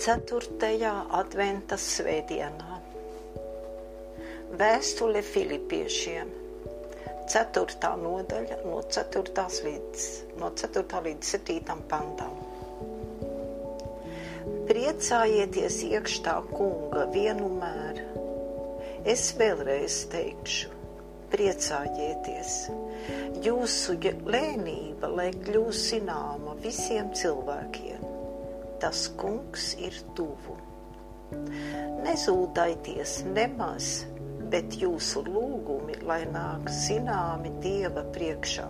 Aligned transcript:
Ceturtajā 0.00 0.94
adventa 1.12 1.76
svētdienā. 1.76 2.76
Vēstule 4.56 5.20
Filipiešiem. 5.20 6.30
Ceturtā 7.28 7.90
nodaļa 8.00 8.62
no 8.62 8.78
4. 8.96 9.44
līdz, 9.66 10.06
no 10.40 10.48
4. 10.62 11.02
līdz 11.04 11.34
7. 11.34 11.84
pantam. 11.92 12.32
Priecājieties 14.70 15.76
iekšā 15.90 16.38
kunga 16.48 17.04
vienmēr. 17.12 18.00
Es 19.04 19.26
vēlreiz 19.36 20.06
teikšu, 20.16 20.72
priecājieties. 21.36 22.56
Jūsu 23.44 24.00
lēnība, 24.32 25.12
lai 25.12 25.28
kļūst 25.44 25.92
zināma 25.92 26.56
visiem 26.64 27.12
cilvēkiem 27.12 27.99
tas 28.82 29.06
kungs 29.20 29.74
ir 29.80 29.96
tuvu. 30.18 30.56
Nezūdaities 32.04 33.20
nemaz, 33.30 33.90
bet 34.50 34.74
jūsu 34.80 35.22
lūgumi, 35.28 36.00
lai 36.06 36.22
nāk 36.32 36.70
zināmi 36.74 37.52
Dieva 37.62 38.02
priekšā 38.14 38.66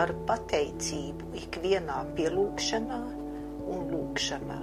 ar 0.00 0.14
pateicību 0.28 1.34
ikvienā 1.42 1.98
pielūgšanā 2.16 3.00
un 3.68 3.90
lūgšanā. 3.92 4.60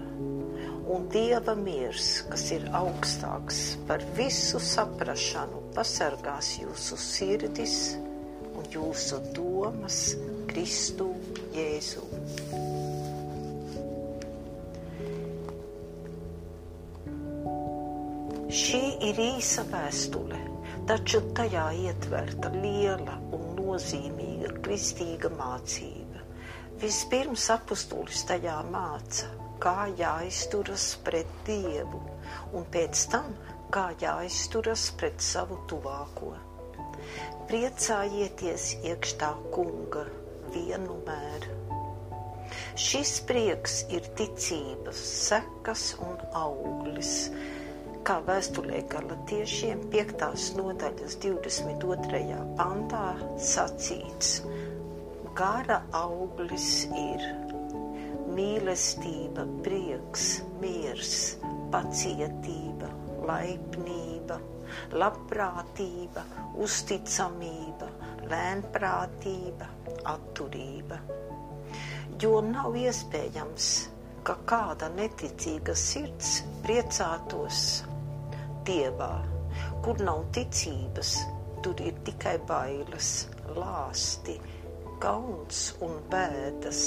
Un 0.95 1.07
Dieva 1.13 1.55
miers, 1.57 2.09
kas 2.29 2.47
ir 2.55 2.65
augstāks 2.77 3.61
par 3.89 4.03
visu 4.17 4.61
saprašanu, 4.61 5.63
pasargās 5.77 6.55
jūsu 6.61 6.97
sirdis 7.01 7.77
un 8.55 8.69
jūsu 8.73 9.21
domas 9.35 9.99
Kristu 10.49 11.11
Jēzu. 11.57 12.05
Ir 19.03 19.19
īsa 19.19 19.65
vēstule, 19.71 20.39
taču 20.89 21.21
tajā 21.37 21.65
ietverta 21.87 22.51
liela 22.53 23.17
un 23.35 23.55
nozīmīga 23.57 24.53
kristīga 24.65 25.31
mācība. 25.35 26.23
Vispirms 26.81 27.47
apustulis 27.53 28.25
tajā 28.29 28.57
māca, 28.71 29.29
kā 29.63 29.87
jāizturas 29.99 30.89
pret 31.05 31.29
Dievu, 31.47 32.01
un 32.53 32.67
pēc 32.71 33.05
tam, 33.13 33.31
kā 33.71 33.89
jāizturas 34.01 34.89
pret 34.99 35.23
savu 35.23 35.61
tuvāko. 35.71 36.33
Priecājieties 37.49 38.71
iekšā 38.83 39.31
kunga 39.53 40.05
vienmēr. 40.53 41.49
Šis 42.75 43.17
prieks 43.27 43.83
ir 43.95 44.05
ticības 44.19 44.99
sekas 45.25 45.93
un 46.03 46.19
auglis 46.35 47.29
kā 48.05 48.19
vēstulē 48.21 48.83
galatiešiem 48.85 49.79
5. 49.89 50.19
nodaļas 50.59 51.15
22. 51.23 52.35
pantā 52.59 53.15
sacīts, 53.41 54.43
gara 55.33 55.79
auglis 55.97 56.67
ir 56.93 57.23
mīlestība, 58.35 59.47
prieks, 59.65 60.27
miers, 60.61 61.15
pacietība, 61.73 62.91
laipnība, 63.25 64.37
labprātība, 64.93 66.27
uzticamība, 66.61 67.89
lēnprātība, 68.29 69.71
atturība. 70.13 71.01
Jo 72.21 72.37
nav 72.53 72.77
iespējams, 72.85 73.73
ka 74.25 74.37
kāda 74.45 74.93
neticīga 74.93 75.73
sirds 75.73 76.37
priecātos 76.61 77.65
Dievā, 78.65 79.13
kur 79.85 79.99
nav 80.01 80.23
ticības, 80.33 81.11
tur 81.61 81.81
ir 81.85 81.97
tikai 82.07 82.35
bailes, 82.49 83.09
lāsti, 83.53 84.39
kauns 85.03 85.67
un 85.85 85.99
bēdas. 86.09 86.79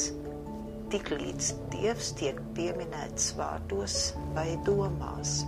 Tik 0.91 1.13
līdz 1.13 1.53
Dievs 1.75 2.11
tiek 2.19 2.41
pieminēts 2.57 3.31
vārdos 3.39 3.99
vai 4.35 4.49
domās. 4.67 5.43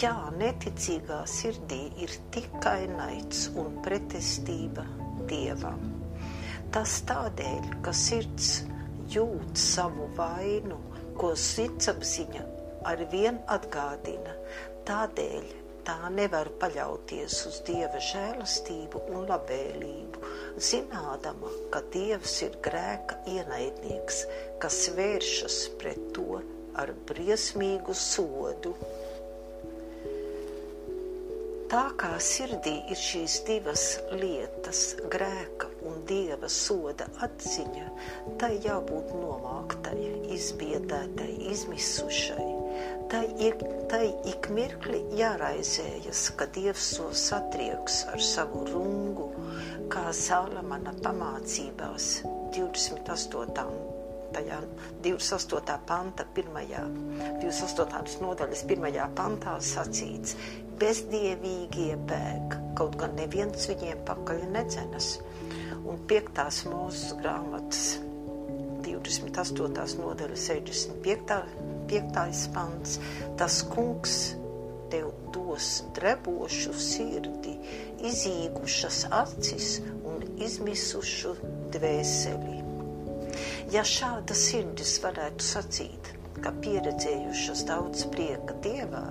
Jā, 0.00 0.14
neticīgā 0.40 1.20
sirdī 1.28 1.82
ir 2.02 2.14
tikai 2.34 2.88
naids 2.90 3.44
un 3.60 3.76
pretestība 3.84 4.86
Dievam. 5.30 5.82
Tas 6.72 6.96
tādēļ, 7.06 7.68
ka 7.84 7.92
sirds 7.94 8.62
jūt 9.12 9.60
savu 9.60 10.08
vainu, 10.16 10.80
ko 11.20 11.34
sirdsapziņa 11.36 12.46
ar 12.88 13.02
vien 13.12 13.38
atgādina, 13.52 14.34
Tādēļ 14.82 15.44
tā 15.86 16.08
nevar 16.10 16.48
paļauties 16.58 17.36
uz 17.46 17.58
Dieva 17.66 18.00
žēlastību 18.02 19.02
un 19.14 19.28
labvēlību, 19.28 20.22
zinādama, 20.68 21.50
ka 21.70 21.84
Dievs 21.94 22.34
ir 22.46 22.56
grēka 22.66 23.20
ienaidnieks, 23.30 24.24
kas 24.62 24.78
vēršas 24.96 25.58
pret 25.78 26.00
to 26.16 26.40
ar 26.82 26.90
briesmīgu 27.06 27.94
sodu. 27.94 28.74
Tā 31.70 31.84
kā 32.02 32.10
sirdī 32.20 32.74
ir 32.92 32.98
šīs 32.98 33.36
divas 33.46 33.84
lietas, 34.10 34.82
grēka 35.14 35.70
un 35.88 36.02
dieva 36.10 36.50
soda 36.50 37.06
atziņa, 37.24 37.86
tai 38.42 38.58
jābūt 38.66 39.14
nomāktai, 39.22 40.10
izbiedētai, 40.36 41.30
izmisušai 41.54 42.61
tai, 43.12 43.26
ir, 43.44 43.56
tai 43.90 44.06
ik 44.28 44.48
mirkli 44.54 45.02
jāraizējas, 45.18 46.24
ka 46.38 46.46
Dievs 46.54 46.92
to 46.96 47.10
satrieks 47.16 48.02
ar 48.12 48.22
savu 48.24 48.64
rungu, 48.70 49.28
kā 49.92 50.08
Salamana 50.16 50.94
pamācībās 51.04 52.22
28. 52.56 53.66
Tajā 54.32 54.58
28. 55.04 55.74
panta, 55.84 56.24
pirmajā, 56.36 56.86
28. 57.42 58.22
nodaļas 58.24 58.62
pirmajā 58.70 59.10
pantā 59.18 59.58
sacīts, 59.60 60.38
bezdievīgie 60.80 61.98
bēg, 62.08 62.56
kaut 62.78 62.96
gan 63.02 63.12
neviens 63.18 63.68
viņiem 63.68 64.00
pakaļ 64.08 64.46
nedzenas. 64.54 65.18
Un 65.82 66.00
5. 66.08 66.40
mūzes 66.72 67.12
grāmatas 67.20 68.11
28. 69.02 69.98
nodaļa 69.98 70.38
65 70.38 71.40
piektais 71.90 72.46
pants. 72.54 72.98
Tas 73.38 73.62
kungs 73.72 74.16
tev 74.92 75.10
dos 75.34 75.82
drebošu 75.96 76.74
sirdi, 76.76 77.56
izīgušas 78.04 79.06
acis 79.22 79.78
un 80.08 80.24
izmisušu 80.36 81.34
dvēseli. 81.74 82.58
Ja 83.72 83.84
šāda 83.88 84.36
sirdis 84.36 84.98
varētu 85.00 85.46
sacīt, 85.46 86.10
ka 86.44 86.52
pieredzējušas 86.64 87.62
daudz 87.68 88.04
prieka 88.12 88.56
dievā, 88.64 89.04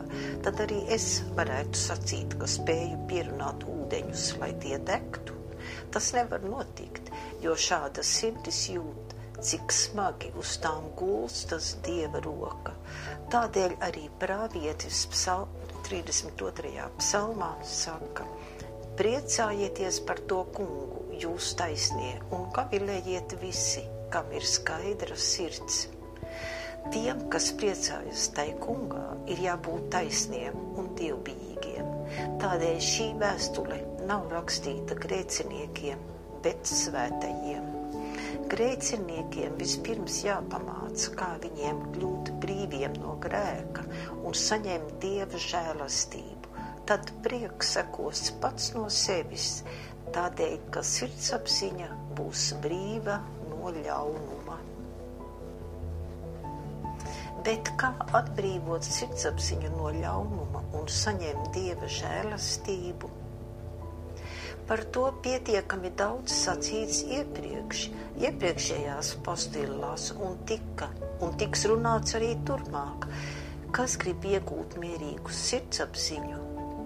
tad 0.46 0.62
arī 0.66 0.84
es 0.94 1.22
varētu 1.38 1.82
sacīt, 1.82 2.36
ka 2.38 2.50
spēju 2.50 3.00
pierunāt 3.10 3.66
ūdeņus, 3.66 4.28
lai 4.42 4.52
tie 4.62 4.78
degtu. 4.92 5.38
Tas 5.92 6.12
nevar 6.16 6.44
notikt, 6.46 7.10
jo 7.44 7.56
šāda 7.58 8.06
sirdis 8.06 8.68
jūt 8.76 9.11
cik 9.42 9.74
smagi 9.74 10.30
uz 10.38 10.56
tām 10.62 10.92
gulstas 10.98 11.76
dieva 11.86 12.22
roka. 12.24 12.76
Tādēļ 13.34 13.78
arī 13.88 14.08
pravietis 14.22 15.06
psal 15.12 15.48
32. 15.88 16.90
psalmā 17.00 17.54
saka: 17.66 18.28
Priecājieties 19.00 20.02
par 20.06 20.22
to 20.30 20.44
kungu, 20.54 21.02
jūs 21.22 21.56
taisnie, 21.58 22.14
un 22.36 22.50
gavilējiet 22.54 23.38
visi, 23.42 23.84
kam 24.14 24.30
ir 24.36 24.46
skaidra 24.46 25.18
sirds. 25.18 25.88
Tiem, 26.92 27.28
kas 27.34 27.52
priecājas 27.58 28.28
tai 28.36 28.50
kungā, 28.62 29.04
ir 29.30 29.42
jābūt 29.46 29.90
taisniem 29.94 30.58
un 30.82 30.90
dievbijīgiem. 31.00 31.92
Tādēļ 32.42 32.80
šī 32.92 33.12
vēstule 33.22 33.78
nav 34.10 34.28
rakstīta 34.34 34.98
grēciniekiem, 35.00 36.02
bet 36.44 36.68
svētajiem. 36.68 37.71
Grēciniekiem 38.52 39.54
vispirms 39.56 40.18
jāpamāca, 40.26 41.12
kā 41.16 41.28
viņiem 41.40 41.78
kļūt 41.94 42.32
brīviem 42.44 42.98
no 43.00 43.14
grēka 43.24 43.86
un 44.28 44.36
saņemt 44.36 44.98
dieva 45.04 45.40
žēlastību. 45.40 46.52
Tad 46.90 47.14
prieks 47.24 47.70
sekos 47.78 48.26
pats 48.44 48.74
no 48.76 48.90
sevis, 48.92 49.62
tādēļ, 50.12 50.58
ka 50.76 50.84
sirdsapziņa 50.84 51.88
būs 52.18 52.50
brīva 52.66 53.22
no 53.54 53.72
ļaunuma. 53.78 54.60
Bet 57.48 57.72
kā 57.80 57.94
atbrīvot 58.20 58.92
sirdsapziņu 59.00 59.72
no 59.78 59.96
ļaunuma 59.96 60.68
un 60.76 60.92
saņemt 61.00 61.54
dieva 61.56 61.88
žēlastību? 62.02 63.21
Par 64.72 64.86
to 64.96 65.10
pietiekami 65.20 65.90
daudz 66.00 66.32
sacīts 66.32 67.02
iepriekš, 67.12 67.80
iepriekšējās 68.24 69.10
postilās 69.26 70.06
un 70.16 70.38
tika, 70.48 70.88
un 71.20 71.34
tiks 71.42 71.66
runāts 71.68 72.16
arī 72.16 72.30
turpmāk. 72.48 73.10
Kas 73.76 73.98
grib 74.00 74.24
iegūt 74.30 74.78
mierīgu 74.80 75.36
sirdsapziņu 75.36 76.40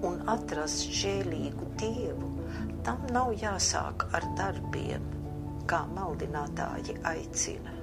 un 0.09 0.17
atrast 0.33 0.89
žēlīgu 0.97 1.69
dievu, 1.83 2.31
tam 2.89 3.05
nav 3.13 3.35
jāsāk 3.43 4.07
ar 4.17 4.25
darbiem, 4.41 5.05
kā 5.69 5.83
maldinātāji 5.93 6.97
aicina, 7.13 7.77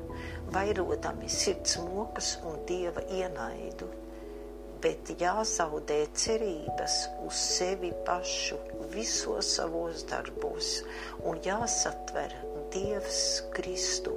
vairodami 0.50 1.30
sirds 1.30 1.78
mokas 1.78 2.40
un 2.42 2.58
dieva 2.66 3.06
ienaidu, 3.06 3.94
bet 4.82 5.12
jāzaudē 5.20 5.98
cerības 6.18 6.96
uz 7.26 7.38
sevi 7.56 7.92
pašu 8.06 8.58
visos 8.94 9.54
savos 9.56 10.04
darbos. 10.10 10.72
Un 11.28 11.38
jāsatver 11.46 12.34
Dievs 12.74 13.22
Kristu, 13.54 14.16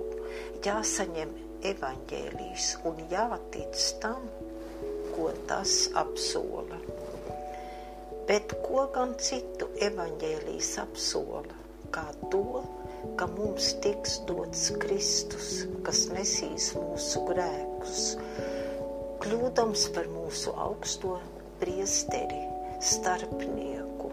jāsaņem 0.66 1.34
evaņģēlijs 1.72 2.70
un 2.90 3.02
jātic 3.12 3.84
tam, 4.04 4.26
ko 5.16 5.30
tas 5.50 5.76
apsola. 6.02 6.80
Bet 8.26 8.56
ko 8.66 8.88
gan 8.96 9.14
citu 9.22 9.70
evaņģēlijs 9.86 10.72
apsola, 10.82 11.60
kā 11.94 12.08
to, 12.34 12.64
ka 13.20 13.28
mums 13.30 13.76
tiks 13.86 14.18
dots 14.30 14.72
Kristus, 14.82 15.52
kas 15.86 16.08
nesīs 16.16 16.72
mūsu 16.80 17.22
grēkus, 17.30 18.16
kļūdams 19.24 19.86
par 19.96 20.10
mūsu 20.12 20.54
augsto 20.60 21.18
priesteri, 21.62 22.42
starpnieku, 22.84 24.12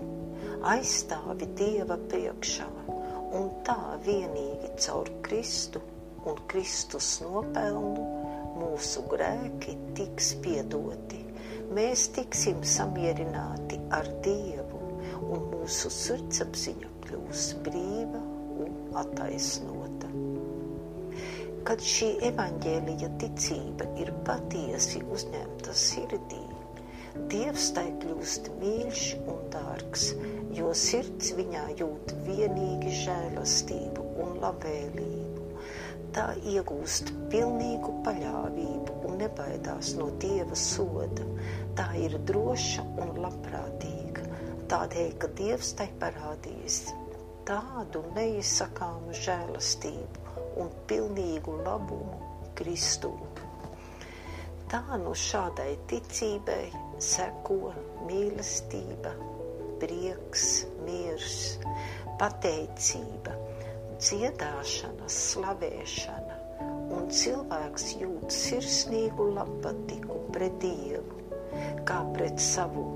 aizstāvi 0.72 1.48
Dieva 1.58 1.98
priekšā, 2.10 2.68
un 3.38 3.48
tā 3.66 3.78
vienīgi 4.06 4.72
caur 4.84 5.10
Kristu 5.26 5.82
un 6.28 6.38
Kristus 6.50 7.16
nopelnu 7.24 8.06
mūsu 8.60 9.02
grēki 9.10 9.74
tiks 9.98 10.34
piedoti. 10.44 11.22
Mēs 11.72 12.10
tiksim 12.14 12.60
samierināti 12.68 13.80
ar 13.96 14.08
Dievu, 14.24 14.82
un 15.32 15.48
mūsu 15.54 15.90
sirdsapziņa 15.92 16.92
kļūs 17.06 17.48
brīva 17.66 18.22
un 18.62 19.00
attaisnota. 19.02 20.12
Kad 21.68 21.84
šī 21.92 22.08
evaņģēlija 22.32 23.12
ticība 23.22 23.86
ir 24.02 24.10
patiesi 24.26 25.04
uzņemta 25.16 25.76
sirdī, 25.84 26.42
Dievs 27.32 27.66
tai 27.76 27.90
kļūst 28.02 28.46
mīļš 28.60 29.00
un 29.28 29.40
dārgs, 29.52 30.04
jo 30.56 30.70
sirds 30.82 31.34
viņā 31.36 31.64
jūt 31.80 32.14
vienīgi 32.28 32.94
žēlastību 33.02 34.06
un 34.24 34.38
labvēlību 34.40 35.32
tā 36.16 36.24
iegūst 36.54 37.12
pilnīgu 37.32 37.92
paļāvību 38.06 38.96
un 39.08 39.14
nebaidās 39.20 39.92
no 39.98 40.08
dieva 40.24 40.56
soda. 40.62 41.24
Tā 41.78 41.86
ir 42.00 42.16
droša 42.28 42.84
un 43.04 43.14
labprātīga, 43.24 44.26
tādēļ, 44.72 45.12
ka 45.22 45.30
dievs 45.40 45.72
tai 45.78 45.88
parādījis 46.02 46.80
tādu 47.48 48.04
neizsakāmu 48.16 49.16
žēlastību 49.24 50.21
un 50.60 50.70
pilnīgu 50.90 51.56
labumu 51.62 52.18
Kristū. 52.58 53.12
Tā 54.72 54.82
no 55.00 55.12
šādai 55.16 55.74
ticībai 55.90 56.70
seko 57.02 57.72
mīlestība, 58.08 59.12
prieks, 59.82 60.46
miers, 60.86 61.38
pateicība 62.20 63.34
dziedāšana, 64.02 65.08
slavēšana, 65.16 66.38
un 66.96 67.10
cilvēks 67.12 67.92
jūt 68.00 68.34
sirsnīgu 68.34 69.28
labpatiku 69.36 70.18
pret 70.34 70.56
Dievu, 70.62 71.20
kā 71.88 72.00
pret 72.16 72.40
savu 72.42 72.86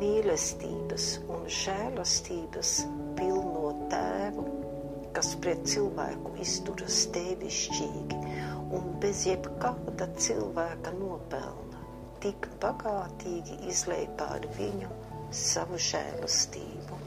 mīlestības 0.00 1.08
un 1.30 1.46
žēlastības 1.60 2.76
pilno 3.18 3.74
tēvu, 3.92 4.46
kas 5.14 5.34
pret 5.42 5.62
cilvēku 5.70 6.32
izturas 6.42 7.04
tevišķīgi 7.14 8.18
un 8.74 8.94
bez 9.02 9.22
jebkāda 9.28 10.08
cilvēka 10.18 10.92
nopelna, 10.98 11.82
tik 12.24 12.48
bagātīgi 12.62 13.60
izlēj 13.70 14.08
pār 14.18 14.48
viņu 14.58 14.90
savu 15.44 15.78
žēlastību. 15.90 16.98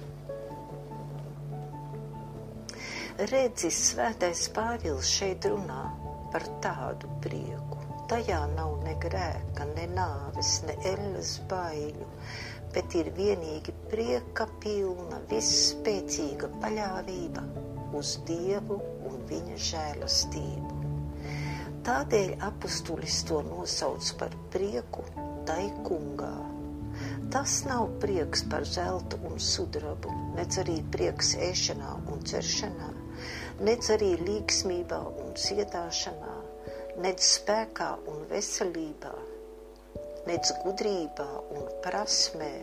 Redzis, 3.32 3.78
svētais 3.92 4.44
Pāvils 4.56 5.10
šeit 5.10 5.48
runā 5.50 5.84
par 6.32 6.46
tādu 6.64 7.10
prieku. 7.24 7.82
Tajā 8.08 8.44
nav 8.54 8.78
ne 8.86 8.94
grēka, 9.04 9.66
ne 9.74 9.88
nāves, 9.92 10.62
ne 10.68 10.78
elles 10.94 11.34
baiļu, 11.50 12.08
bet 12.76 12.96
ir 12.96 13.10
vienīgi 13.18 13.74
prieka 13.92 14.48
pilna, 14.64 15.20
visspēcīga 15.32 16.54
paļāvība 16.62 17.44
uz 17.96 18.18
Dievu 18.28 18.80
un 19.08 19.22
viņa 19.30 19.58
žēlastību. 19.70 20.78
Tādēļ 21.88 22.34
apustulis 22.44 23.22
to 23.30 23.40
nosauc 23.48 24.10
par 24.20 24.34
prieku 24.52 25.06
tai 25.48 25.70
kungā. 25.88 26.36
Tas 27.32 27.62
nav 27.68 27.88
prieks 28.02 28.44
par 28.52 28.66
zeltu 28.68 29.20
un 29.30 29.38
sudrabu, 29.40 30.12
nec 30.36 30.58
arī 30.60 30.82
prieks 30.92 31.36
ēšanā 31.48 31.94
un 32.12 32.26
ceršanā, 32.28 32.90
nec 33.68 33.88
arī 33.96 34.14
līgsmībā 34.20 35.00
un 35.24 35.32
ciedāšanā, 35.40 36.36
nec 37.04 37.24
spēkā 37.24 37.90
un 38.12 38.26
veselībā, 38.32 39.14
nec 40.28 40.52
gudrībā 40.66 41.30
un 41.56 41.72
prasmē, 41.86 42.54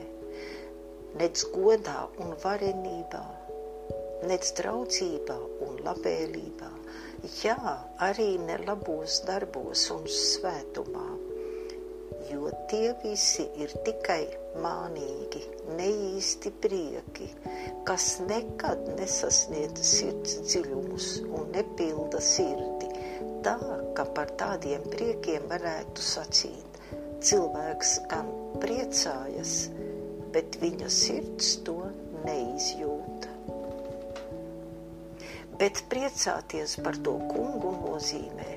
nec 1.20 1.44
godā 1.54 2.00
un 2.20 2.36
varenībā, 2.44 3.24
nec 4.28 4.50
draudzībā 4.58 5.36
un 5.66 5.78
labēlībā, 5.86 6.70
jā, 7.42 7.58
arī 8.04 8.34
ne 8.40 8.58
labos 8.64 9.20
darbos 9.28 9.86
un 9.94 10.06
svētumā, 10.10 11.06
jo 12.30 12.50
tie 12.70 12.92
visi 13.02 13.46
ir 13.60 13.72
tikai 13.86 14.22
mānīgi, 14.62 15.42
neīsti 15.78 16.52
prieki, 16.64 17.28
kas 17.88 18.18
nekad 18.28 18.86
nesasniedz 18.98 19.82
sirds 19.88 20.38
dziļumus 20.46 21.10
un 21.28 21.50
nepilda 21.56 22.22
sirdi, 22.24 22.90
tā, 23.44 23.58
ka 23.96 24.06
par 24.16 24.32
tādiem 24.40 24.84
priekiem 24.94 25.46
varētu 25.50 26.04
sacīt, 26.04 26.80
cilvēks 27.24 27.98
gan 28.12 28.30
priecājas, 28.62 29.58
bet 30.34 30.58
viņa 30.62 30.90
sirds 30.92 31.56
to 31.66 31.78
neizjūta. 32.24 33.33
Bet 35.60 35.84
priecāties 35.90 36.78
par 36.82 36.96
to 37.06 37.14
kungu 37.30 37.70
nozīmē 37.84 38.56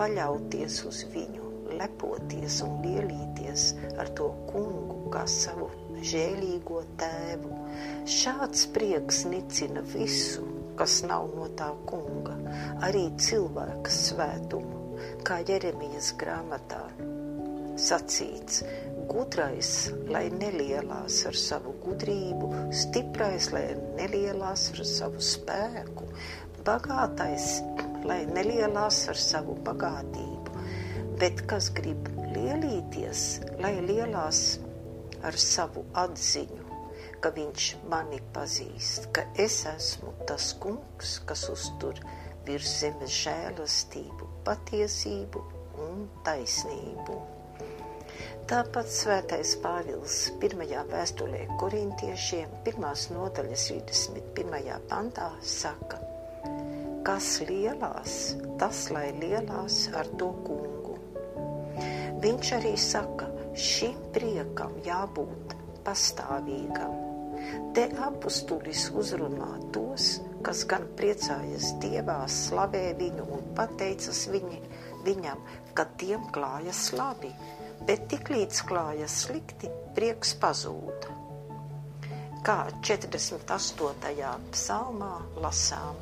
paļauties 0.00 0.80
uz 0.88 1.04
viņu 1.12 1.50
lepoties 1.78 2.58
un 2.66 2.80
lielīties 2.84 3.68
ar 4.02 4.10
to 4.18 4.30
kungu 4.50 5.12
kā 5.14 5.22
savu 5.30 5.68
žēlīgo 6.12 6.82
tēvu. 7.00 7.52
Šāds 8.18 8.66
prieks 8.74 9.22
nicina 9.30 9.84
visu, 9.94 10.44
kas 10.78 11.00
nav 11.06 11.30
no 11.36 11.46
tā 11.58 11.70
kunga, 11.86 12.34
arī 12.88 13.06
cilvēka 13.22 13.94
svētumu, 14.02 14.82
kā 15.26 15.40
Jeremijas 15.46 16.12
grāmatā 16.18 16.82
sacīts. 17.88 18.62
Gudrais, 19.12 19.72
lai 20.08 20.28
nelielās 20.32 21.18
ar 21.28 21.36
savu 21.36 21.74
gudrību, 21.82 22.52
stiprais, 22.82 23.50
lai 23.52 23.66
nelielās 23.98 24.70
ar 24.72 24.86
savu 24.88 25.20
spēku, 25.32 26.06
bagātais, 26.64 27.58
lai 28.08 28.22
nelielās 28.30 29.04
ar 29.12 29.20
savu 29.20 29.58
bagātību 29.66 30.42
bet 31.22 31.44
kas 31.46 31.68
grib 31.70 32.08
lielīties, 32.34 33.20
lai 33.62 33.76
lielās 33.86 34.38
ar 35.22 35.36
savu 35.38 35.84
atziņu, 36.02 36.78
ka 37.22 37.30
viņš 37.36 37.66
mani 37.92 38.18
pazīst, 38.34 39.06
ka 39.14 39.22
es 39.44 39.60
esmu 39.70 40.10
tas 40.26 40.48
kungs, 40.64 41.20
kas 41.28 41.44
uztur 41.52 42.00
virs 42.48 42.72
zemes 42.80 43.14
žēlastību, 43.22 44.30
patiesību 44.48 45.44
un 45.84 46.08
taisnību. 46.26 47.20
Tāpat 48.50 48.88
svētais 48.90 49.54
Pāvils 49.62 50.16
pirmajā 50.42 50.82
vēstulē 50.90 51.44
korintiešiem, 51.60 52.50
pirmās 52.66 53.08
nodaļas 53.14 53.68
31. 53.70 54.80
pantā 54.90 55.30
saka, 55.40 56.02
kas 57.06 57.34
lielās, 57.48 58.36
tas 58.60 58.88
lai 58.94 59.10
lielās 59.22 59.86
ar 59.96 60.10
to 60.18 60.32
kungu 60.46 60.82
Viņš 62.22 62.50
arī 62.54 62.76
saka, 62.78 63.26
šim 63.58 63.96
priekam 64.14 64.76
jābūt 64.86 65.56
pastāvīgam. 65.82 66.92
Te 67.74 67.88
apustulis 68.06 68.84
uzrunā 68.94 69.48
tos, 69.74 70.20
kas 70.46 70.60
gan 70.70 70.86
priecājas 71.00 71.72
Dievā, 71.82 72.20
slavē 72.30 72.84
viņu 73.00 73.26
un 73.26 73.42
pateicas 73.58 74.20
viņi, 74.30 74.60
viņam, 75.02 75.42
ka 75.74 75.88
tiem 75.98 76.28
klājas 76.30 76.92
labi, 76.94 77.32
bet 77.86 78.08
tik 78.12 78.30
līdz 78.32 78.62
klājas 78.68 79.14
slikti, 79.24 79.70
prieks 79.96 80.34
pazūda. 80.42 81.18
Kā 82.46 82.58
48. 82.82 84.32
psalmā 84.54 85.14
lasām. 85.42 86.00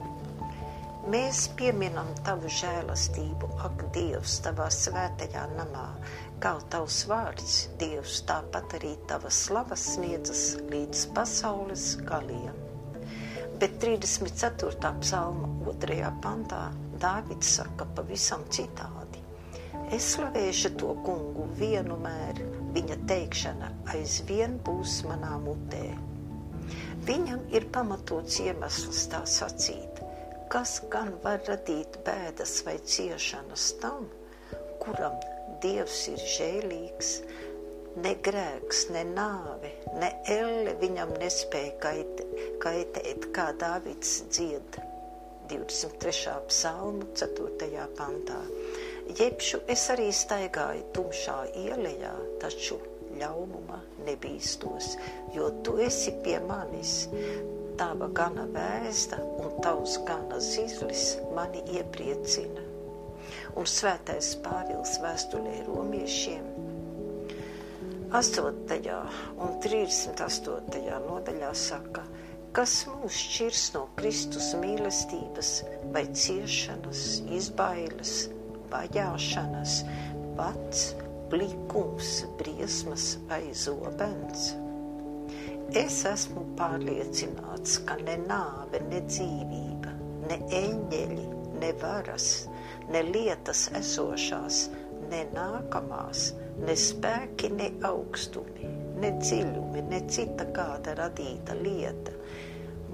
Mēs 1.10 1.46
pieminam 1.56 2.08
tavu 2.26 2.49
žēlastību, 2.52 3.49
ak, 3.66 3.84
Dievs, 3.94 4.37
tavā 4.44 4.68
svētajā 4.72 5.46
namā, 5.56 5.87
kā 6.44 6.54
tavs 6.72 7.02
vārds, 7.08 7.56
Dievs, 7.80 8.20
tāpat 8.28 8.76
arī 8.78 8.94
tava 9.08 9.32
slava 9.32 9.76
sniedzas 9.80 10.44
līdz 10.70 11.06
pasaules 11.16 11.94
galiem. 12.08 12.56
Bet 13.60 13.80
34. 13.80 14.94
psalma 15.00 15.50
2. 15.72 16.00
pantā 16.25 16.68
Dāvids 17.00 17.56
saka 17.56 17.88
pavisam 17.96 18.44
citādi. 18.52 19.00
Es 19.90 20.12
slavēšu 20.14 20.70
to 20.78 20.92
kungu 21.02 21.49
vienmēr, 21.59 22.38
viņa 22.76 22.97
teikšana 23.11 23.70
aizvien 23.94 24.54
būs 24.66 25.00
manā 25.09 25.35
mutē. 25.42 25.82
Viņam 27.09 27.42
ir 27.56 27.66
pamatots 27.75 28.37
iemesls 28.44 29.00
tā 29.11 29.25
sacīt, 29.26 29.99
kas 30.52 30.76
gan 30.92 31.11
var 31.25 31.42
radīt 31.49 31.99
bēdas 32.06 32.61
vai 32.66 32.76
ciešanas 32.92 33.66
tam, 33.82 34.06
kuram 34.85 35.16
Dievs 35.61 36.04
ir 36.12 36.23
žēlīgs, 36.37 37.09
ne 38.04 38.14
grēks, 38.28 38.87
ne 38.94 39.02
nāve, 39.11 39.73
ne 39.99 40.12
elle 40.37 40.76
viņam 40.80 41.16
nespēja 41.20 41.75
kaite, 41.82 42.28
kaitēt, 42.62 43.26
kā 43.35 43.50
Dāvids 43.61 44.20
dzied 44.30 44.78
23. 45.50 46.38
psalmu 46.47 47.11
4. 47.18 47.88
pantā. 47.99 48.38
Jebšu 49.19 49.62
es 49.71 49.88
arī 49.93 50.11
staigāju 50.14 50.85
tumšā 50.95 51.37
ielējā, 51.59 52.12
taču 52.43 52.79
ļaunuma 53.19 53.81
nebīstos, 54.07 54.95
jo 55.35 55.49
tu 55.67 55.76
esi 55.83 56.14
pie 56.25 56.38
manis. 56.47 57.09
Tava 57.81 58.11
gana 58.14 58.45
vēsta 58.55 59.19
un 59.40 59.57
tavs 59.64 59.97
gana 60.07 60.38
zizlis 60.45 61.17
mani 61.37 61.62
iepriecina. 61.75 62.67
Un 63.59 63.67
svētais 63.67 64.35
Pāvils 64.45 64.99
vēstulē 65.02 65.57
romiešiem 65.67 66.47
8. 68.14 68.97
un 69.38 69.61
38. 69.64 70.90
nodaļā 71.07 71.55
saka– 71.67 72.07
kas 72.57 72.73
mūs 72.90 73.14
šķirs 73.14 73.64
no 73.76 73.85
Kristus 73.99 74.50
mīlestības, 74.59 75.50
vai 75.95 76.02
ciešanas, 76.11 77.21
izbailes, 77.31 78.14
vajāšanas, 78.72 79.76
pats, 80.38 80.90
plikums, 81.30 82.24
briesmas 82.38 83.14
vai 83.28 83.42
zobens. 83.54 84.50
Es 85.76 86.00
esmu 86.08 86.42
pārliecināts, 86.58 87.78
ka 87.86 87.94
ne 88.02 88.16
nāve, 88.24 88.80
ne 88.90 89.02
dzīvība, 89.06 89.92
ne 90.26 90.38
eņģeļi, 90.60 91.26
ne 91.62 91.72
varas, 91.82 92.30
ne 92.90 93.04
lietas 93.06 93.68
esošās, 93.78 94.64
ne 95.10 95.24
nākamās, 95.34 96.30
ne 96.66 96.74
spēki, 96.74 97.52
ne 97.54 97.70
augstumi, 97.86 98.72
ne 99.00 99.12
dziļumi, 99.20 99.84
ne 99.92 100.02
cita 100.10 100.48
kāda 100.56 100.96
radīta 101.04 101.54
lieta 101.62 102.19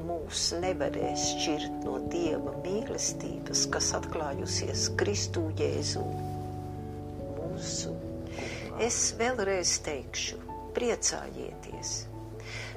mūs 0.07 0.49
nevarēs 0.63 1.27
šķirt 1.35 1.85
no 1.87 1.99
Dieva 2.13 2.55
mīlestības, 2.65 3.67
kas 3.75 3.93
atklājusies 3.99 4.89
Kristū 5.01 5.45
Jēzū. 5.59 6.03
Mūsu. 7.37 7.95
Es 8.83 8.99
vēlreiz 9.21 9.79
teikšu, 9.87 10.39
priecājieties! 10.77 11.95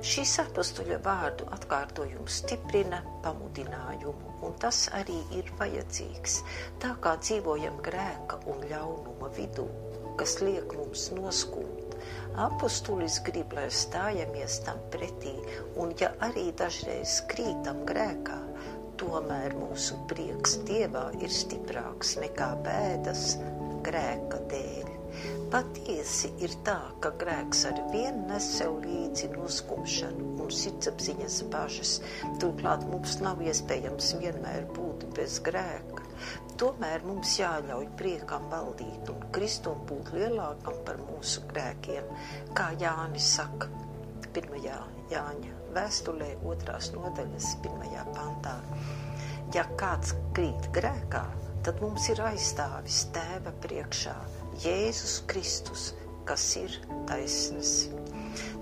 Šis 0.10 0.38
apstuļa 0.42 0.98
vārdu 1.04 1.48
atkārtojums 1.56 2.40
stiprina 2.42 3.02
pamudinājumu, 3.26 4.38
un 4.48 4.56
tas 4.64 4.86
arī 4.96 5.18
ir 5.36 5.52
vajadzīgs, 5.60 6.40
tā 6.84 6.94
kā 7.04 7.18
dzīvojam 7.20 7.82
grēka 7.90 8.40
un 8.54 8.64
ļaunuma 8.72 9.32
vidū, 9.36 9.68
kas 10.22 10.40
liek 10.46 10.72
mums 10.80 11.10
noskūmt 11.20 11.79
Apostulis 12.38 13.18
grib, 13.26 13.54
lai 13.58 13.68
stājamies 13.74 14.60
tam 14.66 14.78
pretī, 14.94 15.34
un 15.82 15.94
ja 16.00 16.12
arī 16.26 16.50
dažreiz 16.60 17.20
krītam 17.32 17.82
grēkā, 17.90 18.38
tomēr 19.02 19.56
mūsu 19.58 19.98
prieks 20.12 20.60
Dievā 20.68 21.10
ir 21.24 21.34
stiprāks 21.34 22.18
nekā 22.22 22.52
bēdas 22.68 23.34
grēka 23.88 24.42
dēļ. 24.52 24.96
Patiesi 25.50 26.30
ir 26.46 26.54
tā, 26.68 26.78
ka 27.02 27.10
grēks 27.22 27.64
ar 27.66 27.80
vienu 27.94 28.28
nes 28.30 28.46
sev 28.60 28.76
līdzi 28.84 29.32
noskumšanu 29.34 30.36
un 30.44 30.52
sirdsapziņas 30.54 31.40
bažas. 31.54 31.96
Turklāt 32.44 32.86
mums 32.92 33.18
nav 33.24 33.42
iespējams 33.42 34.14
vienmēr 34.22 34.70
būt 34.76 35.08
bez 35.18 35.40
grēka. 35.48 36.09
Tomēr 36.60 37.04
mums 37.08 37.38
jāļauj 37.40 37.88
priekam 38.00 38.48
valdīt 38.52 39.12
un 39.14 39.28
Kristum 39.36 39.84
būt 39.90 40.12
lielākam 40.16 40.82
par 40.88 41.00
mūsu 41.06 41.46
grēkiem, 41.52 42.10
kā 42.58 42.72
Jānis 42.82 43.30
saka, 43.38 43.70
pirmajā 44.36 44.80
Jāņa 45.10 45.54
vēstulē 45.76 46.34
otrās 46.52 46.92
nodaļas 46.96 47.54
pirmajā 47.64 48.04
pantā. 48.16 48.58
Ja 49.56 49.64
kāds 49.80 50.14
krīt 50.38 50.70
grēkā, 50.76 51.24
tad 51.66 51.82
mums 51.84 52.10
ir 52.14 52.22
aizstāvis 52.28 53.06
tēva 53.16 53.54
priekšā 53.64 54.16
Jēzus 54.66 55.16
Kristus, 55.32 55.90
kas 56.30 56.46
ir 56.60 56.76
taisnes. 57.10 57.74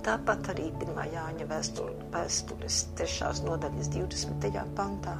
Tāpat 0.07 0.53
arī 0.53 0.69
1. 0.71 1.01
Jāņa 1.11 1.49
vēstules 1.49 2.77
3. 2.99 3.31
nodaļas 3.47 3.91
20. 3.97 4.63
pantā. 4.77 5.17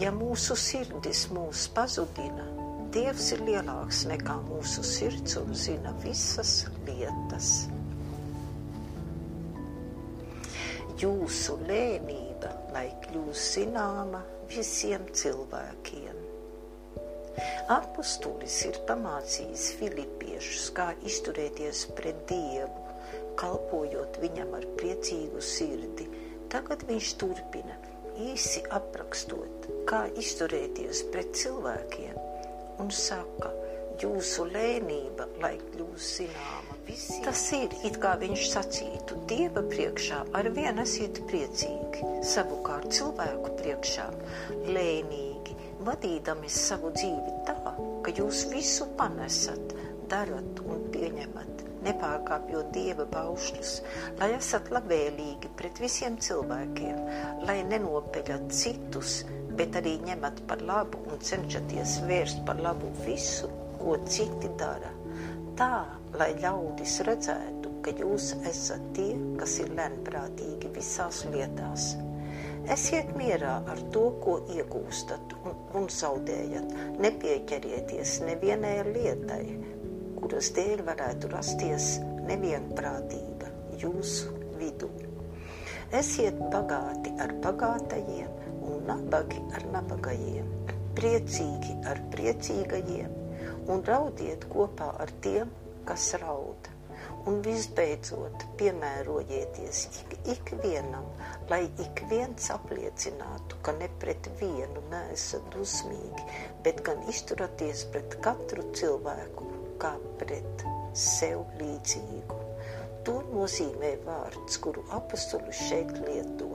Ja 0.00 0.08
mūsu 0.16 0.54
sirdis 0.56 1.26
mūs 1.28 1.66
pazudina, 1.76 2.46
Dievs 2.94 3.26
ir 3.34 3.42
lielāks 3.44 3.98
nekā 4.08 4.38
mūsu 4.46 4.80
sirds 4.86 5.36
un 5.36 5.52
zina 5.52 5.92
visas 6.00 6.54
lietas. 6.86 7.50
Jūsu 11.02 11.58
lēmība, 11.68 12.54
lai 12.72 12.86
kļūst 13.04 13.58
zināma 13.58 14.22
visiem 14.48 15.04
cilvēkiem. 15.12 16.24
Apostulis 17.76 18.56
ir 18.70 18.80
pamācījis 18.88 19.68
filipiešus, 19.82 20.72
kā 20.80 20.94
izturēties 21.12 21.84
pret 22.00 22.24
Dievu, 22.32 22.88
kalpojot 23.36 24.16
viņam 24.24 24.56
ar 24.62 24.66
priecīgu 24.80 25.44
sirdi. 25.44 26.08
Tagad 26.48 26.88
viņš 26.88 27.16
turpina– 27.20 27.76
īsi 28.20 28.62
aprakstot, 28.74 29.68
kā 29.90 30.04
izturēties 30.22 31.02
pret 31.10 31.34
cilvēkiem, 31.40 32.18
un 32.82 32.92
saka, 32.94 33.50
jūsu 34.00 34.46
lēnība, 34.48 35.26
lai 35.42 35.56
kļūst 35.60 36.20
zināma 36.20 36.76
visiem. 36.86 37.24
Tas 37.26 37.42
ir, 37.56 37.74
it 37.88 37.98
kā 38.02 38.14
viņš 38.20 38.46
sacītu, 38.54 39.18
Dieva 39.30 39.62
priekšā 39.66 40.22
ar 40.36 40.48
vienu 40.56 40.84
esiet 40.86 41.20
priecīgi, 41.30 42.14
savukārt 42.26 42.90
cilvēku 42.96 43.54
priekšā 43.60 44.06
lēnīgi, 44.70 45.58
vadīdami 45.86 46.50
savu 46.52 46.92
dzīvi 46.96 47.36
tā, 47.48 47.56
ka 48.04 48.14
jūs 48.16 48.46
visu 48.54 48.88
panesat, 48.98 49.74
darat 50.10 50.62
un 50.64 50.86
pieņemat 50.94 51.66
nepārkāpjot 51.84 52.72
dieva 52.74 53.06
paušļus, 53.08 53.74
lai 54.20 54.32
esat 54.36 54.68
labvēlīgi 54.74 55.52
pret 55.56 55.80
visiem 55.80 56.18
cilvēkiem, 56.20 56.98
lai 57.48 57.60
nenopeļat 57.70 58.50
citus, 58.52 59.22
bet 59.60 59.76
arī 59.76 59.98
ņemat 60.00 60.38
par 60.48 60.62
labu 60.64 61.02
un 61.12 61.18
cenšaties 61.20 61.98
vērst 62.08 62.38
par 62.48 62.60
labu 62.64 62.88
visu, 63.04 63.50
ko 63.76 63.98
citi 64.08 64.48
dara. 64.60 64.88
Tā, 65.58 65.84
lai 66.16 66.30
ļaudis 66.40 66.94
redzētu, 67.04 67.74
ka 67.84 67.92
jūs 67.98 68.30
esat 68.48 68.86
tie, 68.96 69.10
kas 69.36 69.58
ir 69.60 69.74
lēnprātīgi 69.76 70.70
visās 70.72 71.26
lietās. 71.34 71.90
Esiet 72.72 73.12
mierā 73.18 73.58
ar 73.68 73.84
to, 73.92 74.06
ko 74.24 74.38
iegūstat 74.54 75.36
un, 75.42 75.60
un 75.76 75.92
zaudējat. 75.92 76.72
Nepieķerieties 77.04 78.16
nevienai 78.30 78.74
lietai, 78.88 79.44
kuras 80.16 80.52
dēļ 80.56 80.84
varētu 80.88 81.34
rasties 81.34 81.94
nevienprātība 82.30 83.52
jūsu 83.84 84.32
vidū. 84.60 84.88
Esiet 86.00 86.36
bagāti 86.52 87.12
ar 87.20 87.34
bagātajiem 87.44 88.29
un 88.66 88.84
nabagi 88.88 89.40
ar 89.56 89.66
nabagajiem, 89.74 90.50
priecīgi 90.98 91.78
ar 91.90 92.00
priecīgajiem 92.12 93.16
un 93.70 93.82
raudiet 93.86 94.44
kopā 94.52 94.90
ar 95.04 95.12
tiem, 95.24 95.50
kas 95.88 96.12
rauda. 96.22 96.76
Un 97.28 97.40
visbeidzot, 97.44 98.44
piemērojieties 98.60 99.80
ik, 100.00 100.14
ikvienam, 100.34 101.06
lai 101.52 101.62
ik 101.84 102.02
viens 102.08 102.50
apliecinātu, 102.52 103.58
ka 103.64 103.74
ne 103.76 103.88
pret 104.02 104.28
vienu 104.40 104.82
neesat 104.92 105.48
dusmīgi, 105.54 106.26
bet 106.64 106.80
gan 106.86 107.02
izturaties 107.12 107.86
pret 107.92 108.16
katru 108.24 108.64
cilvēku 108.76 109.48
kā 109.80 109.94
pret 110.20 110.64
sev 110.96 111.44
līdzīgu. 111.60 112.40
To 113.08 113.20
nozīmē 113.32 113.94
vārds, 114.04 114.60
kuru 114.64 114.84
apustulis 114.96 115.60
šeit 115.70 115.92
lieto. 116.04 116.50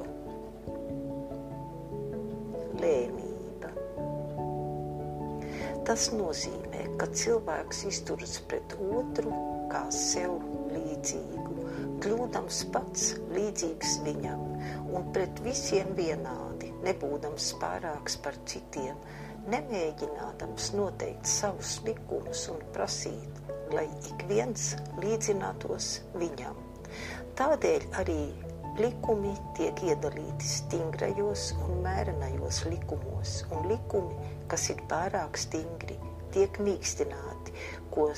Lēmība. 2.85 3.71
Tas 5.85 6.07
nozīmē, 6.13 6.85
ka 7.01 7.07
cilvēks 7.13 7.83
izturas 7.89 8.37
pret 8.49 8.75
otru 8.77 9.33
kā 9.71 9.83
sev 9.93 10.37
līdzīgu, 10.69 11.65
kļūdams 12.03 12.59
pats 12.73 13.11
līdzīgs 13.33 13.99
viņam 14.05 14.43
un 14.95 15.09
pret 15.15 15.41
visiem 15.45 15.93
vienādi, 15.97 16.71
nebūdams 16.85 17.51
pārāks 17.61 18.17
par 18.21 18.37
citiem, 18.49 18.97
nemēģinādams 19.51 20.71
noteikt 20.77 21.29
savus 21.29 21.79
likumus 21.85 22.47
un 22.53 22.61
prasīt, 22.75 23.41
lai 23.73 23.87
ik 24.09 24.25
viens 24.29 24.73
līdzinātos 25.01 25.99
viņam. 26.17 26.57
Tādēļ 27.37 27.89
arī 28.01 28.21
likumi 28.79 29.31
tiek 29.55 29.79
iedalīti 29.87 30.47
stingrajos 30.47 31.51
un 31.63 31.79
mērenajos 31.85 32.63
likumos, 32.71 33.37
un 33.55 33.69
likumi, 33.71 34.31
kas 34.51 34.67
ir 34.73 34.81
pārāk 34.89 35.39
stingri, 35.39 35.97
tiek 36.35 36.59
mīkstināti, 36.59 37.55
ko 37.93 38.09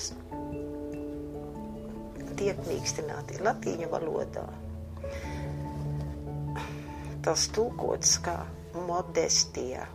tiek 2.38 2.60
mīkstināti 2.70 3.42
latīņu 3.46 3.92
valodā. 3.94 4.48
Tas 7.26 7.48
tulkots 7.54 8.18
kā 8.24 8.40
modestija, 8.88 9.86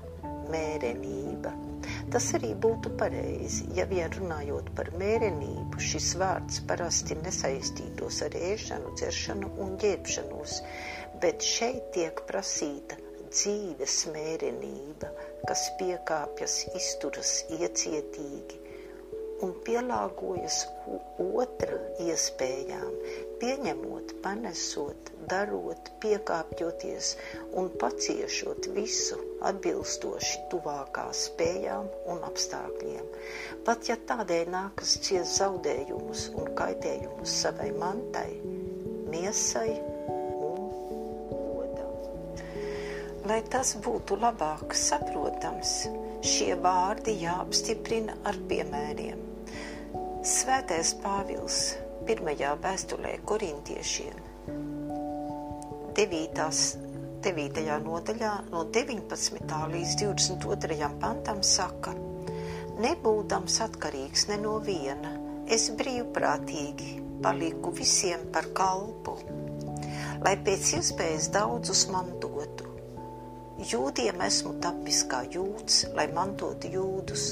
mērenība. 0.52 1.54
Tas 2.14 2.28
arī 2.38 2.50
būtu 2.66 2.92
pareizi, 3.02 3.66
ja 3.78 3.86
vien 3.92 4.12
runājot 4.16 4.70
par 4.78 4.90
mērenību, 5.02 5.80
šis 5.90 6.10
vārds 6.22 6.60
parasti 6.70 7.18
nesaistītos 7.22 8.22
ar 8.28 8.36
ēšanu, 8.52 8.94
dzeršanu 9.00 9.52
un 9.66 9.76
ģērbšanos, 9.84 10.58
bet 11.24 11.46
šeit 11.54 11.92
tiek 11.98 12.24
prasīta 12.30 12.98
dzīves 13.32 14.00
mērenība, 14.16 15.12
kas 15.48 15.68
piekāpjas, 15.80 16.58
izturas 16.82 17.36
iecietīgi 17.60 18.61
un 19.42 19.52
pielāgojas 19.66 20.62
otra 21.18 21.78
iespējām, 22.02 22.90
pieņemot, 23.42 24.14
panesot, 24.22 25.10
darot, 25.30 25.90
piekāpjoties 26.02 27.12
un 27.58 27.70
paciešot 27.80 28.68
visu 28.76 29.18
atbilstoši 29.48 30.44
tuvākā 30.52 31.08
spējām 31.16 31.88
un 32.12 32.22
apstākļiem. 32.28 33.08
Pat 33.66 33.90
ja 33.90 33.98
tādēļ 34.10 34.52
nākas 34.54 34.94
ciest 35.02 35.40
zaudējumus 35.40 36.28
un 36.36 36.52
kaitējumus 36.58 37.34
savai 37.42 37.72
mantai, 37.74 38.30
miesai 39.10 39.72
un 40.06 40.70
godam. 41.32 41.98
Lai 43.26 43.42
tas 43.50 43.74
būtu 43.82 44.22
labāk 44.22 44.78
saprotams, 44.78 45.76
šie 46.22 46.54
vārdi 46.62 47.18
jāapstiprina 47.24 48.20
ar 48.30 48.38
piemēriem. 48.46 49.31
Svētais 50.22 50.92
Pāvils 51.02 51.56
pirmajā 52.06 52.52
vēstulē 52.62 53.16
korintiešiem 53.26 54.20
9. 55.98 56.44
9. 57.26 57.64
nodaļā 57.86 58.30
no 58.52 58.62
19. 58.76 59.58
līdz 59.74 59.96
22. 60.04 60.90
pantam 61.02 61.42
saka 61.42 61.96
Nebūdams 62.82 63.58
atkarīgs 63.66 64.28
ne 64.30 64.38
no 64.44 64.54
viena, 64.62 65.10
es 65.50 65.66
brīvprātīgi 65.74 66.94
paliku 67.22 67.74
visiem 67.74 68.28
par 68.32 68.46
kalpu, 68.54 69.18
lai 70.22 70.36
pēc 70.46 70.70
iespējas 70.78 71.32
daudzus 71.34 71.88
mantotu 71.90 72.31
Jūdiem 73.62 74.18
esmu 74.24 74.56
tapis 74.64 75.04
kā 75.10 75.20
jūds, 75.30 75.74
lai 75.94 76.08
mantotu 76.16 76.66
jūdus, 76.72 77.26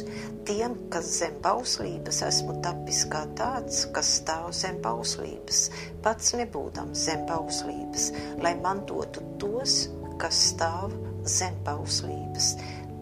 tiem, 0.46 0.76
kas 0.92 1.08
zem 1.18 1.34
bauslības 1.42 2.20
esmu 2.26 2.54
tapis 2.62 3.00
kā 3.10 3.24
tāds, 3.40 3.80
kas 3.96 4.12
stāv 4.20 4.52
zem 4.54 4.78
bauslības, 4.84 5.64
pats 6.04 6.30
nebūdams 6.38 7.02
zem 7.08 7.24
bauslības, 7.26 8.10
lai 8.46 8.52
mantotu 8.62 9.24
tos, 9.42 9.76
kas 10.22 10.38
stāv 10.52 10.94
zem 11.26 11.56
bauslības, 11.66 12.52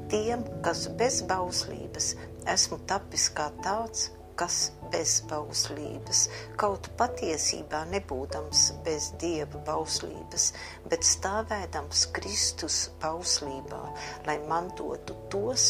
tiem, 0.08 0.46
kas 0.64 0.86
bez 1.00 1.20
bauslības 1.28 2.14
esmu 2.48 2.80
tapis 2.88 3.28
kā 3.36 3.50
tāds, 3.60 4.08
kas 4.38 4.70
bez 4.92 5.18
bauslības, 5.28 6.24
kaut 6.60 6.88
patiesībā 7.00 7.82
nebūdams 7.92 8.62
bez 8.86 9.10
dieva 9.20 9.60
bauslības, 9.66 10.52
bet 10.88 11.06
stāvēdams 11.06 12.06
Kristus 12.16 12.78
bauslībā, 13.02 13.82
lai 14.28 14.38
mantotu 14.48 15.16
tos, 15.32 15.68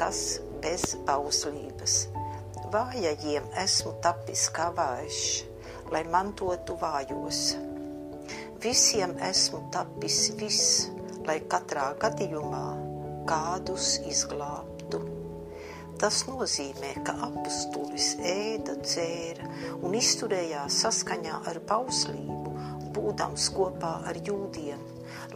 kas 0.00 0.40
bez 0.64 0.96
bauslības. 1.06 2.06
Vājajiem 2.72 3.46
esmu 3.62 3.94
tapis 4.02 4.48
kā 4.54 4.72
vājš, 4.74 5.22
lai 5.94 6.02
mantotu 6.10 6.74
vājos. 6.80 7.54
Visiem 8.64 9.14
esmu 9.22 9.66
tapis 9.70 10.32
viss, 10.40 10.88
lai 11.28 11.38
katrā 11.52 11.92
gadījumā 12.02 12.66
kādus 13.28 13.96
izglābtu. 14.08 14.75
Tas 15.96 16.26
nozīmē, 16.28 16.90
ka 17.08 17.14
apustulis 17.24 18.10
ēda, 18.20 18.74
dzēra 18.84 19.46
un 19.80 19.94
izturējās 19.96 20.82
saskaņā 20.82 21.38
ar 21.48 21.60
bauslību, 21.70 22.52
būdams 22.92 23.46
kopā 23.56 23.92
ar 24.10 24.18
jūdiem, 24.26 24.82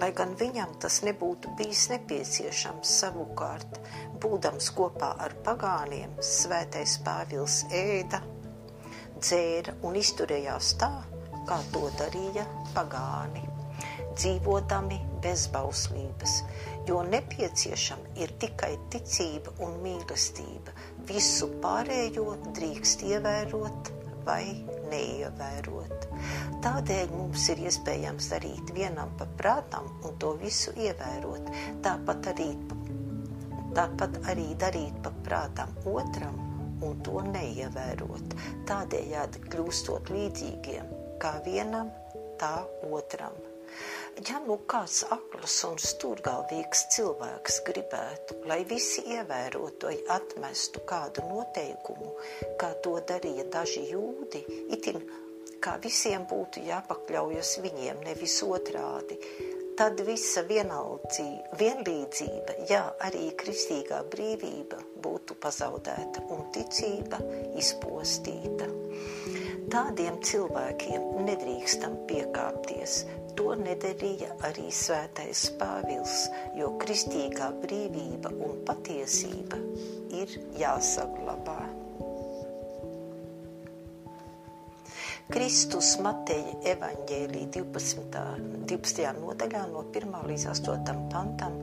lai 0.03 0.11
gan 0.17 0.35
viņam 0.37 0.75
tas 0.83 1.01
nebūtu 1.07 1.55
bijis 1.57 1.87
nepieciešams 1.95 2.93
savukārt, 3.01 3.81
būdams 4.21 4.69
kopā 4.77 5.15
ar 5.25 5.33
pagāniem, 5.49 6.13
svētais 6.21 6.99
Pāvils 7.07 7.63
ēda, 7.73 8.21
dzēra 9.17 9.79
un 9.89 9.97
izturējās 9.97 10.75
tā, 10.83 10.93
kā 11.49 11.57
to 11.73 11.87
darīja 11.97 12.45
pagāni, 12.77 13.47
dzīvodami 14.13 15.01
bez 15.25 15.49
bauslības, 15.53 16.43
jo 16.89 17.03
nepieciešama 17.07 18.17
ir 18.23 18.33
tikai 18.43 18.75
ticība 18.93 19.55
un 19.65 19.79
mīlestība. 19.85 20.75
Visu 21.09 21.51
pārējo 21.63 22.27
drīkst 22.57 23.05
ievērot 23.09 23.91
vai 24.27 24.45
neievērot. 24.91 26.07
Tādēļ 26.65 27.13
mums 27.15 27.47
ir 27.53 27.63
iespējams 27.69 28.31
darīt 28.35 28.73
vienam 28.77 29.13
pa 29.19 29.27
prātam 29.39 29.89
un 30.05 30.17
to 30.23 30.35
visu 30.43 30.75
ievērot, 30.77 31.51
tāpat 31.85 32.31
arī, 32.35 32.51
tāpat 33.77 34.21
arī 34.33 34.51
darīt 34.61 35.03
pa 35.05 35.15
prātam 35.27 35.75
otram 35.89 36.39
un 36.85 37.01
to 37.05 37.21
neievērot, 37.29 38.37
tādējādi 38.69 39.45
kļūstot 39.53 40.13
līdzīgiem 40.15 40.97
kā 41.21 41.37
vienam, 41.45 41.93
tā 42.41 42.57
otram. 42.89 43.50
Ja 44.29 44.41
nu 44.45 44.57
kāds 44.69 45.01
akls 45.15 45.55
un 45.69 45.79
stūrgalvīgs 45.81 46.83
cilvēks 46.95 47.61
gribētu, 47.67 48.37
lai 48.51 48.61
visi 48.69 49.05
ievērotu 49.15 49.89
vai 49.89 49.97
atmestu 50.17 50.83
kādu 50.89 51.25
noteikumu, 51.29 52.11
kā 52.61 52.73
to 52.85 52.99
darīja 53.09 53.47
daži 53.55 53.87
jūdi, 53.93 54.43
itin 54.77 55.01
kā 55.65 55.79
visiem 55.85 56.27
būtu 56.29 56.65
jāpakļaujas 56.67 57.55
viņiem, 57.65 58.03
nevis 58.09 58.37
otrādi, 58.45 59.17
tad 59.81 60.03
visa 60.05 60.45
vienlīdzība, 60.51 62.59
jā, 62.69 62.83
arī 63.07 63.31
kristīgā 63.41 64.03
brīvība 64.13 64.83
būtu 65.01 65.39
pazaudēta 65.41 66.27
un 66.35 66.45
ticība 66.53 67.23
izpostīta. 67.61 68.69
Tādiem 69.71 70.17
cilvēkiem 70.27 71.25
nedrīkstam 71.29 71.95
piekāpties, 72.11 73.05
To 73.41 73.55
nedarīja 73.57 74.35
arī 74.45 74.67
svētais 74.75 75.47
Pāvils, 75.57 76.27
jo 76.59 76.75
kristīgā 76.83 77.47
brīvība 77.63 78.33
un 78.35 78.59
patiesība 78.69 79.57
ir 80.13 80.35
jāsaglabā. 80.61 81.61
Kristus 85.31 85.95
Mateja 86.03 86.57
evaņģēlī 86.75 87.47
12. 87.55 88.25
12. 88.67 89.07
nodaļā 89.23 89.63
no 89.71 89.87
1. 89.89 90.19
līdz 90.27 90.49
8. 90.53 91.07
pantam 91.15 91.57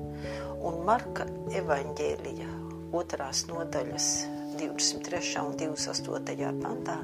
un 0.64 0.82
Marka 0.88 1.28
evaņģēlija 1.62 2.50
2. 2.96 3.30
nodaļas 3.52 4.10
23. 4.58 5.20
un 5.46 5.54
28. 5.60 6.52
pantā 6.62 6.96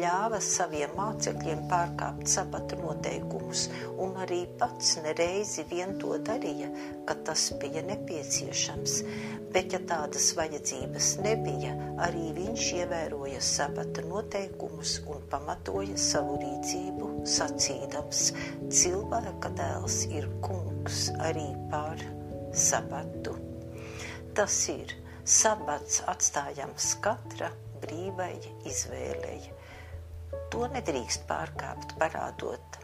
ļāva 0.00 0.40
saviem 0.42 0.90
mācekļiem 0.98 1.62
pārkāpt 1.70 2.26
sabata 2.30 2.78
noteikumus, 2.80 3.68
un 4.02 4.18
arī 4.24 4.42
pats 4.58 4.96
nereizi 5.04 5.64
vien 5.70 5.94
to 6.02 6.16
darīja, 6.26 6.72
kad 7.06 7.22
tas 7.28 7.48
bija 7.62 7.84
nepieciešams. 7.86 8.98
Bet, 9.54 9.72
ja 9.72 9.80
tādas 9.88 10.32
vajadzības 10.36 11.12
nebija, 11.24 11.76
arī 12.04 12.32
viņš 12.36 12.66
ievēroja 12.82 13.40
sabata 13.40 14.02
noteikumus 14.04 14.98
un 15.06 15.22
pamatoja 15.30 15.96
savu 16.00 16.36
rīcību, 16.42 17.12
sacīdams: 17.36 18.26
Cilvēka 18.66 19.54
dēls 19.56 20.02
ir 20.10 20.28
kungs 20.44 21.06
arī 21.30 21.48
pār 21.70 22.02
sabatu. 22.52 23.38
Tas 24.36 24.58
ir 24.68 24.92
sabats 25.26 26.04
atstājams 26.06 26.92
katra 27.02 27.48
brīvai 27.82 28.36
izvēlei. 28.70 29.40
To 30.54 30.68
nedrīkst 30.70 31.26
pārkāpt, 31.26 31.96
parādot 31.98 32.78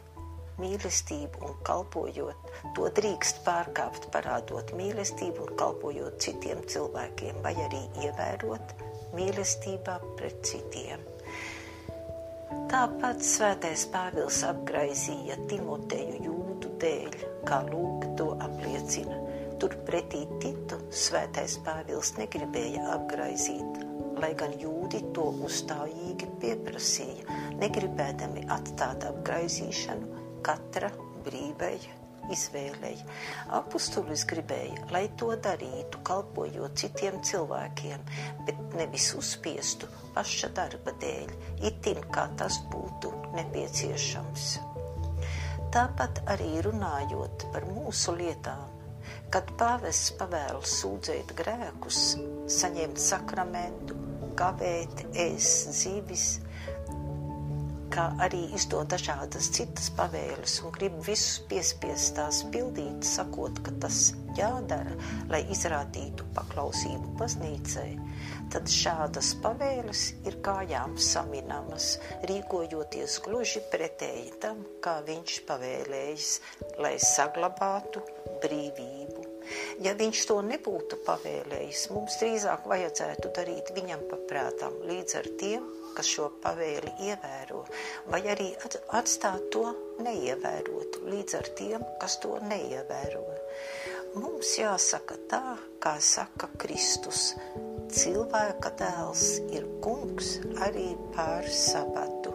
mīlestību 0.59 1.39
un 1.47 1.55
kalpojot. 1.65 2.51
To 2.75 2.89
drīkst 2.99 3.41
pārkāpt, 3.47 4.09
parādot 4.13 4.75
mīlestību 4.75 5.47
un 5.47 5.55
kalpojot 5.59 6.19
citiem 6.25 6.61
cilvēkiem, 6.67 7.39
vai 7.45 7.55
arī 7.63 7.81
ievērot 8.03 8.75
mīlestībā 9.15 9.97
pret 10.19 10.43
citiem. 10.43 11.07
Tāpat 12.69 13.23
svētais 13.23 13.87
Pāvils 13.93 14.43
apgraizīja 14.45 15.39
Timoteju 15.47 16.23
jūdu 16.27 16.75
dēļ, 16.83 17.21
kā 17.47 17.63
lūk 17.71 18.11
to 18.19 18.33
apliecina 18.43 19.22
Turpretī 19.63 20.25
Titu 20.43 20.75
svētais 20.91 21.53
Pāvils 21.63 22.09
negribēja 22.17 22.81
apgraizīt, 22.97 23.77
lai 24.19 24.33
gan 24.35 24.51
jūdi 24.59 24.99
to 25.15 25.29
uzstājīgi 25.47 26.27
pieprasīja, 26.41 27.37
negribēdami 27.61 28.43
atstāt 28.51 29.05
apgraizīšanu 29.07 30.41
katra 30.43 30.89
brīvai 31.23 31.77
izvēlei. 32.35 32.97
Apustulis 33.55 34.25
gribēja, 34.27 34.83
lai 34.91 35.05
to 35.15 35.31
darītu, 35.47 36.03
kalpojot 36.11 36.75
citiem 36.83 37.23
cilvēkiem, 37.23 38.03
bet 38.43 38.61
nevis 38.75 39.13
uzspiestu 39.15 39.87
paša 40.11 40.51
darba 40.59 40.91
dēļ, 40.99 41.33
itin 41.71 42.03
kā 42.11 42.27
tas 42.35 42.59
būtu 42.75 43.15
nepieciešams. 43.39 44.53
Tāpat 45.71 46.25
arī 46.35 46.57
runājot 46.67 47.47
par 47.55 47.71
mūsu 47.71 48.19
lietām, 48.19 48.72
Kad 49.33 49.49
pāvests 49.57 50.11
pavēlas 50.19 50.75
sūdzēt 50.83 51.31
grēkus, 51.39 52.01
saņemt 52.53 52.99
sakramentu, 53.01 53.95
kavēt, 54.37 55.07
ēst 55.17 55.71
zivis, 55.73 56.25
kā 57.93 58.07
arī 58.25 58.43
izdod 58.57 58.89
dažādas 58.93 59.51
citas 59.53 59.91
pavēles 59.97 60.55
un 60.65 60.73
grib 60.73 60.95
visus 61.05 61.41
piespiest 61.49 62.15
tās 62.17 62.43
pildīt, 62.53 63.05
sakot, 63.05 63.57
ka 63.65 63.73
tas 63.83 64.11
jādara, 64.37 64.93
lai 65.29 65.43
izrādītu 65.53 66.25
paklausību 66.37 67.13
baznīcai, 67.19 67.89
tad 68.53 68.69
šādas 68.69 69.33
pavēles 69.43 70.07
ir 70.29 70.37
kājām 70.45 70.93
saminamas, 70.97 71.95
rīkojoties 72.29 73.19
gluži 73.25 73.65
pretēji 73.73 74.29
tam, 74.45 74.61
kā 74.81 74.99
viņš 75.09 75.39
pavēlējis, 75.49 76.35
lai 76.85 76.95
saglabātu 77.01 78.05
brīvību. 78.45 79.02
Ja 79.83 79.93
viņš 79.99 80.25
to 80.29 80.39
nebūtu 80.45 80.99
pavēlējis, 81.05 81.87
mums 81.93 82.17
drīzāk 82.21 82.67
vajadzētu 82.69 83.31
darīt 83.35 83.71
viņam 83.75 84.05
paprātām 84.11 84.81
līdz 84.89 85.17
ar 85.21 85.31
tiem, 85.41 85.69
kas 85.93 86.09
šo 86.09 86.29
pavēli 86.43 86.93
ievēro, 87.07 87.63
vai 88.09 88.21
arī 88.33 88.49
atstāt 88.97 89.49
to 89.53 89.65
neievērot 90.03 91.03
līdz 91.05 91.37
ar 91.39 91.49
tiem, 91.59 91.85
kas 92.01 92.17
to 92.23 92.37
neievēro. 92.49 93.23
Mums 94.13 94.51
jāsaka 94.59 95.17
tā, 95.29 95.43
kā 95.81 95.95
saka 96.01 96.49
Kristus. 96.61 97.31
Cilvēka 97.93 98.71
dēls 98.77 99.25
ir 99.53 99.65
kungs 99.85 100.35
arī 100.65 100.91
pār 101.13 101.45
sabatu, 101.49 102.33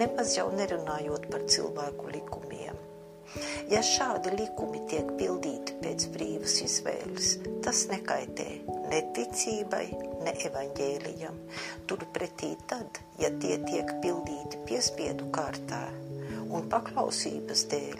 nemaz 0.00 0.34
jau 0.36 0.48
nerunājot 0.52 1.28
par 1.32 1.44
cilvēku 1.48 2.12
likumiem. 2.12 2.67
Ja 3.68 3.82
šādi 3.84 4.32
likumi 4.38 4.80
tiek 4.88 5.10
pildīti 5.18 5.74
pēc 5.82 6.06
brīvas 6.14 6.54
izvēles, 6.64 7.34
tas 7.64 7.84
nekaitē 7.90 8.46
ne 8.88 9.00
ticībai, 9.16 9.84
ne 10.24 10.32
evaņģēlijam. 10.48 11.36
Turpretī 11.90 12.54
tad, 12.70 13.00
ja 13.20 13.30
tie 13.42 13.58
tiek 13.66 13.92
pildīti 14.02 14.62
piespiedu 14.68 15.28
kārtā 15.34 15.82
un 16.48 16.68
paklausības 16.72 17.66
dēļ, 17.72 17.98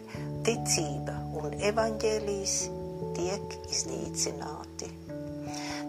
ticība 0.48 1.18
un 1.40 1.58
evaņģēlijas 1.70 2.56
tiek 3.18 3.58
iznīcināti. 3.68 4.88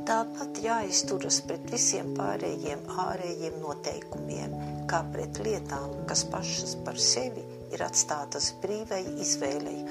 Tāpat 0.09 0.59
jāizturas 0.63 1.37
pret 1.45 1.69
visiem 1.69 2.15
pārējiem 2.17 2.83
ārējiem 3.05 3.59
noteikumiem, 3.61 4.55
kā 4.89 5.03
pret 5.13 5.39
lietām, 5.45 5.93
kas 6.09 6.25
pašas 6.33 6.75
par 6.85 6.97
sevi 6.99 7.45
ir 7.73 7.83
atstātas 7.85 8.53
brīvai 8.63 9.03
izvēlei 9.23 9.81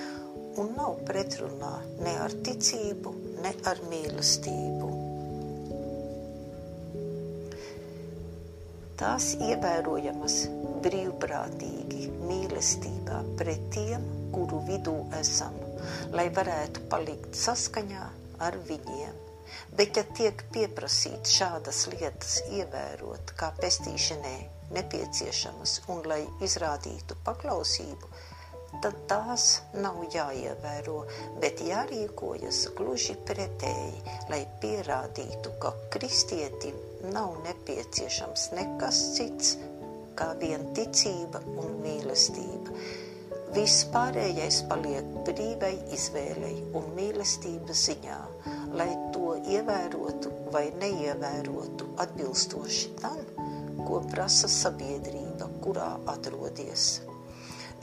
un 0.59 0.73
nav 0.77 0.99
pretrunā 1.09 1.75
ne 2.03 2.15
ar 2.25 2.35
ticību, 2.47 3.13
ne 3.45 3.53
ar 3.71 3.83
mīlestību. 3.91 4.91
Tās 8.99 9.29
ievērojamas 9.47 10.41
brīvprātīgi 10.83 12.09
mīlestībā 12.27 13.23
pret 13.39 13.71
tiem, 13.77 14.03
kuru 14.35 14.59
vidū 14.67 14.97
esam, 15.21 15.55
lai 16.19 16.27
varētu 16.35 16.89
palikt 16.91 17.39
saskaņā 17.39 18.11
ar 18.43 18.59
viņiem. 18.69 19.25
Bet, 19.79 19.97
ja 19.97 20.05
tiek 20.19 20.43
pieprasīts 20.53 21.39
šādas 21.39 21.87
lietas 21.95 22.41
ievērot, 22.51 23.37
kā 23.39 23.53
pestīšanai 23.63 24.58
nepieciešamas 24.75 25.79
un 25.93 26.03
lai 26.11 26.23
izrādītu 26.45 27.17
paklausību, 27.27 28.11
tad 28.83 28.99
tās 29.11 29.47
nav 29.75 30.03
jāievēro, 30.15 30.99
bet 31.43 31.63
jārīkojas 31.65 32.67
gluži 32.79 33.17
pretēji, 33.29 34.03
lai 34.31 34.45
pierādītu, 34.63 35.57
ka 35.63 35.73
kristietim 35.95 36.77
nav 37.15 37.41
nepieciešams 37.47 38.51
nekas 38.59 39.03
cits 39.17 39.57
kā 40.19 40.33
vien 40.41 40.65
ticība 40.75 41.41
un 41.63 41.79
mīlestība. 41.85 42.75
Viss 43.55 43.87
pārējais 43.93 44.59
paliek 44.69 45.07
brīvai 45.25 45.73
izvēlei 45.97 46.57
un 46.77 46.91
mīlestības 46.99 47.85
ziņā, 47.89 48.19
lai 48.77 48.91
to 49.15 49.33
ievērotu 49.55 50.35
vai 50.53 50.67
neievērotu 50.83 51.89
atbilstoši 52.05 52.93
tam, 53.01 53.23
ko 53.87 54.01
prasa 54.11 54.51
sabiedrība, 54.51 55.49
kurā 55.65 55.93
atrodies. 56.11 56.89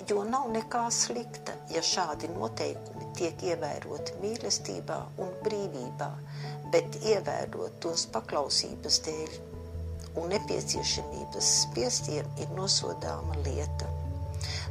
Jo 0.09 0.23
nav 0.27 0.51
nekā 0.53 0.83
slikta, 0.93 1.55
ja 1.73 1.81
šādi 1.81 2.29
noteikumi 2.35 3.07
tiek 3.17 3.41
ievēroti 3.51 4.19
mīlestībā 4.21 4.99
un 5.23 5.31
brīvībā, 5.45 6.09
bet 6.73 6.99
ievērot 7.01 7.79
tos 7.85 8.05
paklausības 8.13 9.01
dēļ 9.07 9.37
un 10.21 10.29
nepieciešamības 10.31 11.51
spiestiem 11.65 12.29
ir 12.43 12.53
nosodāma 12.57 13.39
lieta. 13.47 13.89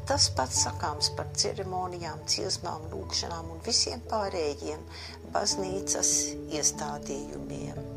Tas 0.09 0.29
pats 0.37 0.67
sakāms 0.67 1.11
par 1.17 1.31
ceremonijām, 1.33 2.21
ciesmām, 2.29 2.85
lūkšanām 2.93 3.51
un 3.57 3.65
visiem 3.65 4.05
pārējiem 4.11 4.85
baznīcas 5.33 6.15
iestādījumiem. 6.53 7.94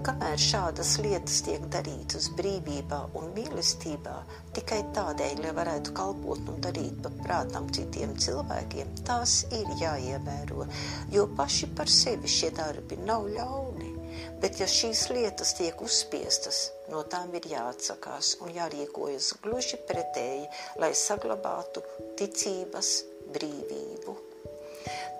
Kamēr 0.00 0.40
šādas 0.40 0.94
lietas 1.04 1.42
tiek 1.44 1.64
darītas 1.72 2.30
brīvībā 2.38 3.00
un 3.20 3.26
mīlestībā, 3.36 4.14
tikai 4.56 4.78
tādēļ, 4.96 5.42
lai 5.44 5.50
varētu 5.58 5.92
kalpot 5.98 6.48
un 6.48 6.62
darīt 6.64 7.02
pa 7.04 7.10
prātam 7.18 7.66
citiem 7.76 8.14
cilvēkiem, 8.24 8.94
tās 9.04 9.42
ir 9.58 9.68
jāievēro, 9.82 10.64
jo 11.12 11.26
paši 11.36 11.68
par 11.76 11.92
sevi 11.92 12.32
šie 12.32 12.48
darbi 12.56 12.96
nav 13.04 13.28
ļauni. 13.34 13.92
Bet, 14.40 14.56
ja 14.62 14.70
šīs 14.70 15.04
lietas 15.12 15.52
tiek 15.60 15.84
uzspiestas, 15.84 16.62
no 16.88 17.04
tām 17.12 17.36
ir 17.36 17.50
jāatsakās 17.52 18.38
un 18.40 18.56
jārīkojas 18.56 19.34
gluži 19.44 19.82
pretēji, 19.90 20.48
lai 20.80 20.94
saglabātu 20.96 21.84
ticības 22.16 22.96
brīvību. 23.36 24.29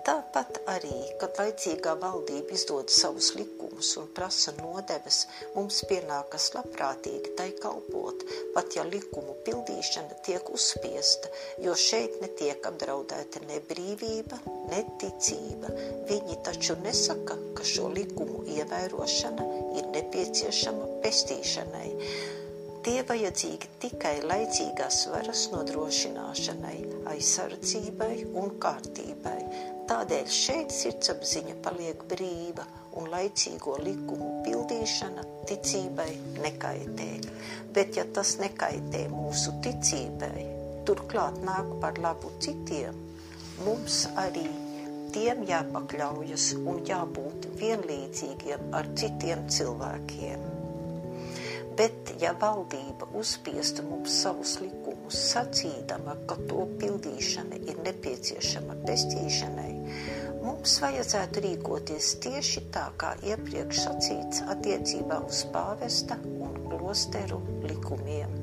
Tāpat 0.01 0.57
arī, 0.71 0.95
kad 1.21 1.37
laicīgā 1.37 1.91
valdība 2.01 2.55
izdod 2.57 2.89
savus 2.89 3.27
likumus 3.37 3.91
un 4.01 4.07
prasa 4.17 4.49
nodevas, 4.57 5.19
mums 5.53 5.83
pienākas 5.89 6.47
labprātīgi 6.55 7.35
tai 7.37 7.51
kalpot, 7.61 8.25
pat 8.55 8.73
ja 8.77 8.85
likumu 8.87 9.35
pildīšana 9.45 10.17
tiek 10.25 10.49
uzspiesta, 10.49 11.29
jo 11.61 11.75
šeit 11.77 12.17
netiek 12.23 12.65
apdraudēta 12.71 13.43
ne 13.45 13.61
brīvība, 13.69 14.41
ne 14.71 14.81
ticība. 15.03 15.69
Viņi 16.09 16.39
taču 16.49 16.79
nesaka, 16.81 17.37
ka 17.57 17.67
šo 17.73 17.91
likumu 17.93 18.41
ievērošana 18.57 19.49
ir 19.77 19.91
nepieciešama 19.93 20.87
pestīšanai. 21.05 21.89
Tie 22.81 22.97
vajadzīgi 23.05 23.67
tikai 23.83 24.15
laicīgās 24.25 25.03
varas 25.13 25.43
nodrošināšanai, 25.53 26.79
aizsardzībai 27.11 28.15
un 28.41 28.55
kārtībai, 28.63 29.37
Tādēļ 29.91 30.27
šeit 30.31 30.71
sirdsapziņa 30.71 31.53
paliek 31.65 32.03
brīva 32.11 32.63
un 32.99 33.09
laicīgo 33.11 33.73
likumu 33.83 34.29
pildīšana 34.45 35.25
ticībai 35.49 36.05
nekaitē. 36.45 37.07
Bet 37.77 37.99
ja 37.99 38.05
tas 38.17 38.31
nekaitē 38.43 39.01
mūsu 39.11 39.51
ticībai, 39.65 40.45
turklāt 40.87 41.41
nāk 41.49 41.73
par 41.83 41.99
labu 42.07 42.31
citiem, 42.47 43.03
mums 43.67 43.99
arī 44.23 44.45
tiem 45.17 45.43
jāpakļaujas 45.51 46.47
un 46.63 46.79
jābūt 46.93 47.51
vienlīdzīgiem 47.59 48.71
ar 48.79 48.87
citiem 49.03 49.43
cilvēkiem. 49.59 50.50
Bet, 51.77 52.11
ja 52.19 52.33
valdība 52.35 53.07
uzspiestu 53.15 53.85
mums 53.87 54.15
savus 54.23 54.57
likumus, 54.59 55.15
sacīdama, 55.31 56.17
ka 56.27 56.35
to 56.49 56.65
pildīšana 56.81 57.61
ir 57.63 57.79
nepieciešama 57.85 58.75
pestīšanai, 58.83 59.71
mums 60.43 60.75
vajadzētu 60.83 61.43
rīkoties 61.45 62.11
tieši 62.25 62.65
tā, 62.75 62.89
kā 62.99 63.13
iepriekš 63.23 63.83
sacīts 63.85 64.43
attiecībā 64.51 65.21
uz 65.27 65.45
pāvesta 65.53 66.19
un 66.43 66.59
klosteru 66.67 67.39
likumiem. 67.63 68.35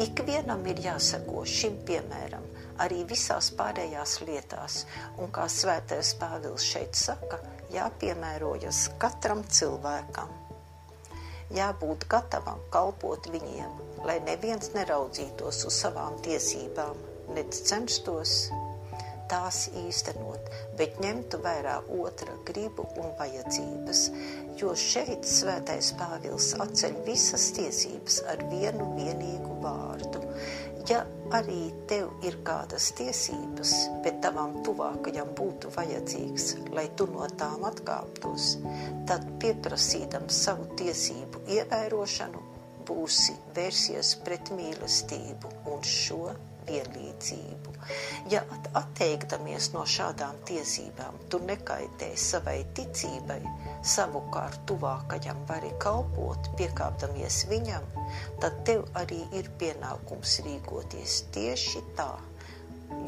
Ikvienam 0.00 0.66
ir 0.70 0.84
jāsako 0.84 1.46
šim 1.48 1.80
piemēram, 1.88 2.44
arī 2.84 3.02
visās 3.08 3.50
pārējās 3.56 4.18
lietās, 4.26 4.84
un 5.20 5.32
kā 5.34 5.48
svētais 5.52 6.14
Pāvils 6.20 6.64
šeit 6.72 6.96
saka, 6.98 7.40
jāpiemērojas 7.74 8.86
katram 9.02 9.44
cilvēkam. 9.48 10.39
Jābūt 11.50 12.04
gatavam 12.10 12.60
kalpot 12.70 13.24
viņiem, 13.32 13.78
lai 14.06 14.20
neviens 14.22 14.70
neraudzītos 14.76 15.64
uz 15.66 15.78
savām 15.82 16.20
tiesībām, 16.22 16.98
nec 17.34 17.56
censtos 17.66 18.44
tās 19.30 19.64
īstenot, 19.82 20.46
bet 20.78 20.98
ņemtu 21.02 21.40
vērā 21.42 21.76
otra 21.98 22.34
gribu 22.46 22.86
un 22.98 23.12
vajadzības, 23.18 24.04
jo 24.62 24.72
šeit 24.78 25.26
svētais 25.26 25.92
Pāvils 25.98 26.52
atceļ 26.62 26.98
visas 27.06 27.50
tiesības 27.58 28.22
ar 28.30 28.42
vienu 28.50 28.88
vienīgu 28.96 29.60
vārdu. 29.62 30.22
Ja 30.88 31.02
arī 31.36 31.70
tev 31.90 32.24
ir 32.26 32.38
kādas 32.46 32.90
tiesības, 32.98 33.72
bet 34.04 34.20
tavam 34.24 34.56
tuvākajam 34.66 35.34
būtu 35.38 35.72
vajadzīgs, 35.76 36.46
lai 36.76 36.86
tu 36.96 37.06
no 37.10 37.26
tām 37.40 37.66
atkāptos, 37.68 38.54
tad 39.10 39.26
pieprasīdams 39.42 40.40
savu 40.46 40.68
tiesību 40.80 41.44
ievērošanu, 41.58 42.44
būsi 42.88 43.36
vērsies 43.56 44.16
pret 44.24 44.50
mīlestību 44.56 45.52
un 45.74 45.84
šo 45.86 46.32
vienlīdzību. 46.70 47.74
Ja 48.30 48.42
atteikdamies 48.78 49.70
no 49.74 49.82
šādām 49.88 50.38
tiesībām, 50.48 51.16
tu 51.32 51.40
nekaitē 51.42 52.10
savai 52.20 52.60
ticībai, 52.76 53.40
savukārt 53.94 54.62
tuvākajam 54.70 55.40
vari 55.48 55.72
kalpot, 55.82 56.50
piekāpdamies 56.60 57.44
viņam, 57.50 57.86
tad 58.42 58.60
tev 58.68 58.84
arī 59.00 59.22
ir 59.36 59.50
pienākums 59.60 60.38
rīkoties 60.46 61.22
tieši 61.34 61.82
tā, 61.98 62.12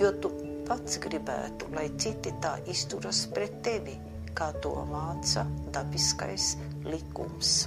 jo 0.00 0.10
tu 0.24 0.32
pats 0.68 0.98
gribētu, 1.02 1.70
lai 1.76 1.88
citi 2.00 2.32
tā 2.42 2.56
izturas 2.70 3.26
pret 3.34 3.60
tevi, 3.66 3.98
kā 4.32 4.50
to 4.64 4.72
māca 4.88 5.44
dabiskais 5.74 6.56
likums. 6.88 7.62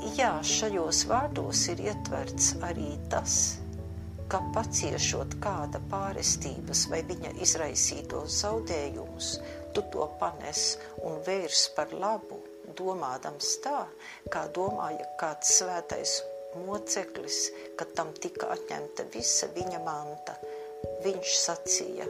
Jā, 0.00 0.30
šajos 0.40 1.02
vārdos 1.10 1.66
ir 1.68 1.80
ietverts 1.84 2.54
arī 2.64 2.94
tas, 3.12 3.34
ka 4.32 4.38
paciešot 4.54 5.36
kāda 5.44 5.80
pārestības 5.90 6.86
vai 6.88 7.02
viņa 7.04 7.34
izraisītos 7.44 8.38
zaudējumus, 8.40 9.28
tu 9.76 9.84
to 9.92 10.06
panes 10.22 10.78
un 11.04 11.20
vērs 11.26 11.66
par 11.76 11.92
labu, 11.92 12.40
domādams 12.80 13.58
tā, 13.64 13.84
kā 14.32 14.46
domāja 14.56 15.04
kāds 15.20 15.52
svētais 15.60 16.16
moceklis, 16.64 17.50
kad 17.76 17.92
tam 17.98 18.16
tika 18.16 18.48
atņemta 18.56 19.04
visa 19.12 19.52
viņa 19.52 19.84
manta. 19.84 20.40
Viņš 21.04 21.36
sacīja, 21.44 22.08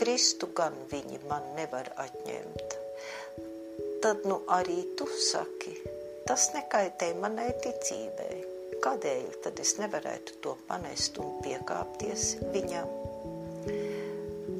Kristu 0.00 0.48
gan 0.56 0.72
viņi 0.88 1.20
man 1.28 1.44
nevar 1.60 1.92
atņemt. 2.00 2.76
Tad 4.00 4.24
nu 4.24 4.40
arī 4.48 4.80
tu 4.96 5.04
saki, 5.28 5.74
Tas 6.30 6.44
nekaitē 6.54 7.06
manai 7.18 7.48
ticībai. 7.58 8.34
Kādēļ 8.84 9.24
tad 9.42 9.58
es 9.58 9.72
nevarētu 9.80 10.36
to 10.44 10.52
panest 10.68 11.16
un 11.18 11.32
piekāpties 11.42 12.26
viņam? 12.52 12.92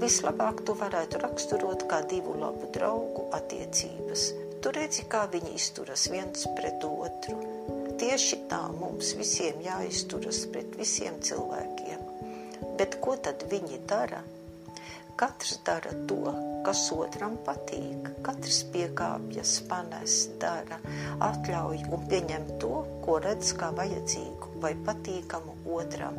Vislabāk 0.01 0.65
to 0.67 0.75
varētu 0.81 1.21
raksturot 1.23 1.85
kā 1.93 2.01
divu 2.11 2.35
labu 2.41 2.73
draugu 2.75 3.29
attiecības. 3.39 4.27
Tu 4.59 4.75
redzi, 4.81 5.07
kā 5.15 5.23
viņi 5.31 5.55
izturas 5.61 6.09
viens 6.11 6.43
pret 6.59 6.83
otru. 6.89 7.39
Tieši 8.03 8.41
tā 8.51 8.65
mums 8.75 9.15
visiem 9.23 9.63
jāizturas 9.63 10.43
pret 10.51 10.75
visiem 10.81 11.23
cilvēkiem. 11.23 12.03
Bet 12.83 12.99
ko 12.99 13.15
tad 13.15 13.47
viņi 13.55 13.85
dara? 13.87 14.25
Katrs 15.21 15.59
dara 15.67 15.91
to, 16.09 16.33
kas 16.65 16.87
otram 16.97 17.35
patīk. 17.45 18.07
Katrs 18.25 18.63
piekāpjas, 18.73 19.51
panes, 19.69 20.15
dara, 20.41 20.79
atļauj 21.27 21.83
un 21.93 22.07
pieņem 22.09 22.47
to, 22.63 22.71
ko 23.05 23.19
redz 23.21 23.53
kā 23.61 23.69
vajadzīgu 23.77 24.55
vai 24.65 24.73
patīkamu 24.87 25.59
otram. 25.77 26.17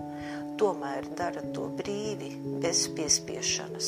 Tomēr 0.61 1.07
dara 1.17 1.41
to 1.55 1.63
brīvi, 1.73 2.27
bez 2.61 2.83
piespiešanas. 2.93 3.87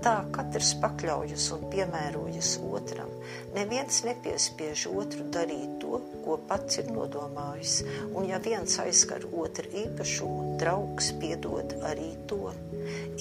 Tā 0.00 0.14
katrs 0.32 0.70
pakļaujas 0.80 1.48
un 1.52 1.66
piemērojas 1.68 2.54
otram. 2.64 3.10
Neviens 3.52 3.98
nepiespiež 4.06 4.86
otru 4.88 5.26
darīt 5.34 5.74
to, 5.82 6.00
ko 6.24 6.38
pats 6.48 6.80
ir 6.80 6.88
nodomājis, 6.94 7.74
un 8.16 8.30
ja 8.30 8.40
viens 8.40 8.78
aizskar 8.80 9.28
otru 9.28 9.68
īpašumu, 9.82 10.56
draugs 10.62 11.10
piedod 11.20 11.76
arī 11.90 12.08
to. 12.30 12.54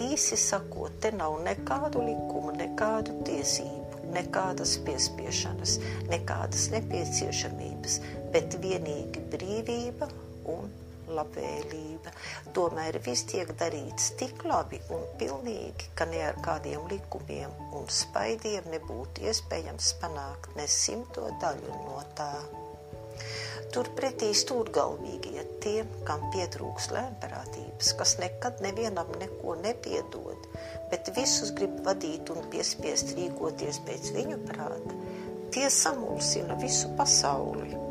Īsi 0.08 0.40
sakot, 0.40 0.96
te 1.04 1.12
nav 1.12 1.42
nekādu 1.44 2.08
likumu, 2.08 2.56
nekādu 2.56 3.20
tiesību, 3.28 4.08
nekādas 4.16 4.80
piespiešanas, 4.88 5.80
nekādas 6.08 6.70
nepieciešamības, 6.78 8.02
bet 8.32 8.62
vienīgi 8.64 9.28
brīvība 9.36 10.14
un 10.56 10.72
labvēlība. 11.14 12.14
Tomēr 12.56 13.00
viss 13.06 13.28
tiek 13.30 13.52
darīts 13.60 14.12
tik 14.20 14.44
labi 14.48 14.80
un 14.94 15.04
pilnīgi, 15.20 15.92
ka 15.98 16.08
ne 16.12 16.22
ar 16.30 16.40
kādiem 16.44 16.88
likumiem 16.92 17.54
un 17.78 17.90
spaidiem 17.92 18.70
nebūtu 18.74 19.28
iespējams 19.30 19.94
panākt 20.02 20.56
ne 20.60 20.68
simto 20.72 21.30
daļu 21.42 21.82
no 21.88 22.02
tā. 22.18 22.32
Turpretī 23.76 24.30
stūrgalvīgie 24.38 25.42
tiem, 25.64 25.90
kam 26.08 26.22
pietrūks 26.32 26.88
lēmprātības, 26.96 27.90
kas 28.00 28.16
nekad 28.22 28.62
nevienam 28.64 29.10
neko 29.20 29.58
nepiedod, 29.60 30.48
bet 30.92 31.12
visus 31.18 31.52
grib 31.58 31.82
vadīt 31.86 32.32
un 32.32 32.48
piespiest 32.54 33.12
rīkoties 33.18 33.82
pēc 33.90 34.14
viņu 34.16 34.40
prāta, 34.48 34.96
tie 35.52 35.68
samulsina 35.74 36.56
visu 36.62 36.94
pasauli 36.96 37.87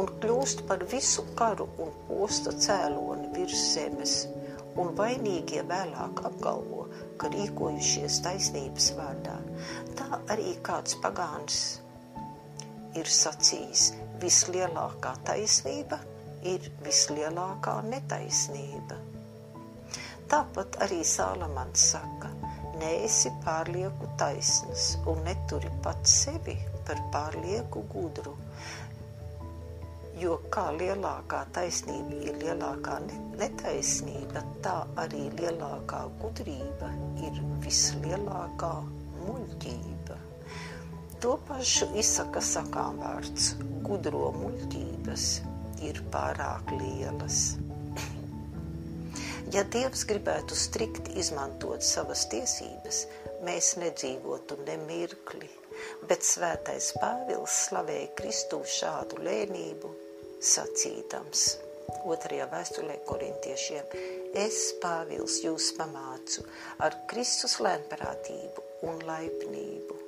un 0.00 0.10
kļūst 0.22 0.64
par 0.68 0.84
visu 0.90 1.24
karu 1.38 1.66
un 1.82 1.92
posta 2.08 2.52
cēloni 2.66 3.30
virs 3.36 3.62
zemes, 3.74 4.14
un 4.80 4.90
vainīgie 4.98 5.62
vēlāk 5.70 6.24
apgalvo, 6.28 6.88
ka 7.20 7.30
rīkojušies 7.34 8.20
taisnības 8.24 8.90
vārdā. 8.98 9.36
Tā 9.98 10.20
arī 10.34 10.56
kāds 10.66 10.98
pagāns 11.04 11.60
ir 12.98 13.10
sacījis, 13.10 13.92
vislielākā 14.22 15.14
taisnība 15.26 16.00
ir 16.46 16.66
vislielākā 16.84 17.78
netaisnība. 17.88 18.98
Tāpat 20.30 20.78
arī 20.84 21.02
Sālamans 21.06 21.82
saka, 21.92 22.30
neesi 22.80 23.30
pārlieku 23.44 24.08
taisnas 24.20 24.94
un 25.10 25.20
neturi 25.26 25.70
pats 25.84 26.14
sevi 26.24 26.56
par 26.86 27.00
pārlieku 27.14 27.84
gudru. 27.92 28.34
Jo 30.14 30.36
kā 30.54 30.68
lielākā 30.78 31.40
taisnība 31.56 32.20
ir 32.28 32.36
lielākā 32.42 33.00
netaisnība, 33.40 34.44
tā 34.62 34.74
arī 35.02 35.24
lielākā 35.40 36.04
gudrība 36.20 36.90
ir 37.26 37.40
vislielākā 37.64 38.70
muļķība. 39.24 40.18
To 41.24 41.34
pašu 41.48 41.88
izsaka 41.98 42.44
sakām 42.44 43.02
vārds- 43.02 43.50
gudro 43.88 44.30
muļķības 44.38 45.26
ir 45.90 46.00
pārāk 46.14 46.70
lielas. 46.78 47.42
Ja 49.54 49.62
Dievs 49.74 50.06
gribētu 50.08 50.56
strikt 50.58 51.10
izmantot 51.20 51.82
savas 51.86 52.24
tiesības, 52.30 53.04
mēs 53.46 53.74
nedzīvotu 53.82 54.56
ne 54.66 54.78
mirkli, 54.86 55.50
bet 56.08 56.26
svētais 56.26 56.92
Pāvils 57.00 57.60
slavēja 57.68 58.10
Kristu 58.18 58.62
šādu 58.78 59.22
lēnību, 59.24 59.92
sacīdams 60.54 61.46
otrajā 62.04 62.46
vēstulē 62.52 62.98
korintiešiem: 63.08 63.96
Es, 64.34 64.60
Pāvils, 64.82 65.40
jūs 65.44 65.72
pamācu 65.78 66.44
ar 66.84 66.96
Kristus 67.10 67.58
lēnprātību 67.64 68.64
un 68.88 69.02
laipnību, 69.08 69.98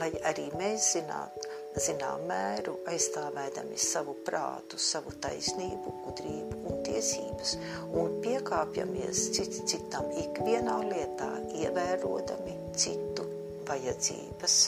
lai 0.00 0.10
arī 0.30 0.48
mēs 0.58 0.92
zinātu, 0.96 1.50
zinām 1.84 2.26
mēru, 2.30 2.76
aizstāvēdami 2.90 3.78
savu 3.80 4.16
prātu, 4.26 4.78
savu 4.78 5.14
taisnību, 5.24 5.94
gudrību 6.06 6.60
un 6.70 6.82
tiesības, 6.86 7.56
un 8.02 8.18
piekāpjamies 8.24 9.28
cits 9.36 9.64
citam 9.70 10.10
ikvienā 10.24 10.80
lietā, 10.90 11.30
ievērodami 11.64 12.58
citu 12.78 13.33
vajadzības. 13.68 14.58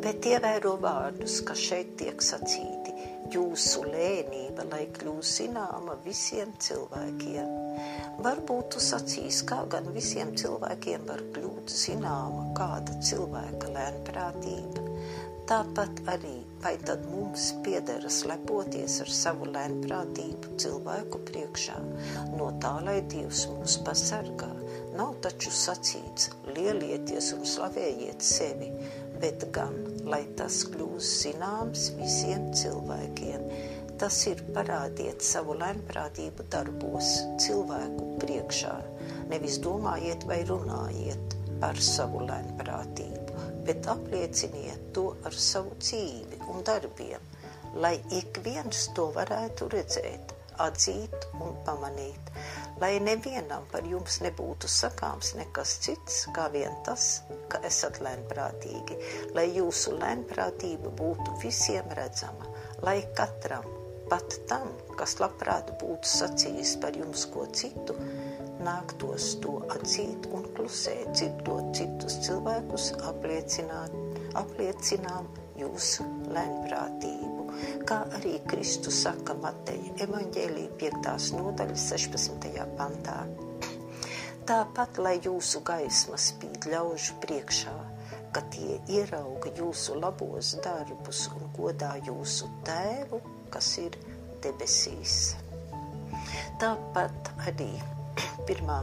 Bet 0.00 0.28
ievēro 0.30 0.76
vārdus, 0.80 1.40
kas 1.44 1.60
šeit 1.70 1.96
tiek 2.00 2.22
sacīti, 2.24 2.94
jūsu 3.34 3.84
lēnība, 3.90 4.64
lai 4.72 4.86
kļūst 4.96 5.42
zināma 5.42 5.98
visiem 6.06 6.54
cilvēkiem 6.62 7.58
Varbūt 8.20 8.74
tu 8.74 8.80
sacīs, 8.84 9.38
kā 9.48 9.62
gan 9.72 9.86
visiem 9.94 10.34
cilvēkiem 10.36 11.06
var 11.08 11.22
kļūt 11.32 11.70
zināma 11.72 12.50
kāda 12.58 12.98
cilvēka 13.08 13.70
lēnprātība. 13.72 14.82
Tāpat 15.48 16.02
arī, 16.12 16.34
vai 16.60 16.74
tad 16.84 17.06
mums 17.08 17.46
piederas 17.64 18.20
lepoties 18.28 18.98
ar 19.06 19.12
savu 19.20 19.48
lēnprātību 19.54 20.52
cilvēku 20.60 21.22
priekšā, 21.30 21.78
no 22.36 22.50
tā, 22.60 22.74
lai 22.84 22.98
Dievs 23.14 23.46
mūs 23.54 23.78
pasargā. 23.88 24.50
Nav 24.96 25.16
taču 25.24 25.52
sacīts, 25.54 26.30
lielieties 26.56 27.32
un 27.36 27.44
slavējiet 27.46 28.24
sevi, 28.24 28.72
bet 29.22 29.46
gan, 29.54 29.76
lai 30.10 30.24
tas 30.38 30.62
kļūst 30.72 31.26
zināms 31.26 31.90
visiem 32.00 32.50
cilvēkiem 32.56 33.46
Tas 34.00 34.16
ir 34.30 34.38
parādiet 34.56 35.20
savu 35.20 35.52
lēnprātību 35.60 36.46
darbos, 36.48 37.08
cilvēku 37.44 38.06
priekšā. 38.22 38.72
Nevis 39.28 39.58
domājiet 39.60 40.24
vai 40.30 40.38
runājiet 40.48 41.34
par 41.60 41.76
savu 41.84 42.22
lēnprātību, 42.24 43.42
bet 43.66 43.90
aplieciniet 43.92 44.86
to 44.96 45.04
ar 45.28 45.36
savu 45.36 45.76
dzīvi 45.84 46.40
un 46.48 46.64
darbiem, 46.64 47.28
lai 47.84 47.98
ik 48.22 48.40
viens 48.46 48.86
to 48.96 49.10
varētu 49.18 49.68
redzēt, 49.76 50.32
atzīt 50.66 51.26
un 51.40 51.56
pamanīt, 51.66 52.30
lai 52.82 52.92
nevienam 53.04 53.66
par 53.72 53.86
jums 53.88 54.20
nebūtu 54.24 54.70
sakāms 54.70 55.34
nekas 55.38 55.76
cits, 55.84 56.22
kā 56.36 56.48
vien 56.54 56.74
tas, 56.86 57.22
ka 57.52 57.60
esat 57.66 58.00
lēnprātīgi, 58.04 58.98
lai 59.36 59.48
jūsu 59.56 59.96
lēnprātība 60.00 60.94
būtu 61.00 61.36
visiem 61.42 61.90
redzama, 61.98 62.48
lai 62.86 63.00
katram 63.18 63.66
pat 64.10 64.40
tam, 64.50 64.72
kas 64.98 65.18
labprāt 65.22 65.70
būtu 65.80 66.08
sacījis 66.10 66.74
par 66.82 66.96
jums 66.98 67.26
ko 67.30 67.44
citu, 67.54 67.94
nāktos 68.64 69.36
to 69.44 69.60
atzīt 69.76 70.26
un 70.34 70.48
klusēt, 70.56 71.12
dzirdot 71.14 71.70
citus 71.78 72.18
cilvēkus, 72.26 72.90
apliecināt, 73.12 73.94
apliecinām 74.40 75.30
jūsu 75.60 76.06
lēnprātību. 76.34 77.39
Kā 77.88 78.02
arī 78.18 78.36
Kristus 78.50 79.02
saka 79.04 79.34
Mateja 79.42 79.94
evaņģēlija 80.06 80.76
5. 80.80 81.08
nodaļas 81.38 81.86
16. 81.92 82.66
pantā. 82.78 83.24
Tāpat, 84.50 84.98
lai 84.98 85.16
jūsu 85.22 85.60
gaisma 85.66 86.18
spīd 86.18 86.66
ļaužu 86.72 87.18
priekšā, 87.22 87.74
ka 88.34 88.42
tie 88.54 88.78
ierauga 88.90 89.52
jūsu 89.58 89.98
labos 90.00 90.54
darbus 90.64 91.26
un 91.34 91.50
godā 91.56 91.92
jūsu 92.06 92.48
tēvu, 92.66 93.20
kas 93.50 93.68
ir 93.82 93.98
debesīs. 94.42 95.36
Tāpat 96.62 97.30
arī 97.46 97.70
pirmā, 98.48 98.80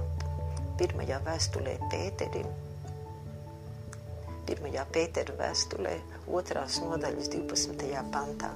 pirmajā 0.79 1.19
vēstulē 1.27 1.77
Pēterim, 1.91 2.66
pirmajā 4.47 4.83
Pētera 4.95 5.35
vēstulē, 5.39 5.93
otrās 6.39 6.79
nodaļas 6.83 7.29
12. 7.33 7.87
pantā, 8.13 8.51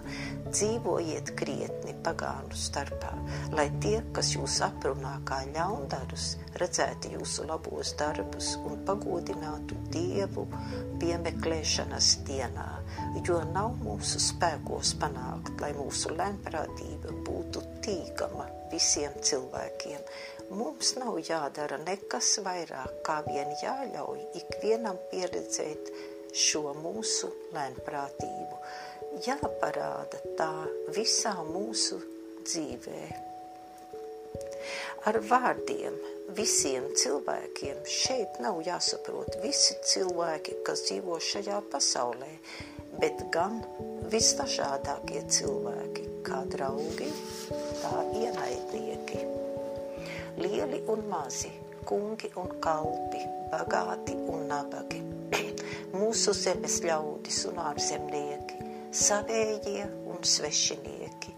dzīvojiet 0.50 1.34
krietni 1.40 1.96
pagānu 2.06 2.58
starpā, 2.58 3.12
lai 3.56 3.68
tie, 3.84 3.98
kas 4.16 4.34
jūs 4.36 4.60
aprunā 4.66 5.18
kā 5.28 5.42
ļaundarus, 5.52 6.36
redzētu 6.62 7.16
jūsu 7.18 7.48
labos 7.52 7.96
darbus 8.00 8.56
un 8.64 8.82
pagodinātu 8.88 9.80
Dievu 9.92 10.48
piemeklēšanas 11.02 12.16
dienā 12.28 12.70
jo 13.28 13.42
nav 13.54 13.76
mūsu 13.84 14.20
spēkos 14.22 14.96
panākt, 15.02 15.54
lai 15.62 15.72
mūsu 15.78 16.14
lēmprātība 16.16 17.14
būtu 17.28 17.64
tīkama 17.84 18.48
visiem 18.72 19.14
cilvēkiem. 19.20 20.00
Mums 20.52 20.96
nav 21.00 21.16
jādara 21.24 21.78
nekas 21.80 22.34
vairāk, 22.44 22.98
kā 23.08 23.22
vien 23.24 23.54
jāļauj 23.62 24.20
ikvienam 24.42 24.98
pieredzēt 25.12 25.92
šo 26.36 26.74
mūsu 26.76 27.30
lēmprātību. 27.56 28.58
Jāparāda 29.24 30.20
tā 30.40 30.52
visā 30.92 31.38
mūsu 31.48 32.02
dzīvē. 32.44 33.04
Ar 35.08 35.22
vārdiem 35.32 35.96
visiem 36.36 36.92
cilvēkiem 37.00 37.80
šeit 37.88 38.44
nav 38.44 38.60
jāsaprot 38.68 39.40
visi 39.46 39.80
cilvēki, 39.94 40.60
kas 40.68 40.84
dzīvo 40.90 41.16
šajā 41.32 41.64
pasaulē, 41.72 42.32
bet 43.00 43.24
gan 43.34 43.62
visdažādākie 44.12 45.24
cilvēki, 45.32 46.10
kā 46.28 46.44
draugi, 46.52 47.08
tā 47.82 47.96
ienaidnieki. 48.20 49.31
Lieli 50.38 50.82
un 50.94 51.04
mazi, 51.10 51.52
kungi 51.88 52.32
un 52.40 52.54
kalpi, 52.64 53.24
bagāti 53.52 54.16
un 54.32 54.48
nabagi, 54.52 55.02
mūsu 56.00 56.36
zemes 56.38 56.80
ļaudis 56.86 57.44
un 57.52 57.60
ārzemnieki, 57.66 58.72
savējie 58.92 59.90
un 60.14 60.24
svešinieki. 60.24 61.36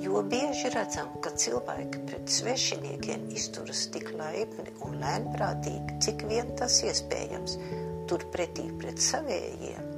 Jo 0.00 0.22
bieži 0.24 0.70
redzam, 0.72 1.10
ka 1.20 1.34
cilvēki 1.36 2.04
pret 2.08 2.32
svešiniekiem 2.32 3.28
izturas 3.36 3.84
tik 3.92 4.14
laipni 4.16 4.72
un 4.86 4.96
lēnprātīgi, 5.02 6.00
cik 6.04 6.24
vien 6.32 6.54
tas 6.56 6.80
iespējams, 6.86 7.58
turpretī 8.08 8.70
pret 8.80 9.02
savējiem 9.04 9.92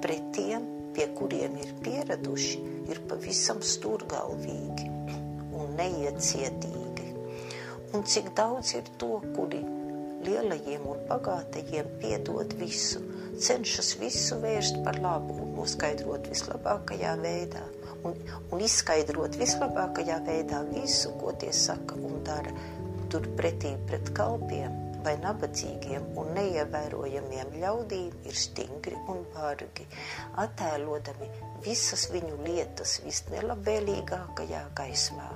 pret 0.00 0.32
tiem, 0.32 0.64
pie 0.94 1.06
kuriem 1.16 1.56
ir 1.60 1.72
pieraduši, 1.84 2.60
ir 2.90 3.00
pavisam 3.08 3.60
stūrgalvīgi 3.60 4.88
un 5.60 5.74
neiecietīgi. 5.76 6.79
Un 7.90 8.04
cik 8.06 8.28
daudz 8.38 8.74
ir 8.78 8.86
to, 9.02 9.16
kuri 9.34 9.60
lielajiem 10.22 10.84
un 10.86 11.00
bagātajiem 11.08 11.88
piedod 12.02 12.52
visu, 12.60 13.00
cenšas 13.40 13.96
visu 13.98 14.38
vērst 14.42 14.78
par 14.84 15.00
labu 15.02 15.34
un 15.42 15.54
noskaidrot 15.56 16.28
vislabākajā 16.30 17.16
veidā, 17.22 17.64
un, 18.06 18.14
un 18.52 18.62
izskaidrot 18.62 19.38
vislabākajā 19.40 20.20
veidā 20.28 20.62
visu, 20.70 21.10
ko 21.18 21.34
tie 21.40 21.50
saka 21.56 21.98
un 21.98 22.22
dara, 22.26 22.54
turpretī 23.10 23.74
pret 23.90 24.12
kalpiem 24.14 24.78
vai 25.04 25.16
nabadzīgiem 25.20 26.10
un 26.20 26.34
neievērojamiem 26.36 27.54
ļaudīm 27.62 28.26
ir 28.28 28.36
stingri 28.36 28.98
un 29.10 29.22
bargi, 29.34 29.86
attēlodami 30.42 31.30
visas 31.64 32.06
viņu 32.12 32.38
lietas 32.44 32.98
visnelabvēlīgākajā 33.06 34.64
gaismā. 34.76 35.30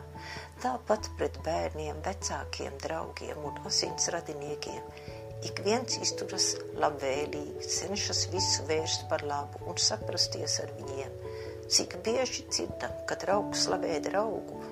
Tāpat 0.64 1.10
pret 1.18 1.34
bērniem, 1.44 1.98
vecākiem, 2.06 2.78
draugiem 2.80 3.42
un 3.44 3.58
asins 3.68 4.06
radiniekiem. 4.14 4.86
Ik 5.44 5.60
viens 5.66 5.98
izturas 6.00 6.54
labvēlīgi, 6.80 7.66
cenšas 7.68 8.22
visu 8.32 8.64
vērst 8.70 9.04
par 9.10 9.26
labu 9.28 9.60
un 9.68 9.76
saprasties 9.76 10.56
ar 10.64 10.72
viņiem. 10.78 11.20
Cik 11.68 11.98
bieži 12.06 12.46
dzirdam, 12.48 12.96
ka 13.04 13.20
draugs 13.20 13.66
slavē 13.66 14.00
draugu, 14.08 14.62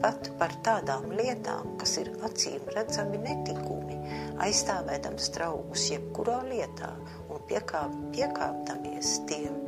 pat 0.00 0.32
par 0.40 0.56
tādām 0.64 1.12
lietām, 1.12 1.76
kas 1.76 1.98
ir 2.00 2.08
acīm 2.24 2.64
redzami 2.72 3.20
netikumi, 3.28 4.00
aizstāvēdams 4.48 5.28
draugus 5.36 5.90
jebkurā 5.92 6.40
lietā 6.48 6.94
un 7.28 7.44
piekāp, 7.52 8.00
piekāpdamies 8.16 9.18
tiem. 9.28 9.67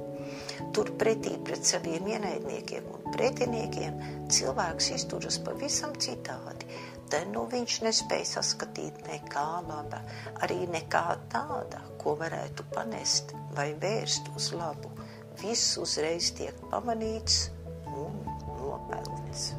Turpretī 0.76 1.34
pret 1.44 1.66
saviem 1.66 2.06
ienaidniekiem 2.12 2.86
un 2.94 3.12
pretiniekiem 3.14 3.98
cilvēks 4.30 4.90
izturas 4.96 5.40
pavisam 5.44 5.94
citādi. 5.98 6.68
Te 7.11 7.24
nu 7.32 7.42
viņš 7.50 7.80
nespēja 7.82 8.28
saskatīt 8.36 9.00
nekā 9.08 9.46
laba, 9.66 9.98
arī 10.46 10.61
nekā 10.70 11.06
tāda, 11.32 11.80
ko 11.98 12.14
varētu 12.20 12.68
panest 12.74 13.34
vai 13.56 13.72
vērst 13.82 14.30
uz 14.38 14.52
labu. 14.54 14.92
Viss 15.40 15.74
uzreiz 15.82 16.30
tiek 16.38 16.54
pamanīts 16.70 17.48
un 17.90 18.22
nopelnīts. 18.61 19.50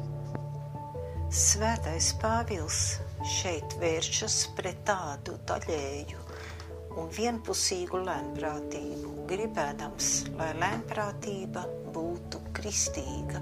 Svētais 1.32 2.10
Pāvils 2.20 2.80
šeit 3.36 3.76
vēršas 3.80 4.40
pret 4.56 4.82
tādu 4.88 5.38
daļēju 5.48 6.21
un 7.00 7.08
vienpusīgu 7.16 8.00
lēnprātību, 8.06 9.12
gribēdams, 9.30 10.08
lai 10.38 10.50
lēnprātība 10.60 11.64
būtu 11.94 12.40
kristīga, 12.56 13.40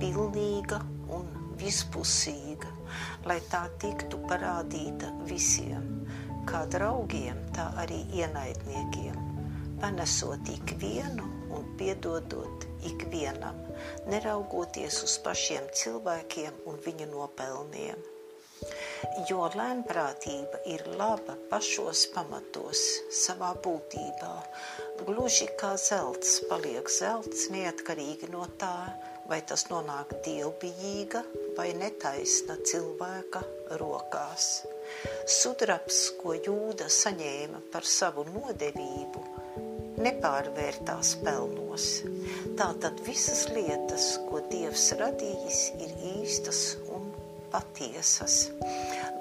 pilnīga 0.00 0.80
un 1.14 1.28
vispusīga, 1.60 2.70
lai 3.28 3.38
tā 3.52 3.64
tiktu 3.82 4.20
parādīta 4.28 5.12
visiem, 5.28 5.86
kā 6.48 6.64
draugiem, 6.70 7.38
tā 7.56 7.70
arī 7.84 8.02
ienaidniekiem, 8.20 9.20
panesot 9.82 10.50
ikvienu 10.56 11.28
un 11.54 11.68
piedodot 11.78 12.66
ikvienam, 12.90 13.60
neraugoties 14.10 15.04
uz 15.06 15.20
pašiem 15.24 15.70
cilvēkiem 15.82 16.66
un 16.70 16.82
viņu 16.88 17.12
nopelniem 17.14 18.13
jo 19.28 19.48
lēnprātība 19.54 20.60
ir 20.70 20.84
laba 20.98 21.36
pašos 21.50 22.06
pamatos, 22.14 22.82
savā 23.24 23.52
būtībā. 23.64 24.34
Gluži 25.04 25.48
kā 25.60 25.74
zelts 25.80 26.38
paliek 26.50 26.88
zelts 26.90 27.48
neatkarīgi 27.54 28.30
no 28.32 28.46
tā, 28.60 28.76
vai 29.28 29.40
tas 29.48 29.66
nonāk 29.70 30.16
dievbijīga 30.24 31.24
vai 31.56 31.70
netaisna 31.78 32.58
cilvēka 32.70 33.42
rokās. 33.80 34.48
Sudrabs, 35.28 36.00
ko 36.20 36.36
jūda 36.36 36.90
saņēma 36.92 37.64
par 37.72 37.88
savu 37.88 38.26
nodevību, 38.28 39.24
nepārvērtās 40.04 41.14
pelnos. 41.24 41.88
Tātad 42.58 43.00
visas 43.06 43.46
lietas, 43.54 44.14
ko 44.28 44.42
Dievs 44.50 44.90
radījis, 45.00 45.60
ir 45.80 45.94
īstas 46.14 46.62
un 46.92 47.03
patiesas 47.54 48.42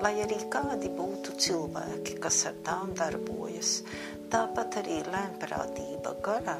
lai 0.03 0.17
arī 0.23 0.37
kādi 0.51 0.89
būtu 0.97 1.35
cilvēki, 1.45 2.17
kas 2.23 2.41
ar 2.49 2.57
tām 2.67 2.91
darbojas. 2.97 3.77
Tāpat 4.33 4.79
arī 4.81 4.99
lēnprātība 5.07 6.15
garā 6.25 6.57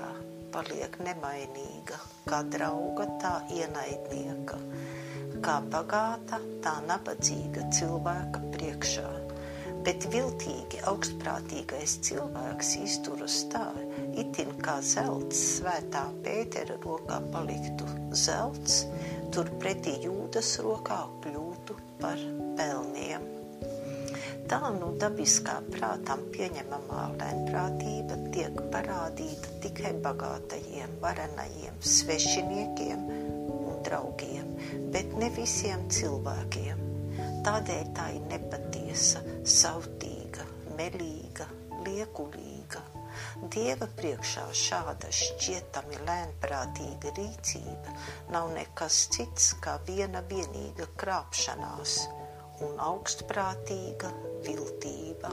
paliek 0.53 0.95
nemainīga, 1.03 1.97
kā 2.29 2.43
drauga, 2.53 3.07
tā 3.23 3.33
ienaidnieka, 3.51 4.59
kā 5.43 5.57
bagāta, 5.73 6.39
tā 6.63 6.77
nabadzīga 6.87 7.67
cilvēka 7.75 8.43
priekšā. 8.55 9.09
Bet 9.83 10.05
viltīgi 10.13 10.79
augstprātīgais 10.87 11.97
cilvēks 12.07 12.69
izturas 12.85 13.41
tā, 13.51 13.65
itin 14.15 14.53
kā 14.63 14.77
zelts 14.93 15.41
svētā 15.57 16.05
Pētera 16.23 16.77
rokā 16.85 17.19
paliktu 17.33 17.89
zelts, 18.15 18.85
turpretī 19.35 19.97
jūdas 20.05 20.55
rokā 20.63 21.01
kļūtu 21.25 21.42
par 22.03 22.19
pelniem. 22.59 23.23
Tā 24.51 24.59
nu 24.75 24.91
dabiskā 24.99 25.55
prātam 25.71 26.25
pieņemamā 26.33 27.03
lēnprātība 27.15 28.17
tiek 28.35 28.57
parādīta 28.73 29.53
tikai 29.63 29.93
bagātajiem, 30.03 30.97
varenajiem, 31.01 31.79
svešiniekiem 31.79 33.07
un 33.55 33.79
draugiem, 33.87 34.51
bet 34.93 35.15
ne 35.19 35.31
visiem 35.37 35.87
cilvēkiem. 35.87 36.83
Tādēļ 37.47 37.87
tā 37.95 38.09
ir 38.17 38.27
nepatiesa, 38.31 39.23
sautīga, 39.47 40.45
melīga, 40.77 41.47
liekulīga. 41.87 42.62
Dieva 43.53 43.87
priekšā 43.99 44.47
šāda 44.63 45.11
šķietami 45.19 46.01
lēnprātīga 46.07 47.13
rīcība 47.19 47.95
nav 48.33 48.51
nekas 48.57 49.05
cits 49.15 49.53
kā 49.63 49.77
viena 49.87 50.25
vienīga 50.33 50.89
krāpšanās– 50.97 52.01
un 52.61 52.79
augstprātīga 52.81 54.11
viltība. 54.45 55.31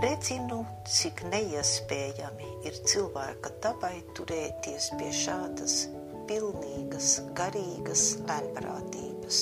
Redzinu, 0.00 0.60
cik 0.86 1.24
neiespējami 1.32 2.48
ir 2.68 2.76
cilvēka 2.86 3.52
dabai 3.64 3.96
turēties 4.16 4.90
pie 5.00 5.10
šādas 5.14 5.80
pilnīgas, 6.30 7.16
garīgas 7.38 8.04
lēnprātības, 8.28 9.40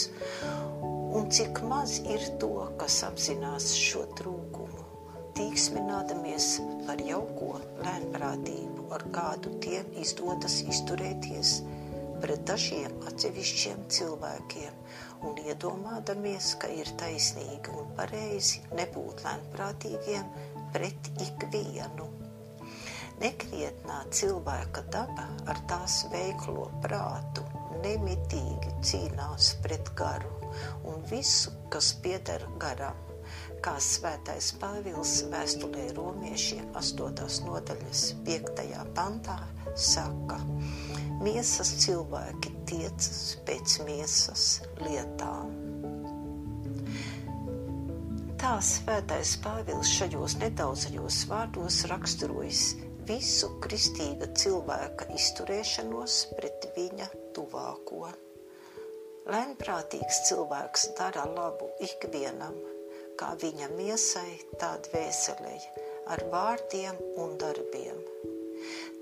un 1.19 1.29
cik 1.37 1.61
maz 1.69 1.99
ir 2.01 2.25
to, 2.41 2.55
kas 2.81 3.03
apzinās 3.11 3.75
šo 3.77 4.07
trūkumu, 4.17 4.58
tīksminādamies 5.39 6.47
par 6.87 6.99
jauko 7.07 7.61
lēnprātību, 7.85 8.89
ar 8.97 9.05
kādu 9.15 9.53
tiem 9.63 9.87
izdodas 10.03 10.57
izturēties 10.67 11.53
pret 12.19 12.43
dažiem 12.49 12.97
atsevišķiem 13.07 13.85
cilvēkiem 13.95 14.81
un 15.29 15.39
iedomādamies, 15.45 16.51
ka 16.59 16.71
ir 16.75 16.91
taisnīgi 16.99 17.71
un 17.71 17.93
pareizi 17.99 18.65
nebūt 18.75 19.23
lēnprātīgiem 19.29 20.27
pret 20.75 21.11
ikvienu. 21.23 22.09
Nekrietnā 23.23 24.03
cilvēka 24.15 24.85
daba 24.95 25.27
ar 25.51 25.63
tās 25.71 26.01
veiklo 26.11 26.67
prātu 26.83 27.47
nemitīgi 27.85 28.75
cīnās 28.91 29.55
pret 29.63 29.95
garu 29.99 30.35
un 30.91 31.03
visu, 31.11 31.55
kas 31.71 31.93
pieder 32.03 32.47
garam, 32.63 33.08
kā 33.65 33.77
svētais 33.83 34.53
Pāvils 34.61 35.21
vēstulē 35.33 35.91
romiešiem 35.97 36.71
8. 36.79 37.43
nodaļas 37.49 38.05
5. 38.29 38.69
pantā 38.99 39.41
saka– 39.75 40.43
Miesas 41.19 41.73
cilvēki 41.83 42.53
tiecas 42.71 43.23
pēc 43.43 43.73
miesas 43.83 44.43
lietām. 44.85 45.49
Tā 48.39 48.53
svētais 48.63 49.33
Pāvils 49.43 49.91
šajos 49.97 50.37
nedaudzajos 50.39 51.19
vārdos 51.33 51.81
raksturojas 51.91 52.63
visu 53.11 53.51
kristīga 53.65 54.31
cilvēka 54.39 55.09
izturēšanos 55.19 56.21
pret 56.39 56.71
viņa 56.79 57.11
tuvāko. 57.35 58.13
Lēnprātīgs 59.27 60.23
cilvēks 60.31 60.93
dara 61.01 61.27
labu 61.35 61.73
ikvienam, 61.83 62.55
kā 63.19 63.35
viņa 63.43 63.73
miesai, 63.75 64.39
tā 64.61 64.77
dvēselē, 64.89 65.57
ar 66.15 66.25
vārdiem 66.33 67.03
un 67.21 67.37
darbiem 67.41 68.09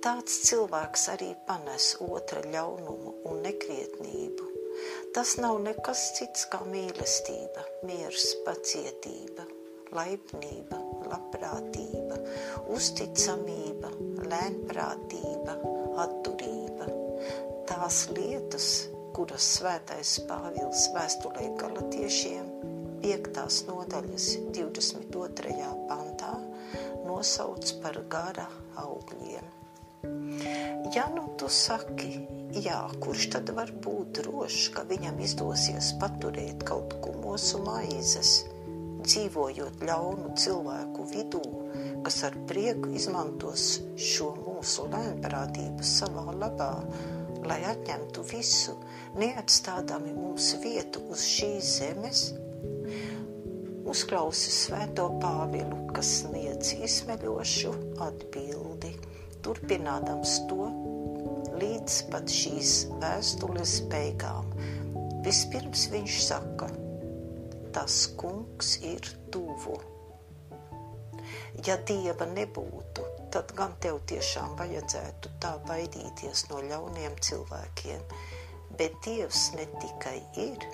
Tāds 0.07 0.37
cilvēks 0.47 1.09
arī 1.11 1.33
panes 1.49 1.87
otra 2.05 2.43
ļaunumu 2.47 3.13
un 3.27 3.41
nekrietnību. 3.43 4.45
Tas 5.17 5.33
nav 5.41 5.57
nekas 5.65 6.03
cits 6.19 6.45
kā 6.53 6.61
mīlestība, 6.69 7.65
miers, 7.89 8.27
pacietība, 8.47 9.47
laipnība, 9.97 10.79
labprātība, 11.09 12.21
uzticamība, 12.77 13.91
lēnprātība, 14.31 15.57
atturība. 16.05 16.93
Tās 17.67 18.05
lietas, 18.13 18.71
kuras 19.17 19.51
svētais 19.57 20.19
Pāvils 20.29 20.87
vēstulē 20.95 21.51
galatiešiem 21.59 22.76
5. 23.03 23.67
nodaļas 23.69 24.27
22. 24.57 25.69
pantā 25.91 26.33
nosauc 27.07 27.73
par 27.83 27.99
gara 28.11 28.47
augļiem. 28.81 29.53
Ja 30.95 31.07
nu 31.13 31.25
tu 31.39 31.49
saki, 31.51 32.13
jā, 32.65 32.79
kurš 33.03 33.29
tad 33.35 33.51
var 33.57 33.73
būt 33.85 34.21
drošs, 34.21 34.69
ka 34.77 34.85
viņam 34.89 35.19
izdosies 35.25 35.93
paturēt 36.01 36.63
kaut 36.69 36.95
ko 37.03 37.13
mūsu 37.21 37.61
maizes, 37.67 38.33
dzīvojot 39.03 39.83
ļaunu 39.87 40.33
cilvēku 40.39 41.07
vidū, 41.13 41.43
kas 42.07 42.23
ar 42.29 42.39
prieku 42.49 42.95
izmantos 42.97 43.69
šo 43.99 44.33
mūsu 44.41 44.87
lēnprātību 44.93 45.85
savā 45.87 46.31
labā, 46.39 46.73
lai 47.47 47.61
atņemtu 47.75 48.25
visu, 48.31 48.79
neatstādami 49.19 50.15
mums 50.17 50.55
vietu 50.63 51.03
uz 51.11 51.27
šīs 51.27 51.79
zemes? 51.81 52.27
Uzklausi 53.87 54.51
svēto 54.51 55.05
Pāvilu, 55.23 55.77
kas 55.95 56.09
sniedz 56.23 56.73
izsmeļošu 56.83 57.71
atbildi 58.03 58.91
turpinādams 59.47 60.33
to 60.51 60.67
līdz 61.61 61.99
pat 62.11 62.33
šīs 62.33 62.73
vēstules 63.03 63.77
beigām. 63.93 64.51
Vispirms 65.27 65.87
viņš 65.93 66.17
saka, 66.27 66.69
tas 67.77 68.01
kungs 68.19 68.77
ir 68.83 69.07
tuvu. 69.31 69.77
Ja 71.67 71.79
dieva 71.89 72.27
nebūtu, 72.33 73.07
tad 73.35 73.55
gan 73.59 73.79
tev 73.83 74.01
tiešām 74.11 74.59
vajadzētu 74.59 75.37
tā 75.43 75.55
baidīties 75.71 76.49
no 76.51 76.59
ļauniem 76.67 77.15
cilvēkiem. 77.29 78.03
Bet 78.77 78.99
Dievs 79.07 79.53
ne 79.55 79.65
tikai 79.81 80.19
ir, 80.43 80.67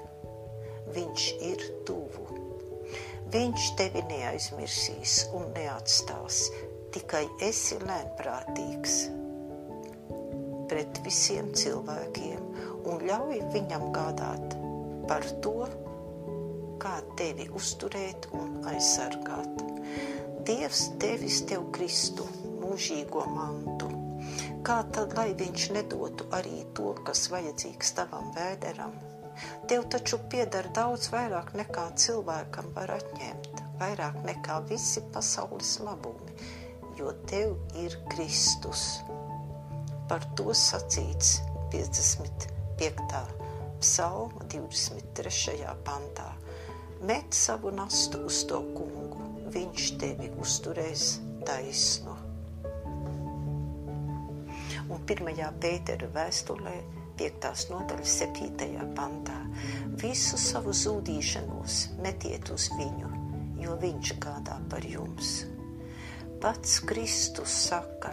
Viņš 0.92 1.26
ir 1.40 1.62
tuvu. 1.86 2.41
Viņš 3.32 3.66
tevi 3.80 4.02
neaizmirsīs 4.10 5.12
un 5.32 5.46
neatstās, 5.54 6.44
tikai 6.92 7.22
esi 7.46 7.78
lēnprātīgs 7.80 8.96
pret 10.68 11.00
visiem 11.04 11.48
cilvēkiem 11.56 12.42
un 12.88 13.04
ļauj 13.08 13.38
viņam 13.54 13.86
gādāt 13.94 14.56
par 15.08 15.24
to, 15.44 15.54
kā 16.82 16.94
tevi 17.16 17.46
uzturēt 17.56 18.28
un 18.36 18.66
aizsargāt. 18.68 19.64
Dievs 20.48 20.86
devis 21.00 21.40
tev 21.48 21.68
Kristu, 21.76 22.26
mūžīgo 22.60 23.24
mantu. 23.32 23.88
Kā 24.66 24.82
tad, 24.94 25.16
lai 25.18 25.30
viņš 25.38 25.70
nedotu 25.78 26.28
arī 26.36 26.66
to, 26.76 26.92
kas 27.06 27.28
vajadzīgs 27.32 27.96
tavam 27.96 28.28
vēderam? 28.36 29.11
Tev 29.68 29.86
taču 29.94 30.18
pieder 30.30 30.66
daudz 30.74 31.08
vairāk 31.12 31.52
nekā 31.58 31.84
cilvēkam 32.04 32.72
var 32.76 32.90
atņemt, 32.96 33.62
vairāk 33.80 34.18
nekā 34.26 34.58
visi 34.70 35.02
pasaules 35.14 35.76
labumi, 35.84 36.34
jo 36.98 37.12
tev 37.30 37.54
ir 37.78 37.96
Kristus. 38.12 39.00
Par 40.10 40.26
to 40.36 40.52
sacīts 40.56 41.38
55. 41.72 43.22
psalma 43.80 44.44
23. 44.52 45.56
pantā. 45.86 46.28
Met 47.02 47.34
savu 47.34 47.70
nastu 47.74 48.20
uz 48.28 48.42
to 48.50 48.60
kungu, 48.76 49.22
viņš 49.54 49.86
tevi 49.98 50.28
uzturēs 50.42 51.06
taisnu. 51.46 52.14
Un 54.92 55.06
pirmajā 55.08 55.48
Pētera 55.62 56.10
vēstulē 56.14 56.74
5. 57.22 57.68
nodaļas 57.70 58.12
7. 58.18 58.80
pantā 58.96 59.36
visu 60.02 60.34
savu 60.40 60.72
zūdīšanos 60.74 61.76
metiet 62.02 62.48
uz 62.50 62.64
viņu, 62.74 63.10
jo 63.62 63.76
viņš 63.78 64.08
gādā 64.24 64.56
par 64.72 64.82
jums. 64.82 65.44
Pats 66.42 66.80
Kristus 66.82 67.54
saka 67.68 68.10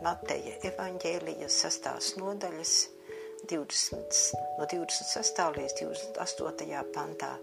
Mateja 0.00 0.54
evaņģēlija 0.70 1.50
6. 1.52 2.16
nodaļas 2.22 2.72
20, 3.50 4.22
no 4.56 4.68
26. 4.72 5.42
līdz 5.58 5.76
28. 5.82 6.80
pantā 6.96 7.34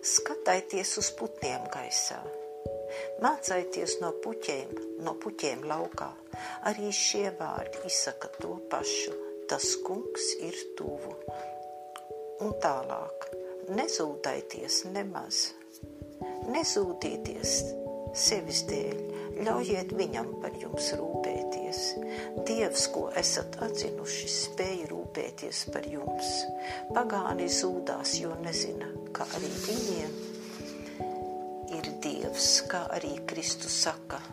Skatieties 0.00 0.94
uz 1.02 1.10
putniem 1.18 1.68
gaisā. 1.74 2.22
Mācieties 3.20 3.98
no 4.00 4.14
puķiem, 4.24 4.72
no 5.04 5.18
puķiem 5.20 5.68
laukā. 5.68 6.08
Arī 6.72 6.88
šie 6.96 7.28
vārdi 7.36 7.84
izsaka 7.92 8.32
to 8.40 8.56
pašu. 8.72 9.31
Tas 9.52 9.74
kungs 9.84 10.30
ir 10.40 10.56
tuvu. 10.78 11.10
Un 12.40 12.54
tālāk. 12.62 13.26
Nezūdaities 13.76 14.78
nemaz. 14.94 15.40
Nezūdieties 16.48 17.52
sevis 18.16 18.62
dēļ. 18.70 19.02
Ļaujiet 19.44 19.92
viņam 19.98 20.30
par 20.40 20.56
jums 20.56 20.88
rūpēties. 20.96 21.82
Dievs, 22.48 22.86
ko 22.94 23.02
esat 23.20 23.60
atzinuši, 23.68 24.32
spēj 24.38 24.86
rūpēties 24.94 25.60
par 25.74 25.84
jums. 25.84 26.32
Pagāni 26.96 27.52
zūdās, 27.52 28.16
jo 28.22 28.32
nezina, 28.46 28.88
ka 29.12 29.28
arī 29.36 29.52
viņiem 29.66 30.16
ir 31.76 31.92
Dievs, 32.00 32.54
kā 32.72 32.86
arī 32.96 33.18
Kristus 33.28 33.82
saka. 33.84 34.24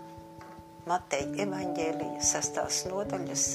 Mateja 0.87 1.43
evaņģēlija 1.43 2.23
sastās 2.23 2.85
nodaļas 2.87 3.49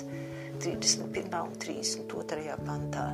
31. 0.65 1.29
un 1.45 1.53
32. 1.61 2.55
pantā. 2.65 3.05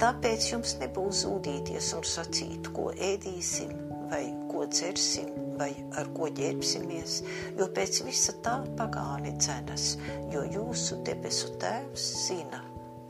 Tāpēc 0.00 0.46
jums 0.48 0.70
nebūs 0.80 1.18
zūdīties 1.26 1.90
un 1.98 2.06
sacīt, 2.08 2.70
ko 2.72 2.86
ēdīsim, 2.96 3.74
vai 4.08 4.22
ko 4.48 4.64
dzersim, 4.72 5.28
vai 5.60 5.68
ar 6.00 6.08
ko 6.16 6.30
ģērbsimies, 6.32 7.18
jo 7.58 7.68
pēc 7.76 8.00
visa 8.06 8.32
tā 8.46 8.56
pagāni 8.78 9.34
cenas, 9.44 9.98
jo 10.32 10.46
jūsu 10.56 11.02
debesu 11.04 11.52
tēvs 11.60 12.08
zina, 12.30 12.62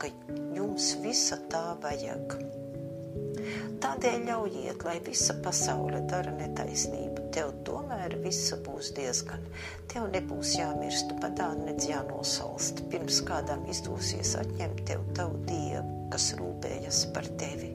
ka 0.02 0.10
jums 0.56 0.90
visa 1.06 1.38
tā 1.52 1.62
vajag. 1.84 2.34
Tādēļ 3.84 4.30
ļaujiet, 4.32 4.82
lai 4.82 4.98
visa 5.06 5.38
pasaule 5.46 6.02
dara 6.10 6.34
netaisnību. 6.34 7.30
Tev 7.36 7.54
tomēr 8.04 8.20
visa 8.24 8.56
būs 8.60 8.92
diezgan. 8.96 9.40
Tev 9.88 10.10
nebūs 10.12 10.56
jāmirst 10.58 11.14
padā, 11.22 11.54
nedz 11.56 11.88
jānosalst, 11.88 12.84
pirms 12.90 13.22
kādam 13.24 13.64
izdosies 13.70 14.34
atņemt 14.36 14.84
tev 14.86 15.00
tavu 15.16 15.40
dievu, 15.48 16.10
kas 16.12 16.34
rūpējas 16.36 17.06
par 17.14 17.24
tevi. 17.40 17.74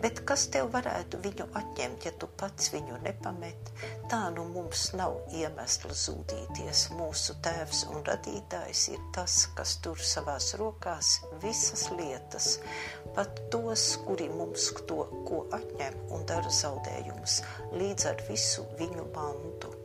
Bet 0.00 0.22
kas 0.28 0.46
tev 0.52 0.70
varētu 0.72 1.18
viņu 1.24 1.46
atņemt, 1.60 2.06
ja 2.08 2.12
tu 2.20 2.28
pats 2.40 2.70
viņu 2.72 3.00
nepamet? 3.04 3.72
Tā 4.12 4.20
nu 4.36 4.46
mums 4.54 4.86
nav 4.96 5.18
iemesla 5.36 5.92
zudīties. 6.02 6.86
Mūsu 6.96 7.36
tēvs 7.44 7.82
un 7.92 8.00
radītājs 8.08 8.86
ir 8.94 9.02
tas, 9.16 9.42
kas 9.58 9.76
tur 9.84 10.00
savās 10.12 10.54
rokās 10.60 11.12
visas 11.44 11.88
lietas, 11.98 12.54
pat 13.18 13.44
tos, 13.52 13.90
kuri 14.06 14.30
mums 14.32 14.70
to 14.88 15.04
ko 15.28 15.44
atņem 15.60 16.00
un 16.16 16.24
dara 16.30 16.56
zaudējumus, 16.62 17.42
līdz 17.76 18.10
ar 18.14 18.26
visu 18.30 18.66
viņu 18.80 19.10
mantu. 19.14 19.79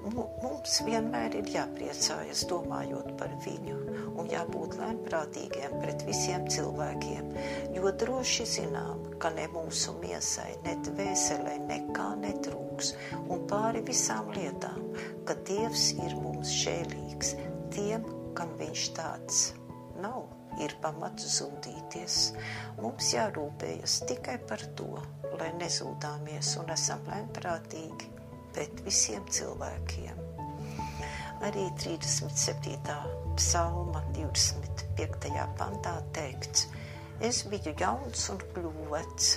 Mums 0.00 0.78
vienmēr 0.86 1.34
ir 1.36 1.48
jāpriecājas 1.52 2.46
domājot 2.48 3.10
par 3.20 3.32
viņu 3.44 3.74
un 4.16 4.30
jābūt 4.32 4.78
lēnprātīgiem 4.78 5.74
pret 5.82 6.04
visiem 6.06 6.46
cilvēkiem, 6.48 7.26
jo 7.76 7.92
droši 8.02 8.46
zinām, 8.48 9.02
ka 9.20 9.28
ne 9.36 9.44
mūsu 9.52 9.92
miesai, 10.00 10.54
ne 10.64 10.72
dvēselē 10.86 11.58
nekā 11.66 12.08
netrūks 12.22 12.94
un 13.20 13.44
pāri 13.50 13.82
visām 13.84 14.30
lietām, 14.36 14.86
ka 15.28 15.36
Dievs 15.50 15.90
ir 16.00 16.16
mums 16.16 16.54
žēlīgs 16.62 17.34
tiem, 17.76 18.06
kam 18.38 18.56
viņš 18.60 18.86
tāds 18.96 19.50
nav. 20.00 20.22
Ir 20.60 20.72
pamats 20.82 21.28
zudīties. 21.38 22.16
Mums 22.82 23.12
jārūpējas 23.14 24.00
tikai 24.10 24.34
par 24.50 24.64
to, 24.76 24.88
lai 25.38 25.52
nezūdāmies 25.60 26.56
un 26.60 26.72
esam 26.74 27.06
lēnprātīgi 27.06 28.19
pret 28.54 28.82
visiem 28.86 29.24
cilvēkiem. 29.30 30.18
Arī 31.40 31.70
37. 31.80 32.76
psalma 33.38 34.02
25. 34.16 35.30
pantā 35.56 35.94
teikts: 36.16 36.66
Es 37.20 37.44
biju 37.48 37.72
jauns 37.80 38.26
un 38.32 38.42
kļuvu 38.52 38.90
vecs, 38.90 39.30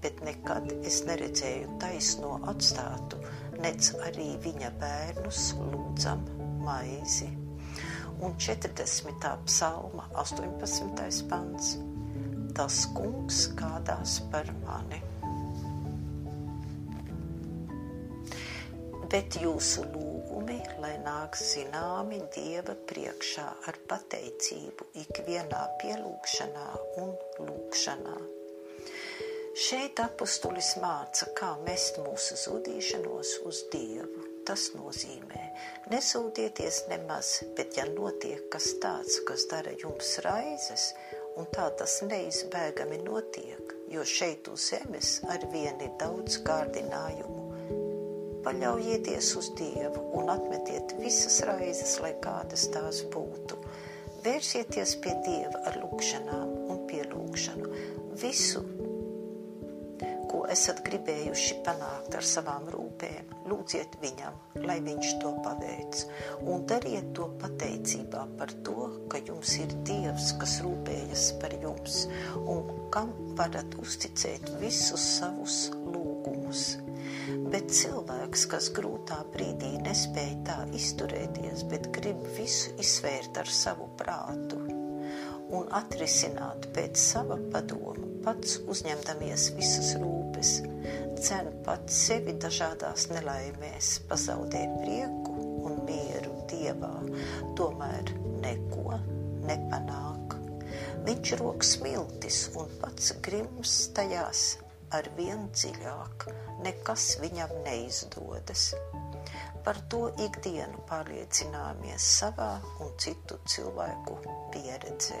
bet 0.00 0.22
nekad 0.24 0.70
es 0.88 1.02
neredzēju 1.08 1.76
taisno 1.82 2.38
atstātu, 2.52 3.20
nec 3.60 3.92
arī 4.08 4.30
viņa 4.46 4.72
bērnus 4.80 5.50
lūdzam 5.60 6.24
maizi. 6.64 7.28
Un 8.20 8.36
40. 8.36 9.30
psalma 9.44 10.08
18. 10.24 11.22
pants: 11.28 11.76
Tas 12.56 12.82
kungs 12.96 13.46
kādās 13.60 14.20
par 14.32 14.48
mani. 14.64 15.09
Bet 19.10 19.34
jūsu 19.42 19.82
lūgumi, 19.90 20.60
lai 20.82 20.92
nāk 21.02 21.34
zināmi 21.38 22.20
Dieva 22.34 22.76
priekšā 22.90 23.46
ar 23.66 23.78
pateicību 23.90 24.86
ikvienā 25.02 25.62
pielūgšanā 25.80 26.66
un 27.02 27.10
lūgšanā. 27.42 28.18
Šeit 29.60 29.98
apustulis 30.04 30.76
māca, 30.80 31.26
kā 31.36 31.50
mest 31.66 31.98
mūsu 32.04 32.38
zudīšanos 32.38 33.34
uz 33.50 33.64
Dievu. 33.74 34.28
Tas 34.46 34.70
nozīmē, 34.76 35.42
nesūdieties 35.92 36.84
nemaz, 36.90 37.34
bet 37.58 37.76
ja 37.78 37.84
notiek 37.90 38.46
kas 38.54 38.70
tāds, 38.82 39.18
kas 39.26 39.44
dara 39.50 39.74
jums 39.82 40.16
raizes, 40.24 40.92
un 41.38 41.50
tā 41.50 41.66
tas 41.82 41.98
neizbēgami 42.06 43.02
notiek, 43.04 43.76
jo 43.90 44.06
šeit 44.06 44.48
uz 44.54 44.70
zemes 44.70 45.18
ar 45.28 45.44
vieni 45.52 45.90
daudz 46.00 46.40
kārdinājumu 46.46 47.49
Paļaujieties 48.44 49.34
uz 49.36 49.50
Dievu 49.58 50.06
un 50.16 50.30
atmetiet 50.32 50.94
visas 51.00 51.42
raizes, 51.48 51.98
lai 52.00 52.14
kādas 52.24 52.68
tās 52.72 53.02
būtu. 53.12 53.58
Vērsieties 54.24 54.94
pie 55.04 55.12
Dieva 55.26 55.60
ar 55.68 55.76
lūgšanām 55.82 56.54
un 56.72 56.80
pielūgšanu. 56.88 57.68
Visu, 58.20 58.62
ko 60.30 60.42
esat 60.52 60.82
gribējuši 60.86 61.60
panākt 61.66 62.16
ar 62.16 62.26
savām 62.26 62.68
rūpēm, 62.72 63.32
lūdziet 63.50 63.96
viņam, 64.02 64.36
lai 64.64 64.78
viņš 64.84 65.14
to 65.22 65.32
paveic. 65.44 66.02
Un 66.40 66.64
dariet 66.70 67.12
to 67.16 67.30
pateicībā 67.40 68.26
par 68.40 68.52
to, 68.66 68.88
ka 69.12 69.20
jums 69.26 69.56
ir 69.60 69.72
Dievs, 69.88 70.34
kas 70.40 70.60
rūpējas 70.64 71.26
par 71.42 71.56
jums 71.60 72.06
un 72.44 72.88
kam 72.94 73.12
varat 73.40 73.76
uzticēt 73.80 74.52
visus 74.62 75.04
savus 75.18 75.66
lūgumus. 75.84 76.70
Bet 77.50 77.70
cilvēks, 77.74 78.46
kas 78.50 78.70
grūtā 78.74 79.20
brīdī 79.34 79.76
nespēja 79.84 80.36
tā 80.46 80.58
izturēties, 80.76 81.64
bet 81.70 81.90
grib 81.94 82.22
visu 82.36 82.74
izsvērt 82.82 83.42
ar 83.42 83.50
savu 83.50 83.90
prātu 83.98 84.60
un 85.54 85.66
atrisināt 85.74 86.68
pēc 86.74 86.98
sava 87.00 87.36
padomu, 87.52 88.06
pats 88.24 88.58
uzņemdamies 88.70 89.48
visas 89.56 89.94
rūpes, 89.98 90.52
cen 91.20 91.50
pats 91.66 91.98
sevi 92.06 92.36
dažādās 92.40 93.08
nelaimēs, 93.10 93.96
pazaudē 94.10 94.62
prieku 94.80 95.34
un 95.66 95.82
mieru 95.88 96.36
Dievā, 96.50 96.94
tomēr 97.58 98.14
neko 98.44 98.98
nepanāk. 99.48 100.38
Viņš 101.06 101.36
rok 101.40 101.64
smiltis 101.66 102.42
un 102.60 102.70
pats 102.82 103.14
grims 103.24 103.76
tajās 103.96 104.52
ar 104.96 105.10
vien 105.16 105.48
dziļāk, 105.54 106.28
nekas 106.66 107.12
viņam 107.22 107.54
neizdodas. 107.66 108.70
Par 109.64 109.76
to 109.92 110.06
ikdienu 110.24 110.80
pārliecināmies 110.88 112.04
savā 112.16 112.54
un 112.80 112.94
citu 113.00 113.36
cilvēku 113.52 114.16
pieredzē. 114.54 115.20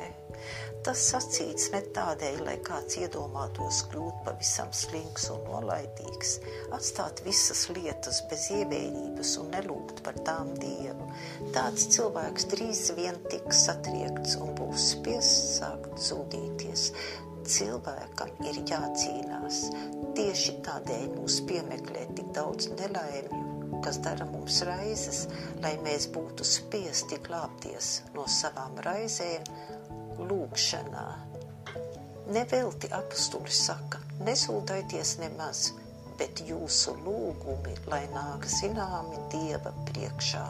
Tas 0.86 1.02
sacīts 1.10 1.66
ne 1.74 1.82
tādēļ, 1.96 2.38
lai 2.46 2.54
kāds 2.64 2.96
iedomātos 3.02 3.82
kļūt 3.90 4.22
pavisam 4.24 4.72
slinks 4.72 5.28
un 5.34 5.44
nolaidīgs, 5.44 6.38
atstāt 6.72 7.20
visas 7.26 7.66
lietas 7.76 8.22
bez 8.30 8.48
ievērības 8.56 9.36
un 9.42 9.52
nelūgt 9.52 10.00
par 10.06 10.16
tām 10.24 10.54
Dievu. 10.62 11.10
Tāds 11.52 11.90
cilvēks 11.92 12.48
drīz 12.54 12.86
vien 12.96 13.20
tiks 13.28 13.66
satriekts 13.68 14.38
un 14.40 14.56
būs 14.56 14.94
spiests 14.94 15.58
sākt 15.60 16.00
zudīties. 16.00 16.94
Cilvēkam 17.50 18.34
ir 18.46 18.60
jācīnās. 18.68 19.64
Tieši 20.18 20.58
tādēļ 20.66 21.06
mūs 21.16 21.40
piemeklē 21.50 22.06
tik 22.14 22.34
daudz 22.36 22.70
nelaimju 22.76 23.50
kas 23.84 23.98
dara 24.04 24.26
mums 24.28 24.60
raizes, 24.68 25.24
lai 25.62 25.72
mēs 25.84 26.08
būtu 26.14 26.44
spiesti 26.44 27.18
glābties 27.24 28.00
no 28.14 28.26
savām 28.28 28.76
raizēm 28.84 29.46
lūgšanā. 30.20 31.06
Nevelti 32.30 32.90
apstuli 32.94 33.52
saka, 33.54 33.98
nesūdaities 34.26 35.16
nemaz, 35.22 35.70
bet 36.20 36.42
jūsu 36.46 36.94
lūgumi, 37.06 37.74
lai 37.90 38.04
nāk 38.12 38.46
zināmi 38.46 39.18
Dieva 39.32 39.72
priekšā. 39.88 40.44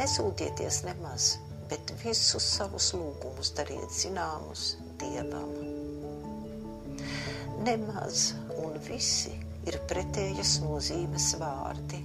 Nesūdieties 0.00 0.82
nemaz, 0.88 1.36
bet 1.72 1.92
visus 2.02 2.44
savus 2.58 2.90
lūgumus 2.92 3.54
dariet 3.56 3.92
zināmus 3.96 4.74
Dievam. 5.00 5.52
Nemaz 7.64 8.32
un 8.60 8.76
visi 8.84 9.32
ir 9.70 9.78
pretējas 9.88 10.58
nozīmes 10.66 11.30
vārdi. 11.40 12.02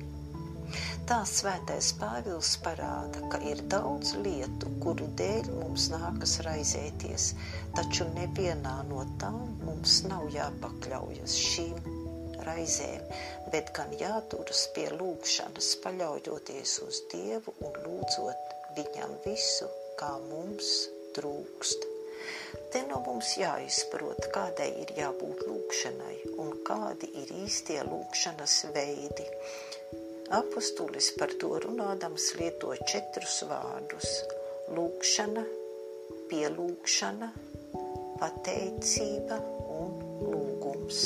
Tā 1.09 1.17
svētais 1.27 1.89
Pāvils 1.99 2.53
parāda, 2.63 3.25
ka 3.31 3.41
ir 3.43 3.59
daudz 3.71 4.13
lietu, 4.23 4.71
kuru 4.83 5.07
dēļ 5.19 5.51
mums 5.57 5.89
nākas 5.91 6.37
raizēties, 6.47 7.29
taču 7.75 8.07
nevienā 8.15 8.75
no 8.87 9.03
tām 9.21 9.55
mums 9.65 10.01
nav 10.07 10.27
jāpakļaujas 10.35 11.39
šīm 11.43 11.95
raizēm, 12.47 13.15
bet 13.51 13.73
gan 13.75 13.95
jāturas 13.99 14.67
pie 14.75 14.87
lūgšanas, 14.95 15.73
paļaujoties 15.83 16.77
uz 16.87 17.01
Dievu 17.11 17.55
un 17.63 17.81
lūdzot 17.87 18.56
viņam 18.77 19.17
visu, 19.25 19.67
kā 19.99 20.13
mums 20.29 20.71
trūkst. 21.17 21.87
Te 22.71 22.83
no 22.89 22.99
mums 23.05 23.33
jāizprot, 23.39 24.27
kādai 24.33 24.67
ir 24.83 24.91
jābūt 24.97 25.43
lūkšanai 25.47 26.15
un 26.41 26.51
kādi 26.67 27.09
ir 27.21 27.31
īstie 27.43 27.79
lūkšanas 27.87 28.55
veidi. 28.75 29.25
Apostulis 30.37 31.09
par 31.17 31.31
to 31.41 31.53
runādams 31.63 32.33
lieto 32.39 32.73
četrus 32.91 33.39
vārdus- 33.49 34.09
lūkšana, 34.77 35.45
pielūkšana, 36.29 37.31
pateicība 38.19 39.39
un 39.79 39.93
lūgums. 40.27 41.03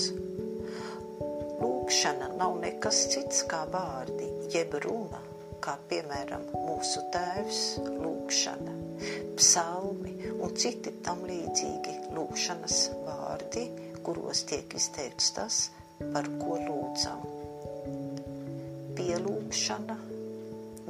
Lūkšana 1.61 2.31
nav 2.37 2.57
nekas 2.65 3.05
cits 3.13 3.43
kā 3.51 3.65
vārdi, 3.69 4.31
jeb 4.55 4.73
runa, 4.85 5.21
kā 5.61 5.75
piemēram 5.89 6.47
mūsu 6.55 7.03
tēvs 7.13 7.61
lūkšana, 7.85 8.73
psalmi 9.37 10.31
un 10.33 10.55
citi 10.57 10.93
tam 11.05 11.21
līdzīgi 11.29 11.97
lūkšanas 12.15 12.79
vārdi, 13.05 13.67
kuros 14.05 14.43
tiek 14.49 14.73
izteikts 14.77 15.29
tas, 15.37 15.59
par 16.01 16.29
ko 16.41 16.57
lūdzam. 16.65 17.21
Pielūgšana 18.97 19.97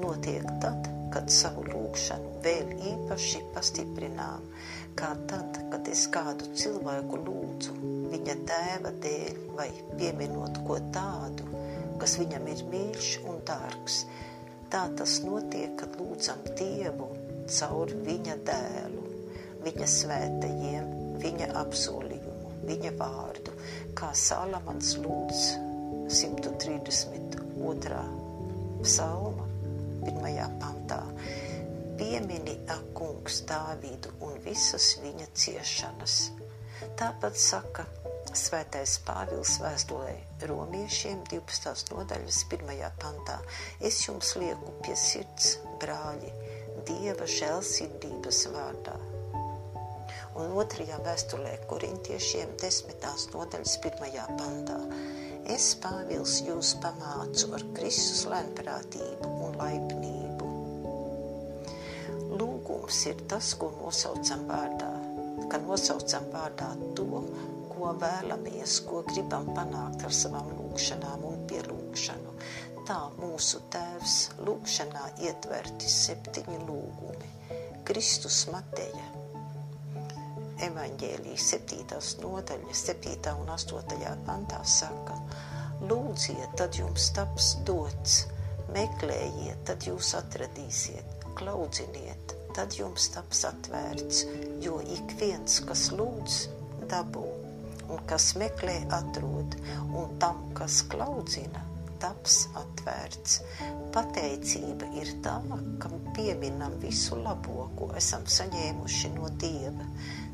notiek 0.02 0.48
tad, 0.64 0.88
kad 1.12 1.28
savu 1.32 1.66
lūgšanu 1.68 2.38
vēl 2.46 2.72
īpaši 2.94 3.44
pastiprinām, 3.56 4.48
kā 4.96 5.12
tad, 5.28 5.60
kad 5.74 5.92
es 5.92 6.08
kādu 6.12 6.48
cilvēku 6.56 7.20
lūdzu 7.26 7.76
viņa 8.12 8.36
tēva 8.48 8.92
dēļ 9.04 9.40
vai 9.58 9.70
pieminot 10.00 10.64
ko 10.68 10.80
tādu, 10.96 11.48
kas 12.02 12.18
viņam 12.20 12.48
ir 12.52 12.64
mīļš 12.72 13.14
un 13.30 13.40
dārgs, 13.48 14.04
Tā 14.72 14.86
tas 14.96 15.18
notiek, 15.26 15.74
kad 15.76 15.98
lūdzam 16.00 16.46
Dievu 16.56 17.10
caur 17.52 17.92
viņa 18.06 18.38
dēlu, 18.48 19.02
viņa 19.66 19.88
svētajiem, 19.94 20.86
viņa 21.20 21.50
apsolījumu, 21.60 22.54
viņa 22.70 22.92
vārdu, 23.02 23.52
kā 24.00 24.14
Salamans 24.16 24.94
lūdz 25.04 25.42
132. 26.22 28.00
psalma 28.86 29.50
pirmajā 30.06 30.48
pantā. 30.64 31.02
Piemini 32.00 32.56
akungs 32.72 33.44
Dāvidu 33.50 34.16
un 34.24 34.40
visas 34.46 34.94
viņa 35.04 35.28
ciešanas. 35.36 36.22
Tāpat 36.98 37.36
saka 37.38 37.86
Svētais 38.32 38.94
Pāvils 39.04 39.58
vēstulē 39.60 40.14
romiešiem 40.48 41.20
12. 41.28 41.92
nodaļas 41.92 42.38
1. 42.48 42.70
pantā. 43.02 43.36
Es 43.84 43.98
jums 44.06 44.30
lieku 44.40 44.72
pie 44.86 44.96
sirds, 44.96 45.58
brāļi, 45.82 46.32
Dieva 46.88 47.28
žēlsirdības 47.28 48.40
vārdā. 48.54 48.96
Un 50.40 50.56
otrajā 50.64 51.02
vēstulē 51.04 51.58
korintiešiem 51.68 52.56
10. 52.64 53.04
nodaļas 53.36 53.76
1. 53.84 54.16
pantā. 54.40 54.80
Es, 55.52 55.74
Pāvils, 55.84 56.40
jūs 56.48 56.78
pamācu 56.80 57.52
ar 57.58 57.68
Kristus 57.76 58.24
lēnprātību 58.32 59.36
un 59.50 59.60
laipnību. 59.60 60.52
Lūgums 62.40 63.06
ir 63.12 63.28
tas, 63.28 63.52
ko 63.60 63.74
nosaucam 63.82 64.48
vārdā, 64.48 64.94
ka 65.52 65.60
nosaucam 65.68 66.32
vārdā 66.32 66.72
to, 66.96 67.26
ko 67.82 67.96
vēlamies, 67.98 68.76
ko 68.86 69.00
gribam 69.08 69.48
panākt 69.56 70.04
ar 70.06 70.14
savām 70.14 70.52
lūgšanām 70.54 71.24
un 71.26 71.40
pielūgšanu. 71.50 72.34
Tā 72.86 72.98
mūsu 73.16 73.62
tēvs 73.74 74.18
lūgšanā 74.46 75.08
ietverti 75.26 75.90
septiņi 75.90 76.60
lūgumi. 76.68 77.32
Kristus 77.88 78.44
Mateja 78.54 79.08
evaņģēlijas 80.68 81.48
7. 81.56 81.98
nodaļa, 82.22 82.78
7. 82.84 83.34
un 83.42 83.50
8. 83.50 84.14
pantā 84.30 84.62
saka, 84.62 85.18
lūdziet, 85.82 86.54
tad 86.62 86.78
jums 86.78 87.10
taps 87.18 87.56
dots, 87.66 88.22
meklējiet, 88.78 89.66
tad 89.66 89.90
jūs 89.90 90.14
atradīsiet, 90.22 91.30
klaudziniet, 91.34 92.38
tad 92.54 92.78
jums 92.78 93.10
taps 93.18 93.42
atvērts, 93.50 94.28
jo 94.62 94.78
ik 94.86 95.18
viens, 95.18 95.64
kas 95.66 95.90
lūdz, 95.98 96.44
dabū, 96.94 97.41
un 97.92 98.06
kas 98.10 98.32
meklē, 98.40 98.78
atrod, 98.98 99.58
un 99.98 100.16
tam, 100.22 100.40
kas 100.58 100.82
klaudzina, 100.92 101.62
taps 102.02 102.46
atvērts. 102.58 103.38
Pateicība 103.94 104.88
ir 105.02 105.12
tā, 105.26 105.36
kam 105.84 105.98
pieminam 106.16 106.78
visu 106.82 107.20
labo, 107.20 107.68
ko 107.78 107.92
esam 108.00 108.26
saņēmuši 108.26 109.14
no 109.18 109.30
Dieva, 109.42 109.88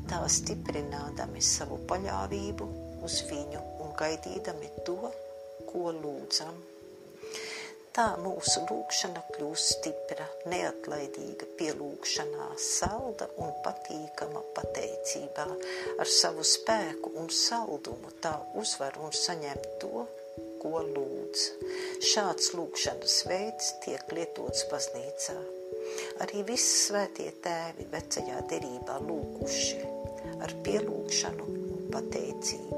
tā 0.08 0.22
stiprinādami 0.38 1.42
savu 1.44 1.80
paļāvību 1.90 2.70
uz 3.04 3.20
viņu 3.28 3.62
un 3.84 3.94
gaidīdami 3.98 4.72
to, 4.86 4.98
ko 5.68 5.92
lūdzam. 5.92 6.77
Tā 7.96 8.06
mūsu 8.22 8.62
lūkšana 8.68 9.22
kļūst 9.34 9.72
stipra, 9.74 10.26
neatlaidīga 10.50 11.48
pielūgšanā, 11.58 12.48
salda 12.62 13.28
un 13.42 13.50
patīkama 13.64 14.42
pateicībā. 14.56 15.46
Ar 15.98 16.10
savu 16.12 16.44
spēku 16.46 17.14
un 17.18 17.30
saldumu 17.32 18.12
tā 18.22 18.36
uzvar 18.60 18.98
un 19.02 19.14
saņem 19.16 19.60
to, 19.82 20.06
ko 20.62 20.82
lūdz. 20.84 21.44
Šāds 22.12 22.52
lūkšanas 22.58 23.20
veids 23.30 23.74
tiek 23.84 24.14
lietots 24.14 24.66
baznīcā. 24.72 25.36
Arī 26.24 26.44
visi 26.48 26.70
svētie 26.88 27.30
tēvi 27.44 27.86
vecajā 27.92 28.42
derībā 28.50 28.98
lūguši 29.04 29.80
ar 30.44 30.54
pielūgšanu 30.66 31.46
un 31.48 31.86
pateicību. 31.94 32.76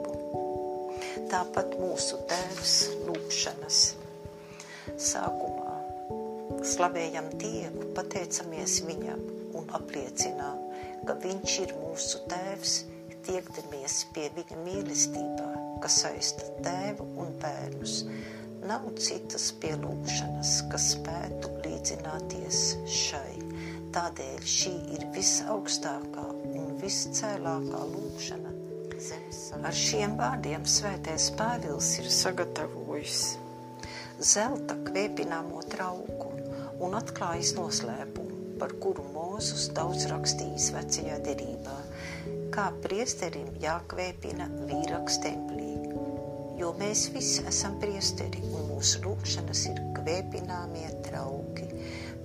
tāpat 1.30 1.76
mūsu 1.78 2.18
Tēvs 2.30 2.76
lūgšanas. 3.06 3.99
Sākumā 5.00 5.78
slavējam 6.66 7.30
Dievu, 7.40 7.86
pateicamies 7.96 8.80
Viņam 8.84 9.22
un 9.56 9.70
apliecinām, 9.78 10.58
ka 11.08 11.16
Viņš 11.22 11.54
ir 11.64 11.72
mūsu 11.78 12.20
Tēvs, 12.28 12.74
tiekdamies 13.24 14.02
pie 14.12 14.28
Viņa 14.36 14.60
mīlestībā, 14.66 15.48
kas 15.80 16.02
saista 16.04 16.50
Tēvu 16.66 17.08
un 17.24 17.32
bērnus 17.40 18.02
Nav 18.60 18.84
citas 19.00 19.46
pielūgšanas, 19.62 20.50
kas 20.68 20.90
spētu 20.92 21.48
līdzināties 21.64 22.60
šai. 22.92 23.38
Tādēļ 23.96 24.44
šī 24.44 24.72
ir 24.98 25.06
visaugstākā 25.16 26.26
un 26.60 26.76
viscēlākā 26.82 27.84
lūgšana. 27.96 28.52
Ar 29.64 29.74
šiem 29.74 30.20
vārdiem 30.20 30.68
svētais 30.68 31.32
Pāvils 31.40 31.94
ir 32.02 32.12
sagatavojis 32.12 33.39
zelta 34.20 34.76
kvēpināmo 34.86 35.62
trauku 35.72 36.34
un 36.84 36.96
atklājis 36.98 37.54
noslēpumu, 37.56 38.56
par 38.60 38.76
kuru 38.82 39.06
Mūzus 39.14 39.70
daudz 39.76 40.06
rakstījis 40.12 40.70
vecajā 40.76 41.16
derībā, 41.24 41.78
kā 42.54 42.68
priesterim 42.84 43.48
jākvēpina 43.64 44.48
vīraks 44.68 45.20
templī 45.24 45.70
jo 46.60 46.74
mēs 46.76 47.06
visi 47.14 47.40
esam 47.48 47.78
priesteri 47.80 48.42
un 48.44 48.66
mūsu 48.68 49.00
lūkšanas 49.04 49.62
ir 49.70 49.78
kvēpināmie 49.96 50.88
trauki. 51.06 51.68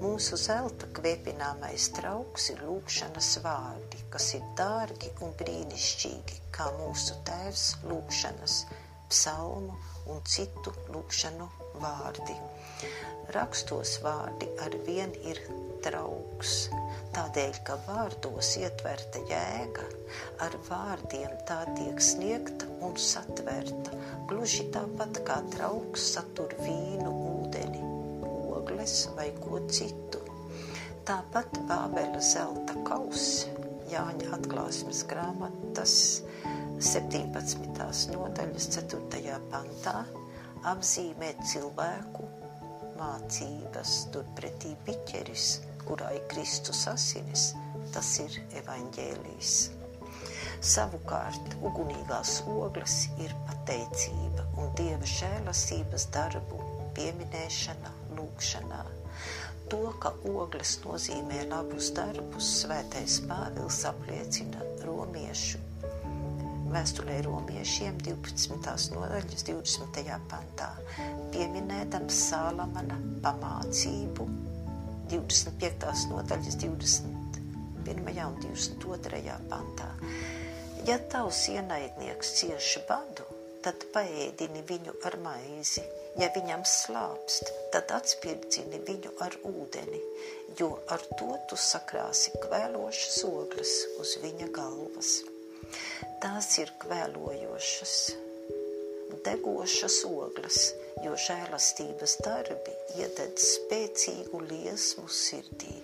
Mūsu 0.01 0.37
zelta 0.39 0.89
kvēpināmais 0.97 1.87
trauks 1.95 2.49
ir 2.51 2.59
lūkšanas 2.67 3.29
vārdi, 3.45 4.01
kas 4.11 4.33
ir 4.35 4.43
dārgi 4.59 5.13
un 5.23 5.31
brīnišķīgi, 5.39 6.41
kā 6.55 6.67
mūsu 6.81 7.15
tēvs 7.29 7.67
lūkšanas, 7.87 8.57
psalmu 9.07 9.79
un 10.11 10.21
citu 10.29 10.73
lūkšanu 10.93 11.47
vārdi. 11.81 12.35
Rakstos 13.35 13.97
vārdi 14.03 14.47
ar 14.61 14.75
vien 14.85 15.13
ir 15.25 15.39
draugs, 15.85 16.53
tādēļ, 17.15 17.57
ka 17.67 17.77
vārdos 17.87 18.51
ietverta 18.61 19.21
jēga, 19.29 19.85
ar 20.45 20.57
vārdiem 20.69 21.33
tā 21.49 21.61
tiek 21.77 22.01
sniegta 22.01 22.69
un 22.85 22.97
satverta, 23.01 23.95
gluži 24.29 24.67
tāpat 24.75 25.21
kā 25.27 25.39
draugs 25.55 26.05
satur 26.15 26.53
vīnu, 26.61 27.11
ūdeni, 27.33 27.83
ogles 28.57 29.01
vai 29.17 29.31
ko 29.41 29.61
citu. 29.69 30.21
Tāpat 31.05 31.59
Bābela 31.69 32.21
zelta 32.21 32.77
kauss, 32.87 33.45
Jāņa 33.91 34.31
atklāsmes 34.39 35.03
grāmatas 35.05 35.97
17. 36.75 38.11
nodaļas 38.11 38.65
4. 38.75 39.35
pantā, 39.47 40.01
apzīmē 40.67 41.29
cilvēku 41.47 42.25
mācības, 42.99 43.93
turpretī 44.11 44.73
biķeris, 44.83 45.61
kurā 45.85 46.09
ir 46.17 46.25
Kristus 46.33 46.81
asinis, 46.91 47.45
tas 47.95 48.09
ir 48.19 48.35
evaņģēlijs. 48.59 49.53
Savukārt, 50.59 51.55
ugunīgās 51.63 52.41
ogles 52.51 53.05
ir 53.23 53.31
pateicība 53.47 54.43
un 54.59 54.75
Dieva 54.75 55.07
žēlastības 55.15 56.09
darbu 56.11 56.59
pieminēšana 56.97 57.93
lūgšanā. 58.17 58.81
To, 59.71 59.85
ka 60.03 60.11
ogles 60.27 60.75
nozīmē 60.83 61.45
labus 61.53 61.93
darbus, 61.95 62.51
svētais 62.65 63.21
Pāvils 63.29 63.79
apliecina 63.87 64.67
romiešu 64.83 65.63
vēstulē 66.75 67.21
romiešiem 67.23 67.95
12. 68.03 68.95
nodaļas 68.95 69.45
20. 69.47 69.99
pantā, 70.27 70.67
pieminēdams 71.31 72.17
Sālamana 72.29 72.97
pamācību 73.23 74.25
25. 75.13 76.09
nodaļas 76.11 76.57
21. 76.59 78.09
un 78.25 78.35
22. 78.43 79.37
pantā. 79.51 79.87
Ja 80.85 80.97
tavs 81.13 81.45
ienaidnieks 81.53 82.33
cieši 82.41 82.83
badu, 82.89 83.27
tad 83.63 83.85
paēdini 83.93 84.65
viņu 84.67 84.97
ar 85.07 85.15
maizi. 85.23 85.85
Ja 86.19 86.27
viņam 86.35 86.63
slāpst, 86.67 87.51
tad 87.75 87.91
atspirdzini 87.91 88.81
viņu 88.87 89.13
ar 89.23 89.35
ūdeni, 89.47 90.01
jo 90.59 90.73
ar 90.91 91.03
to 91.19 91.31
tu 91.49 91.59
sakrāsi 91.59 92.35
kvēlošas 92.43 93.23
ogles 93.31 93.77
uz 93.99 94.17
viņa 94.23 94.51
galvas. 94.55 95.15
Tās 96.23 96.49
ir 96.61 96.71
kvēlojošas, 96.81 97.95
degošas 99.25 99.99
ogles, 100.09 100.59
jo 101.03 101.15
žēlastības 101.19 102.17
darbi 102.25 102.75
iededz 102.99 103.45
spēcīgu 103.55 104.41
liesmu 104.49 105.07
sirdī, 105.11 105.75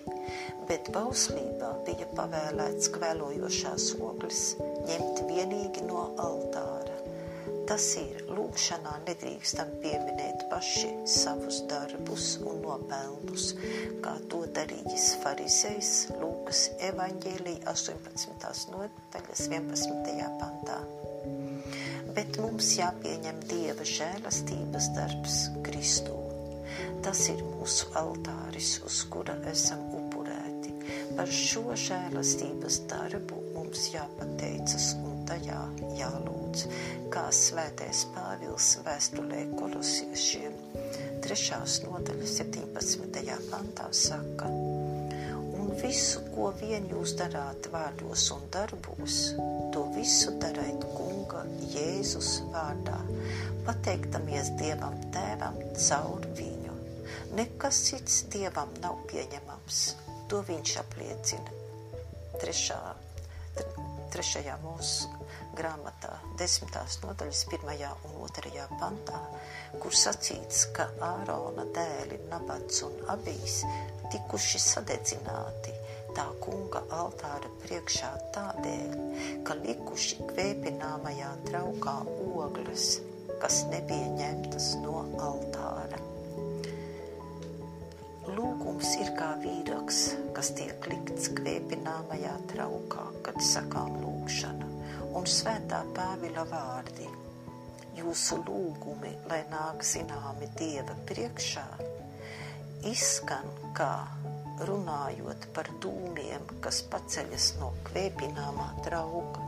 bet 0.70 0.90
bauslībā 0.94 1.72
bija 1.88 2.08
pavēlēts 2.16 2.90
kvēlojošās 2.96 3.92
ogles 3.98 4.44
ņemt 4.88 5.24
vienīgi 5.30 5.86
no 5.88 6.08
altāra. 6.28 6.91
Tas 7.68 7.86
ir 8.00 8.24
lūkšanā 8.28 8.94
nedrīkstam 9.06 9.70
pieminēt 9.84 10.46
paši 10.50 10.90
savus 11.08 11.62
darbus 11.70 12.34
un 12.42 12.58
nopelnus, 12.64 13.52
kā 14.04 14.16
to 14.32 14.42
darījis 14.56 15.12
farizejs 15.22 15.92
Lūkas 16.18 16.66
evaņģēlija 16.90 17.62
18. 17.72 18.66
nodaļas 18.74 19.46
11. 19.48 20.28
pantā 20.42 20.82
bet 22.16 22.36
mums 22.40 22.74
jāpieņem 22.76 23.40
Dieva 23.48 23.86
žēlastības 23.88 24.90
darbs 24.96 25.38
Kristū. 25.66 26.18
Tas 27.04 27.24
ir 27.32 27.40
mūsu 27.44 27.88
altāris, 27.98 28.76
uz 28.86 29.02
kura 29.12 29.36
esam 29.50 29.82
upurēti. 29.98 30.74
Par 31.16 31.32
šo 31.32 31.76
žēlastības 31.86 32.82
darbu 32.92 33.42
mums 33.56 33.88
jāpateicas 33.94 34.92
un 35.02 35.26
tajā 35.28 35.64
jālūdz, 36.52 36.66
kā 37.12 37.30
svētais 37.32 38.06
Pāvils 38.12 38.78
vēstulē 38.84 39.46
kolosiešiem 39.56 40.52
3. 41.24 41.60
nodaļa 41.86 42.26
17. 42.26 43.48
pantā 43.50 43.88
saka– 43.92 44.50
visu, 45.82 46.20
ko 46.34 46.50
vien 46.60 46.84
jūs 46.90 47.14
darāt 47.16 47.66
vārdos 47.72 48.26
un 48.34 48.42
darbos, 48.52 49.32
to 49.72 49.86
visu 49.96 50.34
dariet 50.38 50.84
Kunga 50.92 51.46
Jēzus 51.72 52.42
vārdā, 52.52 52.98
pateiktamies 53.64 54.52
Dievam 54.60 54.98
Tēvam 55.14 55.56
caur 55.72 56.28
viņu. 56.36 56.76
Nekas 57.34 57.80
cits 57.88 58.20
Dievam 58.28 58.68
nav 58.84 59.00
pieņemams, 59.08 59.80
to 60.28 60.44
viņš 60.44 60.76
apliecina. 60.84 61.58
Trešā, 62.42 62.78
trešajā 64.12 64.60
mūsu 64.62 65.21
grāmatā, 65.58 66.14
desmitās 66.40 66.98
nodaļas 67.04 67.44
pirmajā 67.50 67.90
un 68.08 68.18
otrajā 68.26 68.66
pantā, 68.80 69.20
kur 69.82 69.94
sacīts, 69.96 70.66
ka 70.76 70.88
Ārona 71.04 71.66
dēli 71.76 72.20
Nabats 72.30 72.82
un 72.86 72.98
Abijs 73.12 73.62
tikuši 74.12 74.60
sadedzināti 74.62 75.76
tā 76.16 76.26
kunga 76.44 76.82
altāra 76.92 77.48
priekšā 77.62 78.10
tādēļ, 78.34 78.96
ka 79.46 79.56
likuši 79.62 80.28
kvēpināmajā 80.32 81.30
traukā 81.48 81.96
ogles, 82.42 82.88
kas 83.42 83.62
nebija 83.72 84.10
ņemtas 84.18 84.72
no 84.82 85.04
altāra. 85.28 86.00
Lūgums 88.32 88.92
ir 89.02 89.10
kā 89.16 89.32
vīraks, 89.42 90.02
kas 90.36 90.52
tiek 90.58 90.86
likts 90.92 91.32
kvēpināmajā 91.36 92.36
traukā, 92.52 93.08
kad 93.26 93.40
sakām 93.42 93.98
lūgšanu, 94.04 94.71
un 95.18 95.26
svētā 95.28 95.82
Pāvila 95.96 96.44
vārdi. 96.48 97.08
Jūsu 97.98 98.38
lūgumi, 98.46 99.10
lai 99.28 99.42
nāk 99.50 99.84
zināmi 99.84 100.48
Dieva 100.56 100.94
priekšā, 101.08 101.66
izskan 102.88 103.50
kā 103.76 103.92
runājot 104.68 105.48
par 105.56 105.68
dūmiem, 105.84 106.46
kas 106.64 106.80
paceļas 106.92 107.48
no 107.60 107.72
kvēpināmā 107.88 108.70
trauka. 108.86 109.44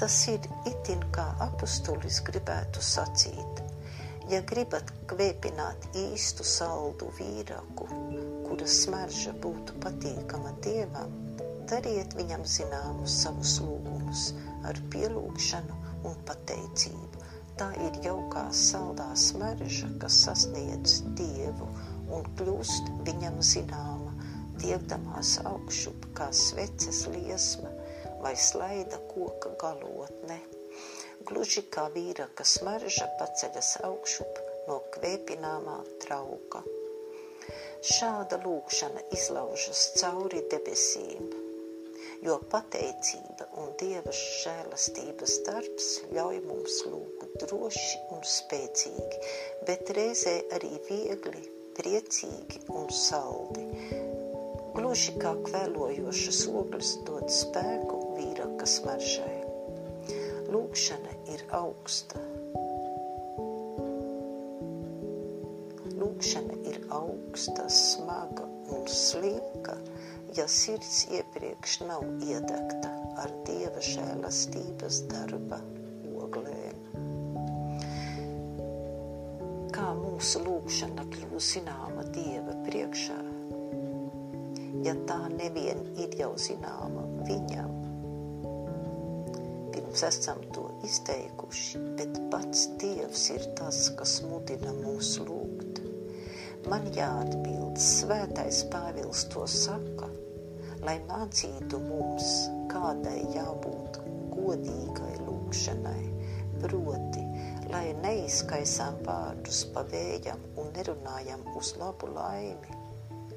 Tas 0.00 0.16
ir 0.32 0.44
itin 0.68 1.02
kā 1.14 1.26
apustulis 1.44 2.20
gribētu 2.24 2.84
sacīt. 2.84 3.64
Ja 4.30 4.42
gribat 4.46 4.92
kvēpināt 5.10 5.88
īstu 5.98 6.44
saldu 6.46 7.08
vīraku, 7.16 7.88
kura 8.46 8.68
smarža 8.68 9.34
būtu 9.42 9.80
patīkama 9.82 10.54
dievam, 10.64 11.16
dariet 11.70 12.14
viņam 12.18 12.46
zināmus 12.46 13.16
savus 13.24 13.58
lūgumus 13.64 14.28
ar 14.68 14.80
pielūgšanu 14.92 15.78
un 16.10 16.20
pateicību. 16.28 17.24
Tā 17.60 17.68
ir 17.86 17.98
jaukā 18.04 18.46
saldā 18.56 19.10
smarža, 19.22 19.90
kas 20.00 20.22
sasniedz 20.24 21.00
dievu 21.18 21.68
un 22.16 22.28
kļūst 22.38 22.88
viņam 23.08 23.36
zināma, 23.44 24.14
tiekdamās 24.62 25.36
augšup 25.50 26.08
kā 26.16 26.30
sveces 26.36 27.04
liesma 27.12 27.72
vai 28.22 28.34
slaida 28.36 29.00
koka 29.12 29.52
galotne. 29.60 30.40
gluži 31.28 31.62
kā 31.74 31.86
vīraka 31.94 32.44
smarža 32.48 33.06
paceļas 33.20 33.70
augšup 33.86 34.40
no 34.68 34.78
kvēpināmā 34.94 35.76
trauka. 36.04 36.62
Šāda 37.90 38.40
lūkšana 38.44 39.04
izlaužas 39.16 39.84
cauri 40.00 40.42
debesīm, 40.52 41.30
jo 42.24 42.36
pateicība 42.52 43.46
un 43.60 43.70
Dieva 43.80 44.12
žēlastības 44.12 45.36
darbs 45.46 45.88
ļauj 46.12 46.40
mums 46.44 46.76
lūgt 46.90 47.38
droši 47.44 48.00
un 48.12 48.20
spēcīgi, 48.34 49.20
bet 49.68 49.92
reizē 49.96 50.36
arī 50.56 50.74
viegli, 50.88 51.42
priecīgi 51.78 52.60
un 52.76 52.90
saldi. 52.92 53.64
Gluži 54.76 55.16
kā 55.22 55.32
kvēlojošas 55.46 56.42
ogles 56.52 56.92
dod 57.08 57.32
spēku 57.32 58.02
vīraka 58.18 58.68
smaržai. 58.68 59.38
Lūkšana 60.50 61.16
ir 61.32 61.46
augsta. 61.56 62.20
Lūkšana 66.00 66.60
ir 66.68 66.78
augsta, 66.96 67.66
smaga 67.72 68.46
un 68.74 68.86
slinka, 68.90 69.76
ja 70.36 70.46
sirds 70.48 71.06
iepriekš 71.10 71.80
nav 71.88 72.04
iedegta 72.22 72.90
ar 73.18 73.32
dieva 73.46 73.82
žēlastības 73.82 75.00
darba 75.10 75.58
oglēm. 76.22 76.78
Kā 79.74 79.88
mūsu 79.98 80.42
lūkšana 80.44 81.06
kļūst 81.10 81.56
zināma 81.56 82.04
dieva 82.14 82.54
priekšā, 82.68 83.18
ja 84.86 84.94
tā 85.10 85.18
nevien 85.34 85.82
ir 85.98 86.14
jau 86.20 86.32
zināma 86.38 87.06
viņam. 87.26 87.74
Pirms 89.74 90.04
esam 90.06 90.42
to 90.54 90.68
izteikuši, 90.86 91.82
bet 91.98 92.22
pats 92.30 92.68
dievs 92.78 93.26
ir 93.34 93.50
tas, 93.58 93.88
kas 93.98 94.20
mudina 94.30 94.74
mūs 94.78 95.16
lūgt. 95.26 95.82
Man 96.68 96.86
jāatbild, 96.94 97.78
svētais 97.80 98.62
Pāvils 98.70 99.24
to 99.32 99.46
saka, 99.48 100.10
lai 100.86 100.96
mācītu 101.08 101.80
mums, 101.84 102.30
kādai 102.72 103.20
jābūt 103.34 104.00
godīgai 104.32 105.14
lūkšanai, 105.26 106.04
proti, 106.62 107.24
lai 107.72 107.86
neizkaisām 108.02 109.00
vārdus 109.06 109.64
pa 109.74 109.84
vējam 109.92 110.42
un 110.60 110.70
nerunājam 110.76 111.42
uz 111.60 111.74
labu 111.80 112.10
laimi, 112.14 112.80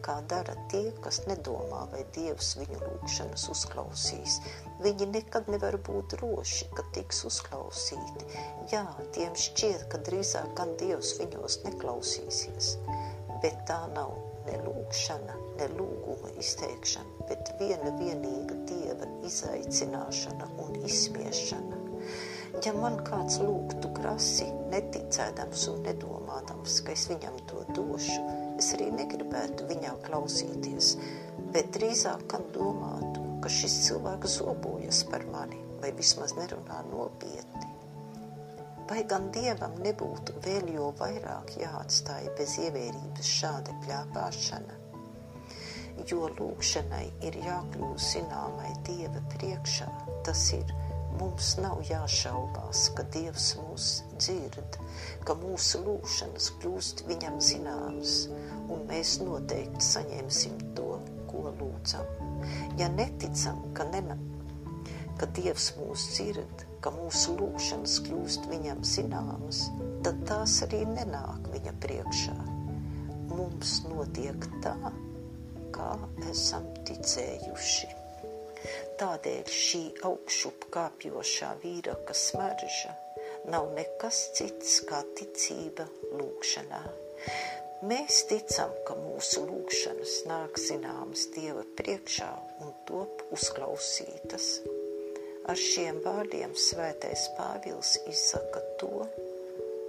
kā 0.04 0.18
dara 0.32 0.56
tie, 0.72 0.90
kas 1.04 1.22
nedomā, 1.30 1.86
vai 1.94 2.04
Dievs 2.16 2.54
viņu 2.60 2.80
lūkšanas 2.82 3.46
uzklausīs. 3.54 4.40
Viņi 4.84 5.08
nekad 5.14 5.48
nevar 5.52 5.78
būt 5.88 6.18
droši, 6.18 6.68
ka 6.76 6.84
tiks 6.96 7.24
uzklausīti. 7.30 8.28
Jā, 8.74 8.84
tiem 9.16 9.36
šķiet, 9.46 9.88
ka 9.92 10.02
drīzāk 10.08 10.52
gan 10.60 10.76
Dievs 10.82 11.16
viņos 11.22 11.62
neklausīsies, 11.68 12.76
bet 13.44 13.64
tā 13.70 13.80
nav 13.96 14.16
ne 14.50 14.60
lūkšana, 14.66 15.40
ne 15.60 15.68
lūguma 15.78 16.32
izteikšana, 16.42 17.28
bet 17.30 17.54
viena 17.60 17.94
vienīga 18.00 18.58
Dieva 18.70 19.10
izaicināšana 19.28 20.50
un 20.66 20.78
izsmiešana. 20.84 21.80
Ja 22.64 22.74
man 22.78 23.00
kāds 23.08 23.40
lūgtu 23.42 23.90
krasi, 23.98 24.46
neticēdams 24.72 25.66
un 25.72 25.82
nedomādams, 25.88 26.80
ka 26.86 26.94
es 26.94 27.08
viņam 27.10 27.40
to 27.50 27.66
došu, 27.74 28.20
es 28.62 28.72
arī 28.78 28.92
negribētu 28.94 29.68
viņā 29.72 29.98
klausīties, 30.06 30.96
bet 31.56 31.74
drīzāk 31.78 32.28
gan 32.36 32.46
domātu, 32.56 33.26
ka 33.44 33.52
šis 33.52 33.82
cilvēks 33.88 34.40
zobojas 34.40 35.04
par 35.10 35.26
mani 35.34 35.60
vai 35.82 35.92
vismaz 35.98 36.38
nerunā 36.38 36.84
nopietni 36.94 37.74
vai 38.90 39.04
gan 39.10 39.30
dievam 39.34 39.74
nebūtu 39.82 40.36
vēl 40.46 40.68
jo 40.76 40.92
vairāk 41.00 41.56
jāatstāja 41.62 42.34
bez 42.38 42.60
ievērības 42.62 43.34
šāda 43.40 43.76
pļāpāšana? 43.86 44.83
Jo 46.10 46.28
lūkšanai 46.40 47.06
ir 47.28 47.38
jākļūst 47.44 48.16
zināmai 48.18 48.72
dieva 48.88 49.22
priekšā, 49.36 49.88
tas 50.26 50.48
ir 50.56 50.74
mums 51.20 51.54
nav 51.62 51.82
jāšaubās, 51.88 52.88
ka 52.98 53.06
Dievs 53.14 53.54
mūs 53.60 53.90
dzird, 54.18 54.78
ka 55.28 55.36
mūsu 55.38 55.84
lūšanas 55.86 56.50
kļūst 56.62 57.06
viņam 57.10 57.40
zināmas, 57.44 58.16
un 58.74 58.86
mēs 58.90 59.20
noteikti 59.22 59.86
saņemsim 59.86 60.60
to, 60.78 60.98
ko 61.30 61.54
lūdzam. 61.62 62.10
Ja 62.80 62.90
neticam, 62.92 63.62
ka, 63.78 63.88
nena, 63.94 64.18
ka 65.20 65.30
Dievs 65.38 65.72
mūs 65.78 66.10
dzird, 66.16 66.66
ka 66.84 66.92
mūsu 66.92 67.38
lūkšanas 67.40 68.00
kļūst 68.08 68.50
viņam 68.52 68.84
zināmas, 68.88 69.68
tad 70.04 70.20
tās 70.28 70.60
arī 70.66 70.84
nenāk 70.90 71.48
viņa 71.54 71.78
priekšā. 71.86 72.38
Mums 73.34 73.80
notiek 73.88 74.50
tā, 74.66 74.76
kā 75.76 75.92
esam 76.32 76.70
ticējuši. 76.88 77.92
Tādēļ 79.00 79.50
šī 79.52 79.82
augšup 80.08 80.70
kāpjošā 80.74 81.50
vīraka 81.64 82.16
smarža 82.16 82.94
nav 83.52 83.74
nekas 83.76 84.20
cits 84.38 84.78
kā 84.88 85.02
ticība 85.18 85.88
lūkšanā. 86.14 86.84
Mēs 87.84 88.22
ticam, 88.30 88.72
ka 88.88 88.96
mūsu 88.96 89.44
lūkšanas 89.44 90.14
nāk 90.30 90.60
zināmas 90.62 91.26
Dieva 91.34 91.66
priekšā 91.80 92.30
un 92.64 92.72
top 92.88 93.26
uzklausītas. 93.36 94.48
Ar 95.52 95.60
šiem 95.60 96.00
vārdiem 96.06 96.56
svētais 96.56 97.26
Pāvils 97.36 97.98
izsaka 98.08 98.64
to, 98.80 99.04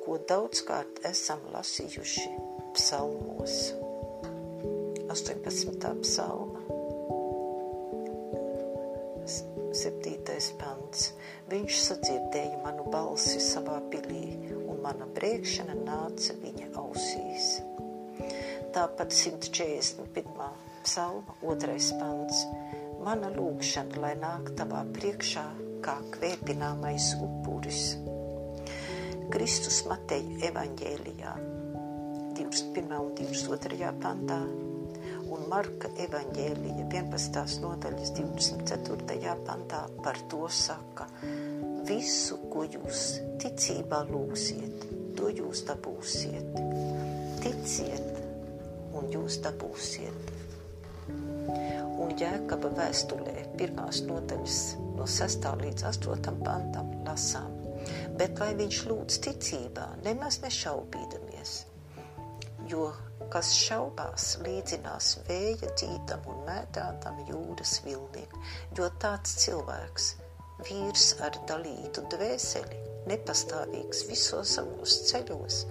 ko 0.02 0.18
daudzkārt 0.26 1.04
esam 1.06 1.46
lasījuši 1.54 2.28
psalmos. 2.74 3.83
18. 5.14 5.78
psalma, 6.02 6.58
7. 9.70 10.56
pants. 10.58 11.12
Viņš 11.46 11.76
sadzirdēja 11.84 12.56
manu 12.64 12.88
balsi 12.90 13.38
savā 13.38 13.76
pilī, 13.92 14.24
un 14.58 14.80
mana 14.82 15.06
brēkšana 15.14 15.76
nāca 15.84 16.34
viņa 16.42 16.66
ausīs. 16.82 17.60
Tāpat 18.74 19.14
141. 19.14 20.50
psalma, 20.82 21.38
2. 21.46 21.78
pants 22.02 22.42
mana 23.06 23.30
lūgšana, 23.38 24.02
lai 24.02 24.16
nāk 24.18 24.50
tavā 24.58 24.82
priekšā 24.98 25.46
kā 25.86 25.94
kvēpināmais 26.18 27.12
upuris. 27.22 27.86
Kristus 29.30 29.84
Mateja 29.86 30.50
evaņģēlijā 30.50 31.38
21. 32.34 32.94
un 32.98 33.18
22. 33.22 33.94
pantā 34.02 34.42
un 35.32 35.46
Marka 35.50 35.90
evaņģēlija 36.06 36.88
11. 36.90 37.58
nodaļas 37.64 38.12
24. 38.18 39.34
pantā 39.46 39.84
par 40.04 40.20
to 40.32 40.44
saka, 40.48 41.08
visu, 41.88 42.40
ko 42.52 42.66
jūs 42.68 43.06
ticībā 43.42 44.04
lūgsiet, 44.10 44.88
to 45.16 45.32
jūs 45.32 45.64
dabūsiet. 45.68 46.62
Ticiet, 47.44 48.22
un 48.96 49.12
jūs 49.12 49.40
dabūsiet 49.44 50.34
un 52.04 52.14
Jēkaba 52.18 52.70
vēstulē 52.76 53.34
pirmās 53.58 54.02
nodaļas 54.08 54.58
no 54.98 55.06
6. 55.08 55.46
līdz 55.62 55.86
8. 55.90 56.34
pantam 56.44 56.90
lasām, 57.06 57.52
bet 58.18 58.40
lai 58.42 58.52
viņš 58.58 58.80
lūdz 58.90 59.20
ticībā, 59.26 59.86
nemaz 60.04 60.40
nešaubīdamies, 60.44 61.54
jo 62.70 62.90
kas 63.32 63.52
šaubās 63.56 64.34
līdzinās 64.44 65.10
vēja 65.28 65.70
dzītam 65.74 66.26
un 66.30 66.42
mētātam 66.48 67.20
jūras 67.28 67.78
vilnim, 67.86 68.38
jo 68.78 68.88
tāds 69.02 69.36
cilvēks, 69.44 70.10
vīrs 70.64 71.08
ar 71.24 71.38
dalītu 71.48 72.04
dvēseli, 72.14 72.80
nepastāvīgs 73.10 74.04
visos 74.08 74.56
savos 74.58 75.00
ceļos, 75.10 75.64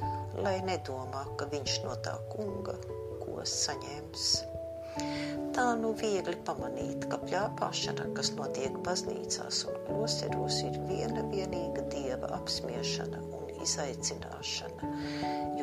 lai 0.44 0.58
nedomā, 0.68 1.24
ka 1.38 1.48
viņš 1.52 1.78
no 1.86 1.96
tā 2.06 2.16
kunga 2.34 2.76
ko 3.22 3.46
saņems. 3.48 4.34
Tā 5.54 5.66
nu 5.78 5.91
viegli 5.98 6.36
pamanīt, 6.46 7.08
ka 7.10 7.18
pļāpāšana, 7.22 8.10
kas 8.18 8.32
notiek 8.38 8.76
baznīcās 8.86 9.64
un 9.70 9.80
klosteros, 9.88 10.60
ir 10.68 10.78
viena 10.89 11.26
vienīga 11.32 11.86
dieva 11.94 12.30
apsmiešana 12.38 13.22
un 13.38 13.50
izaicināšana, 13.64 14.91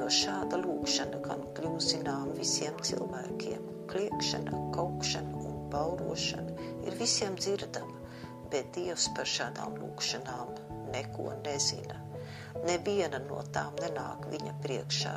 jo 0.00 0.08
šāda 0.16 0.60
lūkšana 0.62 1.20
gan 1.24 1.42
kļūst 1.56 1.94
zinām 1.94 2.30
visiem 2.38 2.76
cilvēkiem. 2.86 3.66
Kliekšana, 3.90 4.60
kaukšana 4.72 5.40
un 5.44 5.66
baurošana 5.72 6.68
ir 6.88 6.96
visiem 7.00 7.36
dzirdama, 7.36 7.98
bet 8.52 8.70
Dievs 8.76 9.10
par 9.16 9.28
šādām 9.28 9.76
lūkšanām 9.82 10.54
neko 10.94 11.34
nezina. 11.44 11.98
Neviena 12.64 13.20
no 13.26 13.40
tām 13.54 13.76
nenāk 13.80 14.26
viņa 14.32 14.56
priekšā, 14.64 15.12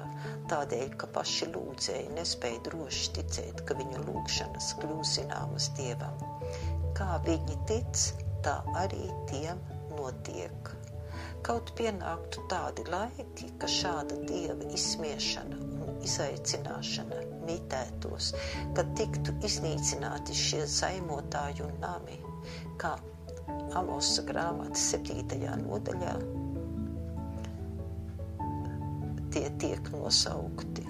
tādēļ, 0.52 0.94
ka 1.00 1.10
paši 1.16 1.50
lūdzēji 1.54 2.14
nespēja 2.18 2.62
droši 2.68 3.10
ticēt, 3.18 3.64
ka 3.68 3.78
viņu 3.80 4.06
lūgšanas 4.08 4.70
kļūs 4.82 5.18
zināmas 5.18 5.72
Dievam. 5.80 6.24
Kā 6.98 7.18
viņi 7.26 7.60
tic, 7.70 8.08
tā 8.46 8.60
arī 8.84 9.08
tiem 9.32 9.60
notiek. 9.98 10.76
Kaut 11.44 11.74
pienāktu 11.76 12.46
tādi 12.52 12.86
laiki, 12.88 13.50
ka 13.60 13.68
šāda 13.68 14.16
dieva 14.30 14.70
izsmiešana 14.72 15.58
un 15.84 15.98
izaicināšana 16.08 17.20
mitētos, 17.48 18.30
kad 18.78 18.94
tiktu 19.00 19.36
iznīcināti 19.44 20.38
šie 20.40 20.62
zaimotāju 20.78 21.68
nami, 21.82 22.16
kā 22.80 22.96
Amosa 23.76 24.24
grāmatas 24.24 24.88
7. 24.94 25.44
nodaļā 25.66 26.16
tie 29.34 29.50
tiek 29.60 29.92
nosaukti. 29.92 30.88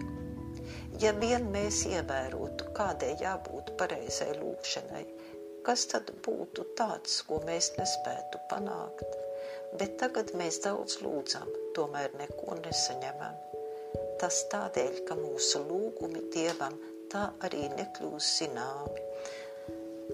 Ja 1.01 1.13
vien 1.17 1.49
mēs 1.51 1.81
ievērotu, 1.89 2.69
kādai 2.77 3.15
jābūt 3.21 3.73
pareizai 3.79 4.33
lūkšanai, 4.37 5.03
kas 5.65 5.87
tad 5.89 6.11
būtu 6.27 6.67
tāds, 6.77 7.21
ko 7.25 7.41
mēs 7.47 7.73
nespētu 7.79 8.41
panākt? 8.51 9.23
Bet 9.79 9.97
tagad 10.01 10.33
mēs 10.37 10.59
daudz 10.63 10.99
lūdzam, 11.01 11.49
tomēr 11.77 12.13
neko 12.19 12.59
nesaņemam. 12.61 13.39
Tas 14.21 14.43
tādēļ, 14.51 14.99
ka 15.07 15.17
mūsu 15.19 15.63
lūgumi 15.67 16.27
Dievam 16.33 16.75
tā 17.11 17.27
arī 17.45 17.67
nekļūst 17.73 18.43
zināmi. 18.43 19.05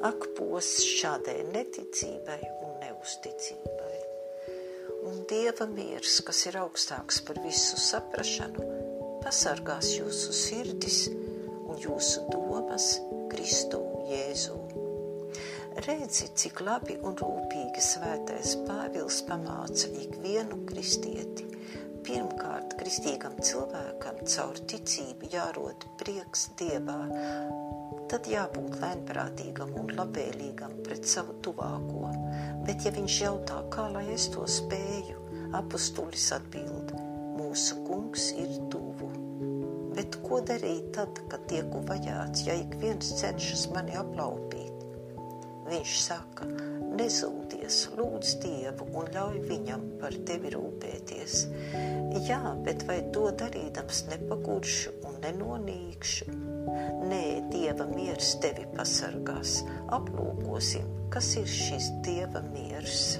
Ak, 0.05 0.29
pos 0.37 0.69
šādai 0.85 1.41
neticībai 1.51 2.39
un 2.63 2.75
neusticībai. 2.83 3.97
Un 5.09 5.23
Dieva 5.29 5.67
miers, 5.69 6.19
kas 6.27 6.43
ir 6.49 6.59
augstāks 6.59 7.21
par 7.27 7.39
visu 7.43 7.79
saprašanu, 7.79 8.65
pasargās 9.23 9.93
jūsu 9.97 10.35
sirdis 10.35 11.05
un 11.11 11.79
jūsu 11.79 12.25
domas 12.31 12.91
Kristu 13.31 13.79
Jēzu. 14.09 14.88
Redzi, 15.79 16.25
cik 16.35 16.57
labi 16.67 16.97
un 17.07 17.13
rūpīgi 17.15 17.79
svētais 17.79 18.57
Pāvils 18.67 19.21
pamāca 19.23 19.87
ikvienu 19.95 20.57
kristieti. 20.67 21.45
Pirmkārt, 22.03 22.73
kristīgam 22.81 23.37
cilvēkam 23.39 24.17
caur 24.27 24.59
ticību 24.71 25.29
jārod 25.31 25.85
prieks 26.01 26.49
Dievā, 26.59 26.97
tad 28.11 28.27
jābūt 28.27 28.75
lēnprātīgam 28.81 29.71
un 29.79 29.93
labvēlīgam 29.95 30.73
pret 30.83 31.07
savu 31.07 31.37
tuvāko. 31.47 32.09
Bet, 32.67 32.83
ja 32.83 32.91
viņš 32.97 33.19
jautā, 33.23 33.61
kā 33.71 33.87
lai 33.93 34.03
es 34.17 34.27
to 34.33 34.43
spēju, 34.59 35.21
apustulis 35.61 36.27
atbild: 36.35 36.91
Mūsu 37.37 37.79
kungs 37.87 38.33
ir 38.35 38.51
tuvu. 38.73 39.13
Bet 39.95 40.19
ko 40.27 40.41
darīt 40.43 40.91
tad, 40.99 41.23
kad 41.31 41.47
tieku 41.47 41.85
vajāts, 41.87 42.43
ja 42.49 42.59
ik 42.59 42.75
viens 42.83 43.15
cenšas 43.21 43.69
mani 43.71 43.95
aplaupīt? 44.01 44.68
Viņš 45.69 45.95
saka, 46.01 46.47
nezūdies, 46.97 47.75
lūdz 47.93 48.31
Dievu 48.41 48.87
un 48.97 49.09
ļauj 49.13 49.41
viņam 49.45 49.83
par 50.01 50.15
tevi 50.25 50.49
rūpēties. 50.55 51.43
Jā, 52.25 52.39
bet 52.65 52.87
vai 52.89 53.03
to 53.13 53.27
darīdams 53.37 54.07
nepaguršu 54.09 54.95
un 55.05 55.19
nenonīkšu? 55.21 56.29
Nē, 57.09 57.23
Dieva 57.53 57.85
miers 57.91 58.33
tevi 58.41 58.65
pasargās. 58.73 59.59
Aplūkosim, 59.93 60.89
kas 61.13 61.35
ir 61.37 61.49
šis 61.49 61.91
Dieva 62.05 62.41
miers. 62.49 63.19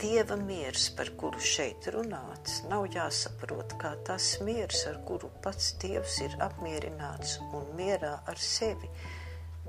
Dieva 0.00 0.40
miers, 0.40 0.88
par 0.96 1.12
kuru 1.20 1.40
šeit 1.44 1.84
runāts, 1.92 2.62
nav 2.72 2.86
jāsaprot 2.88 3.76
kā 3.82 3.90
tas 4.08 4.32
miers, 4.46 4.86
ar 4.88 5.02
kuru 5.04 5.28
pats 5.44 5.74
Dievs 5.82 6.22
ir 6.24 6.36
apmierināts 6.40 7.36
un 7.52 7.68
mierā 7.76 8.14
ar 8.32 8.40
sevi, 8.40 8.88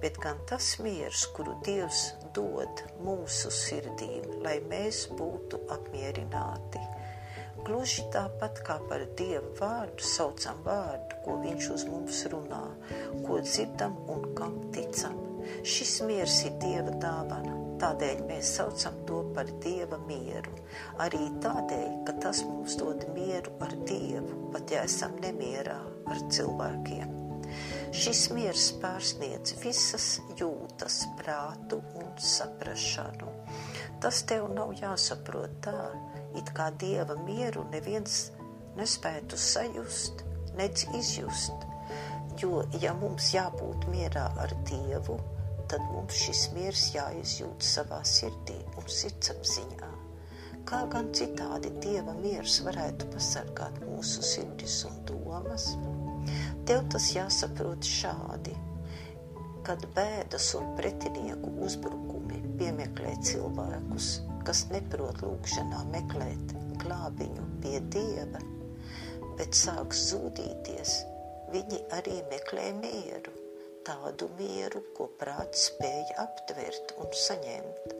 bet 0.02 0.20
gan 0.24 0.42
tas 0.50 0.74
miers, 0.84 1.26
kuru 1.36 1.56
Dievs 1.66 2.04
dod 2.36 2.84
mūsu 3.06 3.52
sirdīm, 3.54 4.28
lai 4.44 4.58
mēs 4.72 5.06
būtu 5.18 5.62
apmierināti. 5.74 6.84
Gluži 7.62 8.08
tāpat 8.14 8.64
kā 8.66 8.80
par 8.90 9.06
Dievu 9.18 9.54
vārdu 9.60 10.06
saucam 10.06 10.64
vārdu, 10.66 11.22
ko 11.26 11.38
Viņš 11.44 11.72
uz 11.76 11.88
mums 11.90 12.24
runā, 12.34 12.64
ko 13.26 13.42
dzirdam 13.46 13.98
un 14.10 14.32
kam 14.38 14.58
ticam. 14.74 15.18
Šis 15.62 16.00
miers 16.08 16.42
ir 16.48 16.58
Dieva 16.62 16.96
dāvana 17.02 17.62
Tādēļ 17.82 18.20
mēs 18.28 18.50
saucam 18.60 18.98
to 19.10 19.22
par 19.34 19.48
Dieva 19.64 19.98
mieru. 20.06 20.54
Arī 21.02 21.24
tādēļ, 21.42 21.88
ka 22.06 22.14
tas 22.22 22.44
mums 22.46 22.78
dod 22.78 23.08
mieru 23.16 23.56
ar 23.66 23.74
Dievu, 23.90 24.38
pat 24.54 24.76
ja 24.76 24.84
esam 24.86 25.18
nemierā 25.24 25.80
ar 26.14 26.22
cilvēkiem. 26.30 27.21
Šis 27.92 28.30
miers 28.32 28.70
pārsniedz 28.80 29.58
visas 29.60 30.06
jūtas, 30.40 31.02
prātu 31.20 31.82
un 32.00 32.14
saprašanu. 32.24 33.28
Tas 34.00 34.22
tev 34.30 34.46
nav 34.56 34.72
jāsaprot 34.80 35.58
tā, 35.66 35.90
it 36.40 36.54
kā 36.56 36.70
Dieva 36.80 37.18
mieru 37.26 37.66
neviens 37.74 38.30
nespētu 38.80 39.36
sajust, 39.36 40.24
nedz 40.56 40.86
izjust. 40.96 41.68
Jo, 42.40 42.64
ja 42.80 42.96
mums 42.96 43.34
jābūt 43.36 43.90
mierā 43.92 44.30
ar 44.40 44.56
Dievu, 44.70 45.20
tad 45.68 45.84
mums 45.92 46.16
šis 46.16 46.48
miers 46.56 46.86
jāizjūt 46.96 47.68
savā 47.74 48.00
sirdī 48.08 48.56
un 48.80 48.88
sirdsapziņā. 48.88 49.92
Kā 50.64 50.86
gan 50.94 51.12
citādi 51.12 51.76
Dieva 51.84 52.16
miers 52.24 52.62
varētu 52.64 53.12
pasargāt 53.12 53.84
mūsu 53.84 54.24
sirdis 54.24 54.86
un 54.88 55.04
domas? 55.12 55.74
Tev 56.70 56.86
tas 56.94 57.10
jāsaprot 57.16 57.88
šādi, 57.88 58.56
kad 59.68 59.86
bēdas 59.96 60.52
un 60.60 60.74
pretinieku 60.78 61.52
uzbrukumi 61.66 62.42
piemeklē 62.60 63.14
cilvēkus, 63.26 64.10
kas 64.48 64.66
neprot 64.74 65.22
lūkšanā 65.26 65.84
meklēt 65.94 66.56
glābiņu 66.82 67.46
pie 67.62 67.78
Dieva, 67.94 68.42
bet 69.38 69.58
sāk 69.58 69.94
zūdīties, 69.98 70.98
viņi 71.54 71.84
arī 72.00 72.20
meklē 72.34 72.72
mieru 72.82 73.42
tādu 73.88 74.30
mieru, 74.38 74.82
ko 74.98 75.08
prāts 75.20 75.68
spēja 75.72 76.26
aptvert 76.26 76.94
un 77.02 77.14
saņemt. 77.18 77.96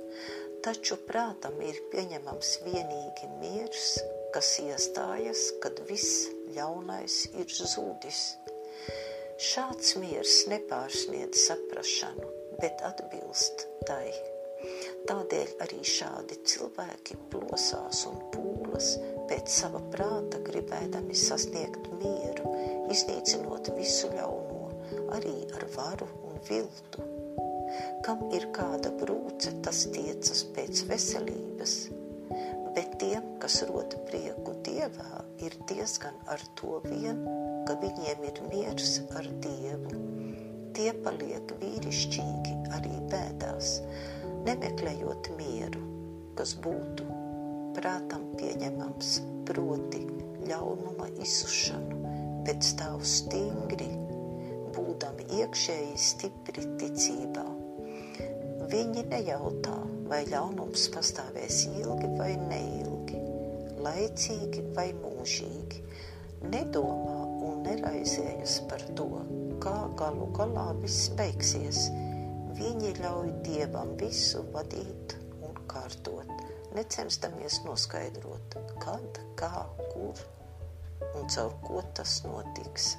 Taču 0.62 0.98
prātam 1.08 1.58
ir 1.66 1.80
pieņemams 1.94 2.52
vienīgi 2.68 3.30
miers, 3.40 3.96
kas 4.36 4.54
iestājas, 4.62 5.48
kad 5.64 5.82
viss 5.90 6.28
ļaunais 6.54 7.24
ir 7.34 7.50
zudis. 7.50 8.22
Šāds 9.42 9.96
miers 9.98 10.44
nepārsniedz 10.52 11.48
saprašanu, 11.48 12.28
bet 12.60 12.84
atbilst 12.86 13.64
tai. 13.90 14.12
Tādēļ 15.10 15.56
arī 15.66 15.80
šādi 15.82 16.38
cilvēki 16.46 17.18
plosās 17.34 18.04
un 18.06 18.20
pūlas 18.36 18.92
pēc 19.32 19.50
sava 19.50 19.82
prāta, 19.96 20.38
gribēdami 20.46 21.18
sasniegt 21.18 21.90
mieru, 21.96 22.54
iznīcinot 22.94 23.72
visu 23.80 24.12
ļaunumu 24.14 25.10
arī 25.18 25.34
ar 25.58 25.66
varu 25.74 26.12
un 26.30 26.38
viltu. 26.46 27.10
Kam 28.06 28.28
ir 28.38 28.46
kāda 28.54 28.94
brūce, 29.02 29.56
tas 29.66 29.88
tiecas 29.90 30.46
pēc 30.54 30.86
veselības, 30.92 31.76
bet 32.76 32.98
tiem, 33.02 33.26
kas 33.42 33.62
rod 33.70 33.96
prieku 34.08 34.56
Dievā, 34.66 35.24
ir 35.44 35.56
diezgan 35.70 36.18
ar 36.32 36.42
to 36.60 36.80
vien, 36.86 37.24
ka 37.68 37.76
viņiem 37.82 38.24
ir 38.30 38.42
miers 38.52 39.00
ar 39.18 39.28
Dievu. 39.44 40.00
Tie 40.76 40.92
paliek 41.04 41.52
vīrišķīgi 41.62 42.54
arī 42.78 42.94
bēdās, 43.12 43.74
nemeklējot 44.48 45.34
mieru, 45.40 45.84
kas 46.40 46.56
būtu 46.64 47.08
prātam 47.76 48.30
pieņemams, 48.40 49.18
proti 49.50 50.06
ļaunuma 50.48 51.10
izsušanu, 51.22 52.00
bet 52.48 52.64
stāv 52.66 53.04
stingri 53.08 53.90
būdami 54.76 55.28
iekšēji 55.42 55.98
stipri 56.00 56.64
ticībā. 56.80 57.46
Viņi 58.72 59.04
nejautā, 59.12 59.76
vai 60.12 60.26
ļaunums 60.28 60.90
pastāvēs 60.92 61.62
ilgi 61.72 62.10
vai 62.18 62.34
neilgi, 62.36 63.20
laicīgi 63.80 64.64
vai 64.76 64.90
mūžīgi, 64.98 65.80
nedomā 66.52 67.20
un 67.48 67.62
neraizējas 67.68 68.58
par 68.68 68.84
to, 69.00 69.08
kā 69.64 69.76
galu 70.02 70.28
galā 70.36 70.68
viss 70.82 71.12
beigsies. 71.16 71.86
Viņi 72.60 72.92
ļauj 73.00 73.32
Dievam 73.46 73.96
visu 74.02 74.44
vadīt 74.52 75.16
un 75.48 75.56
kārtot, 75.72 76.28
necenšamies 76.76 77.62
noskaidrot, 77.66 78.60
kad, 78.84 79.22
kā, 79.40 79.54
kur 79.94 80.20
un 81.16 81.32
caur 81.32 81.56
ko 81.64 81.82
tas 81.96 82.20
notiks. 82.28 82.98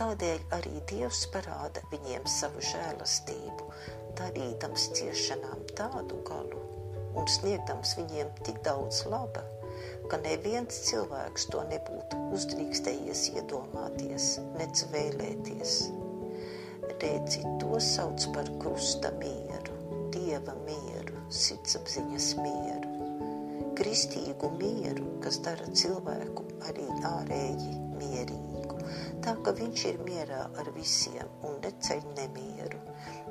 Tādēļ 0.00 0.44
arī 0.56 0.78
Dievs 0.88 1.24
parāda 1.32 1.82
viņiem 1.90 2.28
savu 2.30 2.62
žēlastību, 2.64 3.66
darīdams 4.18 4.90
ciešanām 4.98 5.64
tādu 5.78 6.20
galu 6.26 6.60
un 7.18 7.26
sniegdams 7.30 7.96
viņiem 7.98 8.30
tik 8.46 8.60
daudz 8.66 9.04
laba, 9.10 9.42
ka 10.10 10.18
neviens 10.24 10.82
cilvēks 10.88 11.48
to 11.52 11.62
nebūtu 11.70 12.18
uzdrīkstējies 12.36 13.24
iedomāties, 13.34 14.36
nec 14.58 14.84
vēlēties. 14.94 15.76
Redzi, 17.00 17.42
to 17.62 17.78
sauc 17.80 18.26
par 18.34 18.48
krusta 18.60 19.12
mieru, 19.20 19.76
dieva 20.14 20.54
mieru, 20.66 21.24
sirdsapziņas 21.30 22.30
mieru. 22.42 22.88
kristīgu 23.80 24.50
mieru, 24.60 25.06
kas 25.24 25.38
dara 25.40 25.64
cilvēku 25.72 26.44
arī 26.68 26.84
ārēji 27.10 27.70
mierīgu, 27.96 28.49
tā 29.24 29.34
ka 29.44 29.52
viņš 29.56 29.84
ir 29.90 29.98
mierā 30.06 30.42
ar 30.60 30.70
visiem 30.76 31.28
un 31.46 31.58
neceļ 31.64 32.04
nemieru. 32.16 32.80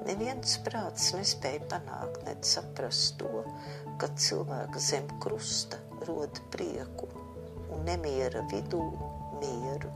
Neviens 0.08 0.58
prāts 0.66 1.12
nespēja 1.16 1.66
panākt, 1.72 2.22
ne 2.28 2.36
saprast 2.46 3.18
to, 3.22 3.44
ka 4.02 4.10
cilvēka 4.26 4.82
zem 4.84 5.10
krusta 5.24 5.80
rod 6.08 6.42
prieku 6.54 7.10
un 7.74 7.84
nemiera 7.90 8.46
vidū 8.54 8.84
mieru. 9.42 9.92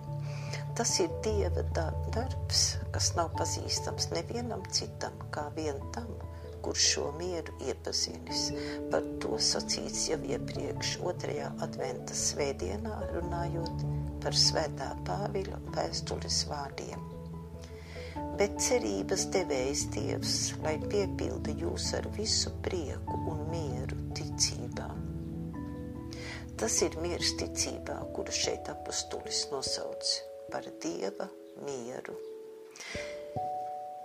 Tas 0.77 0.95
ir 1.03 1.11
Dieva 1.25 1.63
darbs, 1.73 2.61
kas 2.93 3.11
nav 3.17 3.33
pazīstams 3.37 4.09
nevienam 4.13 4.63
citam, 4.73 5.17
kā 5.33 5.45
vien 5.57 5.77
tam, 5.93 6.09
kurš 6.65 6.85
šo 6.93 7.09
mieru 7.19 7.53
iepazinis. 7.67 8.47
Par 8.91 9.05
to 9.21 9.37
sacīts 9.37 10.07
jau 10.09 10.17
iepriekš 10.33 10.95
otrajā 11.05 11.51
adventa 11.65 12.17
svētdienā, 12.17 12.95
runājot 13.13 13.85
par 14.23 14.35
svētā 14.39 14.93
Pāvila 15.07 15.59
vēstules 15.75 16.43
vārdiem. 16.49 17.01
Bet 18.39 18.57
cerības 18.63 19.27
devējs 19.33 19.87
Dievs, 19.93 20.35
lai 20.63 20.77
piepilda 20.81 21.53
jūs 21.59 21.91
ar 21.97 22.07
visu 22.15 22.53
prieku 22.65 23.19
un 23.29 23.43
mieru 23.51 23.99
ticībā. 24.17 24.89
Tas 26.57 26.79
ir 26.85 26.95
miers 27.03 27.33
ticībā, 27.41 27.97
kuru 28.15 28.33
šeit 28.33 28.69
apustulis 28.71 29.47
nosauc 29.51 30.13
par 30.53 30.69
Dieva 30.81 31.27
mieru. 31.65 32.15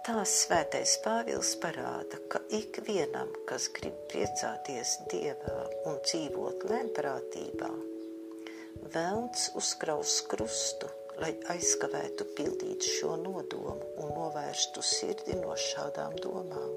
Tā 0.08 0.22
svētais 0.24 0.94
Pāvils 1.04 1.52
parāda, 1.60 2.20
ka 2.32 2.40
ikvienam, 2.56 3.28
kas 3.48 3.68
grib 3.76 3.96
priecāties 4.08 4.96
Dievā 5.12 5.58
un 5.90 6.00
dzīvot 6.00 6.64
lēnprātībā, 6.70 7.68
Velns 8.94 9.48
uzkraus 9.58 10.20
krustu, 10.30 10.88
lai 11.18 11.32
aizkavētu 11.54 12.26
pildīt 12.38 12.86
šo 12.86 13.16
nodomu 13.20 13.76
un 13.98 14.12
novērstu 14.14 14.84
sirdi 14.86 15.36
no 15.40 15.56
šādām 15.58 16.16
domām. 16.22 16.74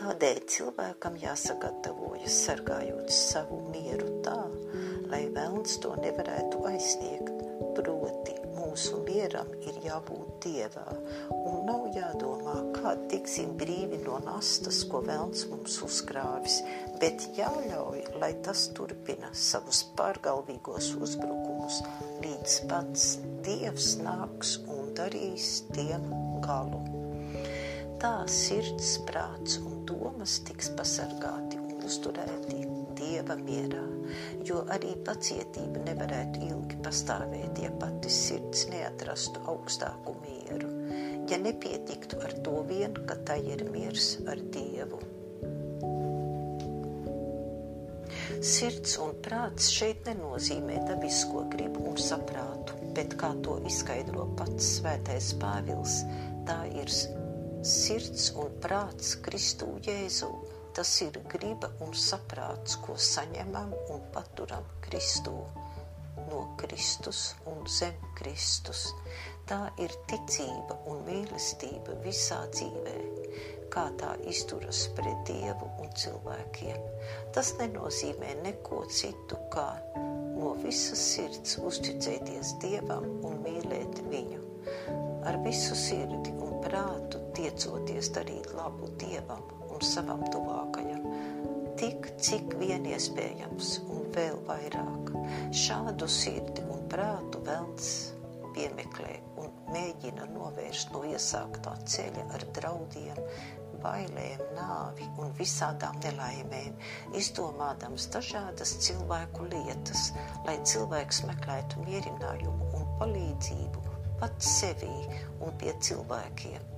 Tādēļ 0.00 0.42
cilvēkam 0.54 1.18
jāsagatavojas 1.20 2.40
sargājot 2.46 3.12
savu 3.14 3.60
mieru 3.68 4.20
tā, 4.26 4.38
lai 5.12 5.26
Velns 5.36 5.76
to 5.84 5.92
nevarētu 6.00 6.64
aizsniegt, 6.72 7.44
proti 7.76 8.39
mūsu 8.70 9.00
mieram 9.02 9.48
ir 9.66 9.78
jābūt 9.82 10.44
dievā, 10.44 10.84
un 11.34 11.64
nav 11.66 11.88
jādomā, 11.94 12.54
kā 12.76 12.92
tiksim 13.10 13.56
brīvi 13.58 13.98
no 14.04 14.20
nastas, 14.22 14.84
ko 14.86 15.00
velns 15.06 15.42
mums 15.50 15.80
uzkrāvis, 15.82 16.60
bet 17.02 17.26
jāļauj, 17.38 18.04
lai 18.22 18.30
tas 18.46 18.68
turpina 18.76 19.32
savus 19.34 19.82
pārgalvīgos 19.98 20.92
uzbrukumus, 21.02 21.82
līdz 22.22 22.56
pats 22.70 23.10
dievs 23.46 23.96
nāks 24.04 24.58
un 24.70 24.94
darīs 24.98 25.64
tiem 25.74 26.06
galu. 26.46 26.84
Tā 28.00 28.14
sirds, 28.30 28.94
prāts 29.10 29.58
un 29.60 29.82
domas 29.88 30.38
tiks 30.46 30.70
pasargāti 30.78 31.58
un 31.60 31.82
uzturēti 31.90 32.69
dieva 33.00 33.36
mierā, 33.40 33.84
jo 34.46 34.62
arī 34.74 34.92
pacietība 35.06 35.82
nevarētu 35.86 36.42
ilgi 36.50 36.80
pastāvēt, 36.84 37.62
ja 37.64 37.70
pati 37.80 38.12
sirds 38.12 38.66
neatrastu 38.72 39.42
augstāku 39.50 40.14
mieru, 40.24 40.70
ja 41.30 41.38
nepietiktu 41.40 42.20
ar 42.24 42.36
to 42.44 42.60
vien, 42.68 42.94
ka 43.08 43.16
tai 43.26 43.40
ir 43.54 43.64
miers 43.72 44.18
ar 44.28 44.42
Dievu. 44.52 45.00
Sirds 48.40 48.94
un 49.04 49.10
prāts 49.20 49.66
šeit 49.68 50.06
nenozīmē 50.08 50.78
dabisko 50.88 51.42
gribu 51.52 51.90
un 51.90 51.98
saprātu, 52.00 52.78
bet 52.96 53.12
kā 53.20 53.34
to 53.44 53.58
izskaidro 53.68 54.30
pats 54.38 54.78
svētais 54.78 55.34
Pāvils, 55.40 55.98
tā 56.48 56.62
ir 56.72 56.88
sirds 56.88 58.30
un 58.40 58.54
prāts 58.64 59.12
Kristū 59.20 59.74
Jēzu, 59.84 60.30
Tas 60.70 60.90
ir 61.02 61.16
griba 61.32 61.66
un 61.82 61.90
saprāts, 61.98 62.76
ko 62.84 62.94
saņemam 62.94 63.72
un 63.90 64.04
paturam 64.14 64.66
Kristū, 64.84 65.32
no 66.28 66.42
Kristus 66.60 67.34
un 67.50 67.64
zem 67.66 67.96
Kristus. 68.18 68.84
Tā 69.50 69.58
ir 69.82 69.90
ticība 70.10 70.76
un 70.86 71.02
mīlestība 71.08 71.96
visā 72.04 72.38
dzīvē, 72.54 72.94
kā 73.74 73.88
tā 73.98 74.12
izturas 74.30 74.84
pret 74.94 75.26
Dievu 75.26 75.72
un 75.82 75.90
cilvēkiem. 76.04 76.86
Tas 77.34 77.50
nenozīmē 77.58 78.36
neko 78.44 78.84
citu, 78.94 79.42
kā 79.50 79.68
no 79.98 80.54
visas 80.62 81.02
sirds 81.16 81.58
uzticēties 81.58 82.54
Dievam 82.62 83.10
un 83.26 83.40
mīlēt 83.42 84.04
Viņu. 84.12 84.44
Ar 85.26 85.42
visu 85.42 85.74
sirdi 85.76 86.30
un 86.38 86.60
prātu 86.62 87.26
tiecoties 87.34 88.14
darīt 88.14 88.54
labu 88.54 88.94
Dievam 89.02 89.59
un 89.80 89.86
savam 89.88 90.20
tuvākajam, 90.28 91.04
tik 91.80 92.10
cik 92.20 92.52
vien 92.60 92.84
iespējams 92.84 93.78
un 93.88 94.10
vēl 94.12 94.36
vairāk. 94.44 95.12
Šādu 95.56 96.08
sirdi 96.10 96.64
un 96.68 96.82
prātu 96.92 97.40
velns 97.46 97.86
piemeklē 98.52 99.14
un 99.40 99.54
mēģina 99.72 100.26
novērst 100.34 100.92
no 100.92 101.00
iesāktā 101.08 101.72
ceļa 101.88 102.26
ar 102.36 102.44
draudiem, 102.58 103.22
bailēm, 103.80 104.42
nāvi 104.58 105.06
un 105.22 105.32
visādām 105.38 105.96
nelaimēm, 106.04 106.76
izdomādams 107.16 108.10
dažādas 108.12 108.74
cilvēku 108.84 109.48
lietas, 109.48 110.10
lai 110.44 110.58
cilvēks 110.60 111.22
meklētu 111.30 111.86
mierinājumu 111.86 112.68
un 112.76 112.84
palīdzību 113.00 113.86
pats 114.20 114.58
sevī 114.58 114.92
un 115.40 115.56
pie 115.56 115.72
cilvēkiem 115.80 116.68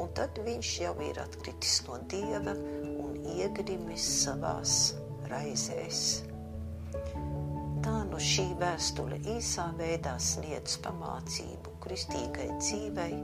un 0.00 0.10
tad 0.16 0.38
viņš 0.46 0.72
jau 0.82 0.94
ir 1.04 1.20
atkritis 1.22 1.80
no 1.86 1.98
dieva 2.12 2.54
un 3.04 3.16
iegrimis 3.36 4.06
savās 4.24 4.76
raizēs. 5.30 6.02
Tā 7.82 7.94
nu 8.08 8.20
šī 8.22 8.44
vēstule 8.60 9.18
īsā 9.34 9.68
veidā 9.78 10.14
sniedz 10.22 10.76
pamācību 10.84 11.72
kristīgai 11.82 12.48
dzīvei 12.60 13.16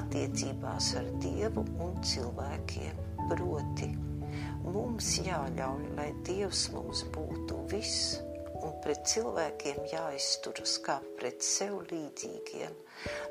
attiecībās 0.00 0.94
ar 1.00 1.10
Dievu 1.22 1.64
un 1.84 1.98
cilvēkiem. 2.06 3.04
Proti, 3.30 3.90
mums 4.64 5.12
jāļauj, 5.26 5.84
lai 5.98 6.08
Dievs 6.26 6.64
mums 6.74 7.04
būtu 7.14 7.58
viss, 7.70 8.16
un 8.66 8.76
pret 8.84 9.02
cilvēkiem 9.12 9.82
jāizturas 9.90 10.76
kā 10.84 10.98
pret 11.18 11.44
sev 11.44 11.78
līdzīgiem, 11.90 12.74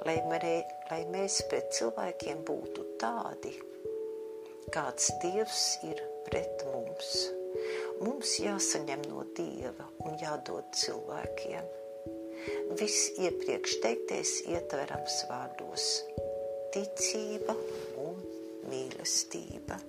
lai, 0.08 0.18
marē, 0.30 0.56
lai 0.92 1.02
mēs 1.14 1.42
pret 1.52 1.72
cilvēkiem 1.78 2.46
būtu 2.48 2.86
tādi, 3.02 3.54
kāds 4.74 5.12
Dievs 5.24 5.66
ir 5.90 6.02
pret 6.28 6.66
mums. 6.74 7.14
Mums 8.00 8.38
jāsaņem 8.40 9.04
no 9.10 9.26
Dieva 9.38 9.88
un 10.06 10.18
jādod 10.22 10.70
cilvēkiem. 10.78 11.76
Viss 12.80 13.10
iepriekš 13.20 13.80
teiktais 13.84 14.36
ietverams 14.48 15.24
vārdos- 15.30 15.88
ticība 16.74 17.58
un 18.06 18.22
mīlestība. 18.70 19.82